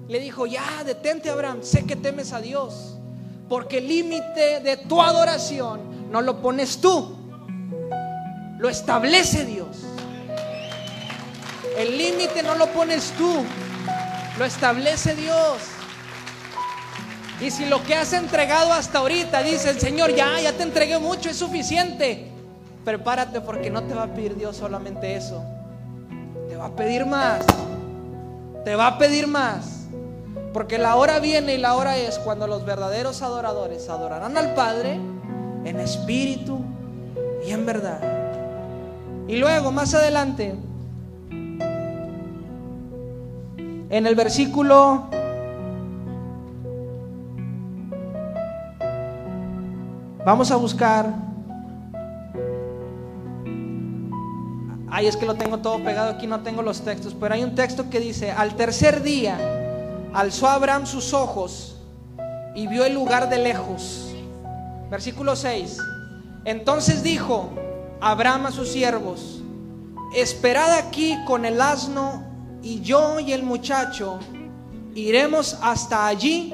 Le 0.07 0.21
dijo, 0.21 0.47
ya, 0.47 0.85
detente 0.85 1.31
Abraham, 1.31 1.61
sé 1.63 1.87
que 1.87 1.97
temes 1.97 2.35
a 2.35 2.43
Dios, 2.43 2.99
porque 3.49 3.79
el 3.79 3.89
límite 3.89 4.61
de 4.61 4.77
tu 4.77 5.01
adoración 5.01 6.11
no 6.11 6.21
lo 6.21 6.43
pones 6.43 6.79
tú, 6.79 7.17
lo 8.59 8.69
establece 8.69 9.47
Dios. 9.47 9.85
El 11.79 11.97
límite 11.97 12.43
no 12.43 12.55
lo 12.57 12.67
pones 12.69 13.13
tú, 13.13 13.45
lo 14.39 14.45
establece 14.45 15.15
Dios. 15.15 15.59
Y 17.41 17.51
si 17.51 17.67
lo 17.67 17.83
que 17.83 17.95
has 17.95 18.13
entregado 18.13 18.73
hasta 18.73 18.99
ahorita 18.99 19.43
dice 19.43 19.71
el 19.71 19.81
Señor, 19.81 20.15
ya, 20.15 20.41
ya 20.41 20.53
te 20.53 20.63
entregué 20.63 20.99
mucho, 20.99 21.31
es 21.31 21.37
suficiente. 21.37 22.29
Prepárate 22.85 23.41
porque 23.41 23.71
no 23.71 23.83
te 23.83 23.95
va 23.95 24.05
a 24.05 24.15
pedir 24.15 24.37
Dios 24.37 24.57
solamente 24.57 25.15
eso. 25.15 25.45
Te 26.49 26.57
va 26.57 26.67
a 26.67 26.77
pedir 26.77 27.07
más. 27.07 27.45
Te 28.65 28.75
va 28.75 28.89
a 28.89 28.99
pedir 28.99 29.27
más. 29.27 29.87
Porque 30.53 30.79
la 30.79 30.97
hora 30.97 31.21
viene 31.21 31.55
y 31.55 31.59
la 31.59 31.75
hora 31.75 31.97
es 31.97 32.19
cuando 32.19 32.47
los 32.47 32.65
verdaderos 32.65 33.23
adoradores 33.23 33.89
adorarán 33.89 34.37
al 34.37 34.55
Padre 34.55 34.95
en 35.65 35.81
espíritu 35.81 36.61
y 37.47 37.53
en 37.53 37.67
verdad. 37.67 38.01
Y 39.29 39.37
luego, 39.37 39.71
más 39.71 39.95
adelante, 39.95 40.55
en 43.91 44.07
el 44.07 44.15
versículo 44.15 45.09
Vamos 50.29 50.51
a 50.51 50.57
buscar. 50.57 51.11
Ay, 54.91 55.07
es 55.07 55.17
que 55.17 55.25
lo 55.25 55.37
tengo 55.37 55.61
todo 55.61 55.83
pegado 55.83 56.11
aquí, 56.11 56.27
no 56.27 56.41
tengo 56.41 56.61
los 56.61 56.83
textos, 56.83 57.17
pero 57.19 57.33
hay 57.33 57.43
un 57.43 57.55
texto 57.55 57.89
que 57.89 57.99
dice, 57.99 58.31
al 58.31 58.55
tercer 58.55 59.03
día 59.03 59.39
alzó 60.13 60.49
Abraham 60.49 60.85
sus 60.85 61.15
ojos 61.15 61.79
y 62.55 62.67
vio 62.67 62.85
el 62.85 62.93
lugar 62.93 63.31
de 63.31 63.39
lejos. 63.39 64.15
Versículo 64.91 65.35
6. 65.35 65.79
Entonces 66.45 67.03
dijo 67.03 67.49
Abraham 68.03 68.45
a 68.45 68.53
sus 68.53 68.69
siervos, 68.69 69.43
esperad 70.15 70.75
aquí 70.75 71.17
con 71.27 71.47
el 71.47 71.59
asno 71.59 72.23
y 72.69 72.83
yo 72.83 73.19
y 73.19 73.33
el 73.33 73.43
muchacho 73.45 74.19
iremos 74.95 75.57
hasta 75.63 76.07
allí. 76.07 76.53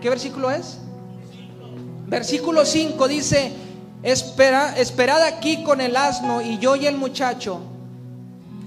¿Qué 0.00 0.08
versículo 0.08 0.50
es? 0.50 0.78
Versículo 2.06 2.64
5 2.64 3.08
dice, 3.08 3.52
Espera, 4.02 4.74
esperad 4.78 5.22
aquí 5.22 5.62
con 5.62 5.82
el 5.82 5.94
asno 5.96 6.40
y 6.40 6.58
yo 6.58 6.76
y 6.76 6.86
el 6.86 6.96
muchacho 6.96 7.60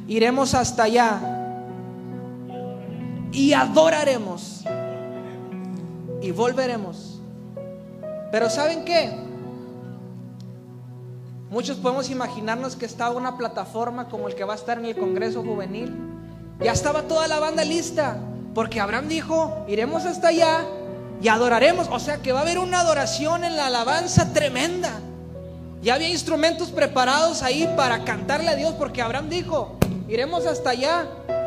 iremos 0.07 0.53
hasta 0.53 0.83
allá 0.83 1.19
y 3.31 3.53
adoraremos 3.53 4.61
y 6.21 6.29
volveremos. 6.29 7.19
Pero 8.31 8.51
¿saben 8.51 8.85
qué? 8.85 9.24
Muchos 11.49 11.77
podemos 11.77 12.09
imaginarnos 12.09 12.75
que 12.75 12.87
estaba 12.87 13.15
una 13.15 13.37
plataforma 13.37 14.09
como 14.09 14.27
el 14.27 14.33
que 14.33 14.43
va 14.43 14.53
a 14.53 14.55
estar 14.55 14.79
en 14.79 14.85
el 14.85 14.95
Congreso 14.95 15.43
Juvenil. 15.43 15.95
Ya 16.59 16.71
estaba 16.71 17.03
toda 17.03 17.27
la 17.27 17.39
banda 17.39 17.63
lista, 17.63 18.17
porque 18.55 18.81
Abraham 18.81 19.07
dijo, 19.07 19.63
iremos 19.67 20.05
hasta 20.05 20.29
allá 20.29 20.65
y 21.21 21.27
adoraremos. 21.27 21.87
O 21.91 21.99
sea 21.99 22.17
que 22.17 22.31
va 22.31 22.39
a 22.39 22.41
haber 22.41 22.57
una 22.57 22.79
adoración 22.79 23.43
en 23.43 23.55
la 23.55 23.67
alabanza 23.67 24.33
tremenda. 24.33 24.99
Ya 25.83 25.93
había 25.93 26.09
instrumentos 26.09 26.71
preparados 26.71 27.43
ahí 27.43 27.71
para 27.77 28.03
cantarle 28.03 28.49
a 28.49 28.55
Dios 28.55 28.73
porque 28.73 29.03
Abraham 29.03 29.29
dijo, 29.29 29.77
iremos 30.07 30.47
hasta 30.47 30.71
allá, 30.71 31.05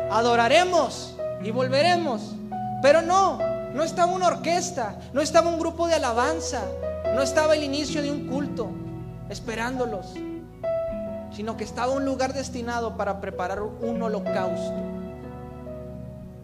adoraremos 0.09 1.13
y 1.43 1.51
volveremos. 1.51 2.35
Pero 2.81 3.01
no, 3.01 3.37
no 3.73 3.83
estaba 3.83 4.13
una 4.13 4.27
orquesta, 4.27 4.97
no 5.11 5.19
estaba 5.19 5.49
un 5.49 5.59
grupo 5.59 5.89
de 5.89 5.95
alabanza, 5.95 6.61
no 7.13 7.21
estaba 7.21 7.53
el 7.53 7.63
inicio 7.63 8.01
de 8.01 8.11
un 8.11 8.27
culto 8.27 8.78
esperándolos, 9.29 10.13
sino 11.31 11.55
que 11.57 11.63
estaba 11.63 11.93
un 11.93 12.05
lugar 12.05 12.33
destinado 12.33 12.97
para 12.97 13.21
preparar 13.21 13.61
un 13.61 14.01
holocausto. 14.01 14.73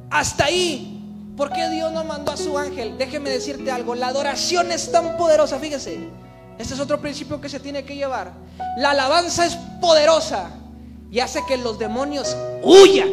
Hasta 0.10 0.46
ahí 0.46 0.96
¿Por 1.36 1.52
qué 1.52 1.70
Dios 1.70 1.92
no 1.92 2.04
mandó 2.06 2.32
a 2.32 2.38
su 2.38 2.58
ángel? 2.58 2.98
Déjeme 2.98 3.30
decirte 3.30 3.70
algo, 3.70 3.94
la 3.94 4.08
adoración 4.08 4.72
es 4.72 4.92
tan 4.92 5.18
poderosa, 5.18 5.60
fíjese. 5.60 6.00
Este 6.58 6.74
es 6.74 6.80
otro 6.80 7.02
principio 7.02 7.42
que 7.42 7.50
se 7.50 7.60
tiene 7.60 7.84
que 7.84 7.96
llevar. 7.96 8.32
La 8.78 8.92
alabanza 8.92 9.46
es 9.46 9.56
poderosa 9.82 10.50
y 11.12 11.20
hace 11.20 11.42
que 11.46 11.58
los 11.58 11.78
demonios 11.78 12.38
huyan. 12.64 13.10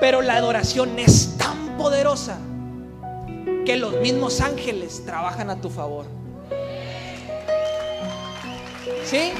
Pero 0.00 0.22
la 0.22 0.36
adoración 0.36 0.98
es 0.98 1.36
tan 1.36 1.76
poderosa 1.76 2.38
que 3.66 3.76
los 3.76 4.00
mismos 4.00 4.40
ángeles 4.40 5.04
trabajan 5.04 5.50
a 5.50 5.60
tu 5.60 5.68
favor. 5.68 6.06
¿Sí? 9.04 9.32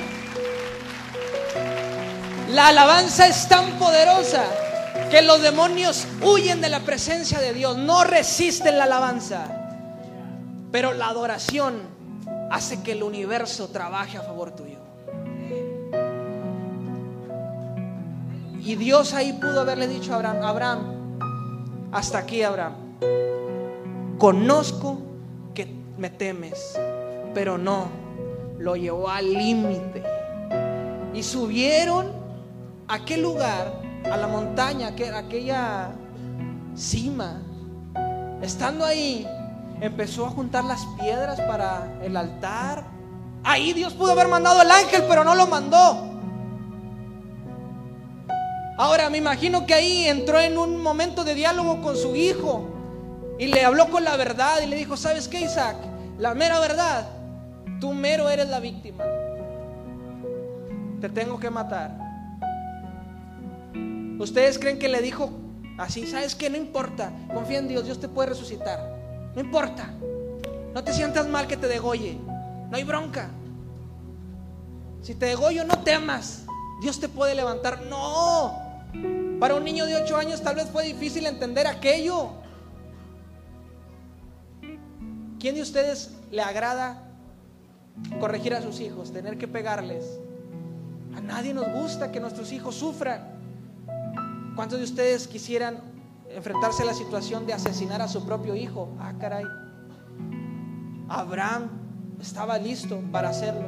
La 2.50 2.68
alabanza 2.68 3.26
es 3.26 3.48
tan 3.48 3.78
poderosa 3.78 4.44
que 5.10 5.22
los 5.22 5.42
demonios 5.42 6.06
huyen 6.22 6.60
de 6.60 6.68
la 6.68 6.80
presencia 6.80 7.40
de 7.40 7.52
Dios, 7.52 7.76
no 7.76 8.04
resisten 8.04 8.78
la 8.78 8.84
alabanza. 8.84 9.46
Pero 10.70 10.92
la 10.92 11.08
adoración 11.08 11.80
hace 12.50 12.82
que 12.82 12.92
el 12.92 13.02
universo 13.02 13.68
trabaje 13.68 14.18
a 14.18 14.22
favor 14.22 14.52
tuyo. 14.52 14.78
Y 18.60 18.76
Dios 18.76 19.14
ahí 19.14 19.32
pudo 19.34 19.60
haberle 19.60 19.88
dicho 19.88 20.12
a 20.12 20.16
Abraham, 20.16 20.42
Abraham, 20.42 21.88
hasta 21.92 22.18
aquí 22.18 22.42
Abraham, 22.42 22.74
conozco 24.18 24.98
que 25.54 25.68
me 25.98 26.08
temes, 26.08 26.78
pero 27.34 27.58
no, 27.58 28.03
lo 28.64 28.76
llevó 28.76 29.10
al 29.10 29.30
límite. 29.30 30.02
Y 31.12 31.22
subieron 31.22 32.10
a 32.88 32.94
aquel 32.94 33.22
lugar 33.22 33.80
a 34.10 34.16
la 34.16 34.26
montaña, 34.26 34.88
aquella 34.88 35.90
cima. 36.74 37.42
Estando 38.40 38.86
ahí, 38.86 39.26
empezó 39.80 40.26
a 40.26 40.30
juntar 40.30 40.64
las 40.64 40.84
piedras 40.98 41.38
para 41.42 42.00
el 42.02 42.16
altar. 42.16 42.84
Ahí 43.44 43.74
Dios 43.74 43.92
pudo 43.92 44.12
haber 44.12 44.28
mandado 44.28 44.62
el 44.62 44.70
ángel, 44.70 45.04
pero 45.08 45.24
no 45.24 45.34
lo 45.34 45.46
mandó. 45.46 46.10
Ahora 48.78 49.10
me 49.10 49.18
imagino 49.18 49.66
que 49.66 49.74
ahí 49.74 50.06
entró 50.06 50.40
en 50.40 50.56
un 50.56 50.82
momento 50.82 51.22
de 51.22 51.34
diálogo 51.34 51.82
con 51.82 51.96
su 51.96 52.16
hijo 52.16 52.66
y 53.38 53.46
le 53.46 53.62
habló 53.62 53.90
con 53.90 54.04
la 54.04 54.16
verdad 54.16 54.62
y 54.62 54.66
le 54.66 54.76
dijo, 54.76 54.96
¿sabes 54.96 55.28
qué 55.28 55.42
Isaac? 55.42 55.76
La 56.18 56.34
mera 56.34 56.58
verdad, 56.58 57.13
tú 57.84 57.92
mero 57.92 58.30
eres 58.30 58.48
la 58.48 58.60
víctima. 58.60 59.04
Te 61.02 61.10
tengo 61.10 61.38
que 61.38 61.50
matar. 61.50 61.94
¿Ustedes 64.18 64.58
creen 64.58 64.78
que 64.78 64.88
le 64.88 65.02
dijo 65.02 65.30
así? 65.76 66.06
¿Sabes 66.06 66.34
qué? 66.34 66.48
No 66.48 66.56
importa. 66.56 67.12
Confía 67.34 67.58
en 67.58 67.68
Dios, 67.68 67.84
Dios 67.84 68.00
te 68.00 68.08
puede 68.08 68.30
resucitar. 68.30 68.80
No 69.34 69.42
importa. 69.42 69.90
No 70.72 70.82
te 70.82 70.94
sientas 70.94 71.28
mal 71.28 71.46
que 71.46 71.58
te 71.58 71.68
degolle. 71.68 72.16
No 72.70 72.74
hay 72.74 72.84
bronca. 72.84 73.28
Si 75.02 75.14
te 75.14 75.26
degollo, 75.26 75.66
no 75.66 75.80
temas. 75.80 76.46
Dios 76.80 76.98
te 76.98 77.10
puede 77.10 77.34
levantar. 77.34 77.82
No. 77.82 78.62
Para 79.40 79.56
un 79.56 79.64
niño 79.64 79.84
de 79.84 79.96
8 79.96 80.16
años 80.16 80.40
tal 80.40 80.54
vez 80.54 80.70
fue 80.70 80.84
difícil 80.84 81.26
entender 81.26 81.66
aquello. 81.66 82.30
¿Quién 85.38 85.54
de 85.54 85.60
ustedes 85.60 86.12
le 86.30 86.40
agrada 86.40 87.10
corregir 88.20 88.54
a 88.54 88.62
sus 88.62 88.80
hijos, 88.80 89.12
tener 89.12 89.38
que 89.38 89.48
pegarles? 89.48 90.18
A 91.16 91.20
nadie 91.20 91.54
nos 91.54 91.68
gusta 91.72 92.10
que 92.10 92.20
nuestros 92.20 92.52
hijos 92.52 92.74
sufran. 92.74 93.34
¿Cuántos 94.56 94.78
de 94.78 94.84
ustedes 94.84 95.26
quisieran 95.26 95.78
enfrentarse 96.30 96.82
a 96.82 96.86
la 96.86 96.94
situación 96.94 97.46
de 97.46 97.52
asesinar 97.52 98.02
a 98.02 98.08
su 98.08 98.24
propio 98.24 98.54
hijo? 98.54 98.88
Ah, 98.98 99.14
caray. 99.18 99.44
Abraham 101.08 101.70
estaba 102.20 102.58
listo 102.58 103.00
para 103.12 103.28
hacerlo. 103.28 103.64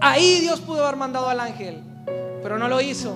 Ahí 0.00 0.40
Dios 0.40 0.60
pudo 0.60 0.84
haber 0.84 0.96
mandado 0.96 1.28
al 1.28 1.40
ángel, 1.40 1.82
pero 2.42 2.58
no 2.58 2.68
lo 2.68 2.80
hizo. 2.80 3.14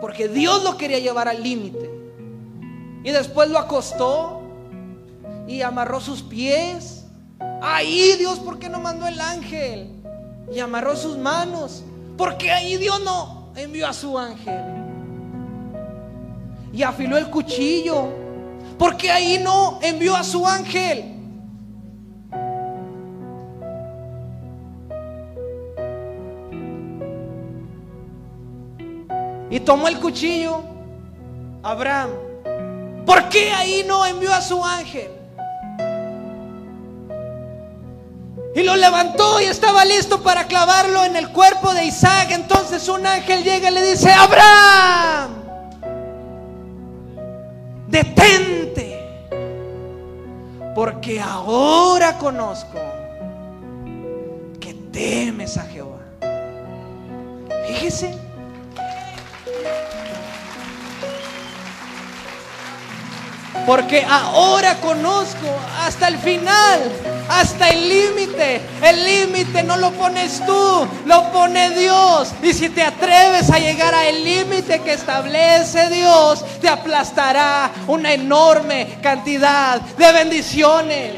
Porque 0.00 0.28
Dios 0.28 0.64
lo 0.64 0.76
quería 0.76 0.98
llevar 0.98 1.28
al 1.28 1.42
límite. 1.42 1.90
Y 3.02 3.10
después 3.10 3.50
lo 3.50 3.58
acostó 3.58 4.42
y 5.46 5.62
amarró 5.62 6.00
sus 6.00 6.22
pies. 6.22 6.99
Ahí 7.62 8.16
Dios, 8.18 8.38
¿por 8.38 8.58
qué 8.58 8.68
no 8.68 8.80
mandó 8.80 9.06
el 9.06 9.20
ángel? 9.20 9.90
Y 10.52 10.58
amarró 10.60 10.96
sus 10.96 11.16
manos. 11.16 11.82
Porque 12.16 12.50
ahí 12.50 12.76
Dios 12.76 13.00
no 13.02 13.48
envió 13.56 13.86
a 13.86 13.92
su 13.92 14.18
ángel. 14.18 14.60
Y 16.72 16.82
afiló 16.82 17.16
el 17.16 17.30
cuchillo. 17.30 18.08
Porque 18.78 19.10
ahí 19.10 19.40
no 19.42 19.78
envió 19.82 20.16
a 20.16 20.24
su 20.24 20.46
ángel. 20.46 21.16
Y 29.50 29.60
tomó 29.60 29.88
el 29.88 29.98
cuchillo 29.98 30.62
Abraham. 31.62 32.10
¿Por 33.04 33.28
qué 33.28 33.50
ahí 33.50 33.84
no 33.86 34.06
envió 34.06 34.32
a 34.32 34.40
su 34.40 34.64
ángel? 34.64 35.19
Y 38.54 38.62
lo 38.62 38.74
levantó 38.76 39.40
y 39.40 39.44
estaba 39.44 39.84
listo 39.84 40.22
para 40.22 40.46
clavarlo 40.46 41.04
en 41.04 41.14
el 41.16 41.30
cuerpo 41.30 41.72
de 41.72 41.84
Isaac. 41.84 42.30
Entonces 42.30 42.88
un 42.88 43.06
ángel 43.06 43.44
llega 43.44 43.70
y 43.70 43.74
le 43.74 43.82
dice, 43.82 44.10
Abraham, 44.12 45.30
detente, 47.86 48.98
porque 50.74 51.20
ahora 51.20 52.18
conozco 52.18 52.78
que 54.58 54.74
temes 54.92 55.56
a 55.56 55.62
Jehová. 55.62 55.98
Fíjese. 57.68 58.18
Porque 63.66 64.04
ahora 64.08 64.76
conozco 64.80 65.46
hasta 65.80 66.08
el 66.08 66.18
final, 66.18 66.80
hasta 67.30 67.68
el 67.68 67.88
límite. 67.88 68.60
El 68.82 69.04
límite 69.04 69.62
no 69.62 69.76
lo 69.76 69.92
pones 69.92 70.44
tú, 70.44 70.86
lo 71.06 71.32
pone 71.32 71.70
Dios. 71.70 72.32
Y 72.42 72.52
si 72.52 72.68
te 72.68 72.82
atreves 72.82 73.50
a 73.50 73.58
llegar 73.58 73.94
al 73.94 74.22
límite 74.24 74.80
que 74.80 74.94
establece 74.94 75.88
Dios, 75.90 76.44
te 76.60 76.68
aplastará 76.68 77.70
una 77.86 78.12
enorme 78.12 78.98
cantidad 79.00 79.80
de 79.80 80.12
bendiciones. 80.12 81.14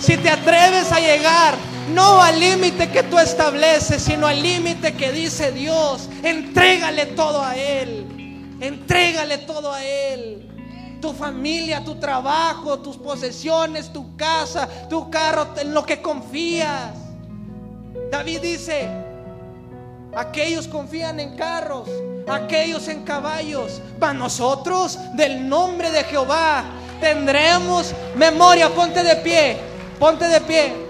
Si 0.00 0.16
te 0.16 0.30
atreves 0.30 0.92
a 0.92 1.00
llegar 1.00 1.54
no 1.92 2.20
al 2.22 2.38
límite 2.38 2.90
que 2.90 3.02
tú 3.02 3.18
estableces, 3.18 4.02
sino 4.02 4.26
al 4.26 4.42
límite 4.42 4.94
que 4.94 5.10
dice 5.12 5.52
Dios, 5.52 6.08
entrégale 6.22 7.06
todo 7.06 7.42
a 7.42 7.56
Él. 7.56 8.06
Entrégale 8.60 9.38
todo 9.38 9.72
a 9.72 9.84
Él. 9.84 10.45
Tu 11.00 11.12
familia, 11.12 11.84
tu 11.84 11.96
trabajo, 11.96 12.78
tus 12.78 12.96
posesiones, 12.96 13.92
tu 13.92 14.16
casa, 14.16 14.68
tu 14.88 15.10
carro, 15.10 15.48
en 15.58 15.74
lo 15.74 15.84
que 15.84 16.00
confías. 16.00 16.92
David 18.10 18.40
dice, 18.40 18.88
aquellos 20.14 20.66
confían 20.68 21.20
en 21.20 21.36
carros, 21.36 21.88
aquellos 22.26 22.88
en 22.88 23.04
caballos. 23.04 23.82
Para 24.00 24.14
nosotros, 24.14 24.98
del 25.14 25.48
nombre 25.48 25.90
de 25.90 26.04
Jehová, 26.04 26.64
tendremos 27.00 27.92
memoria. 28.16 28.68
Ponte 28.70 29.02
de 29.02 29.16
pie, 29.16 29.58
ponte 29.98 30.26
de 30.26 30.40
pie. 30.40 30.85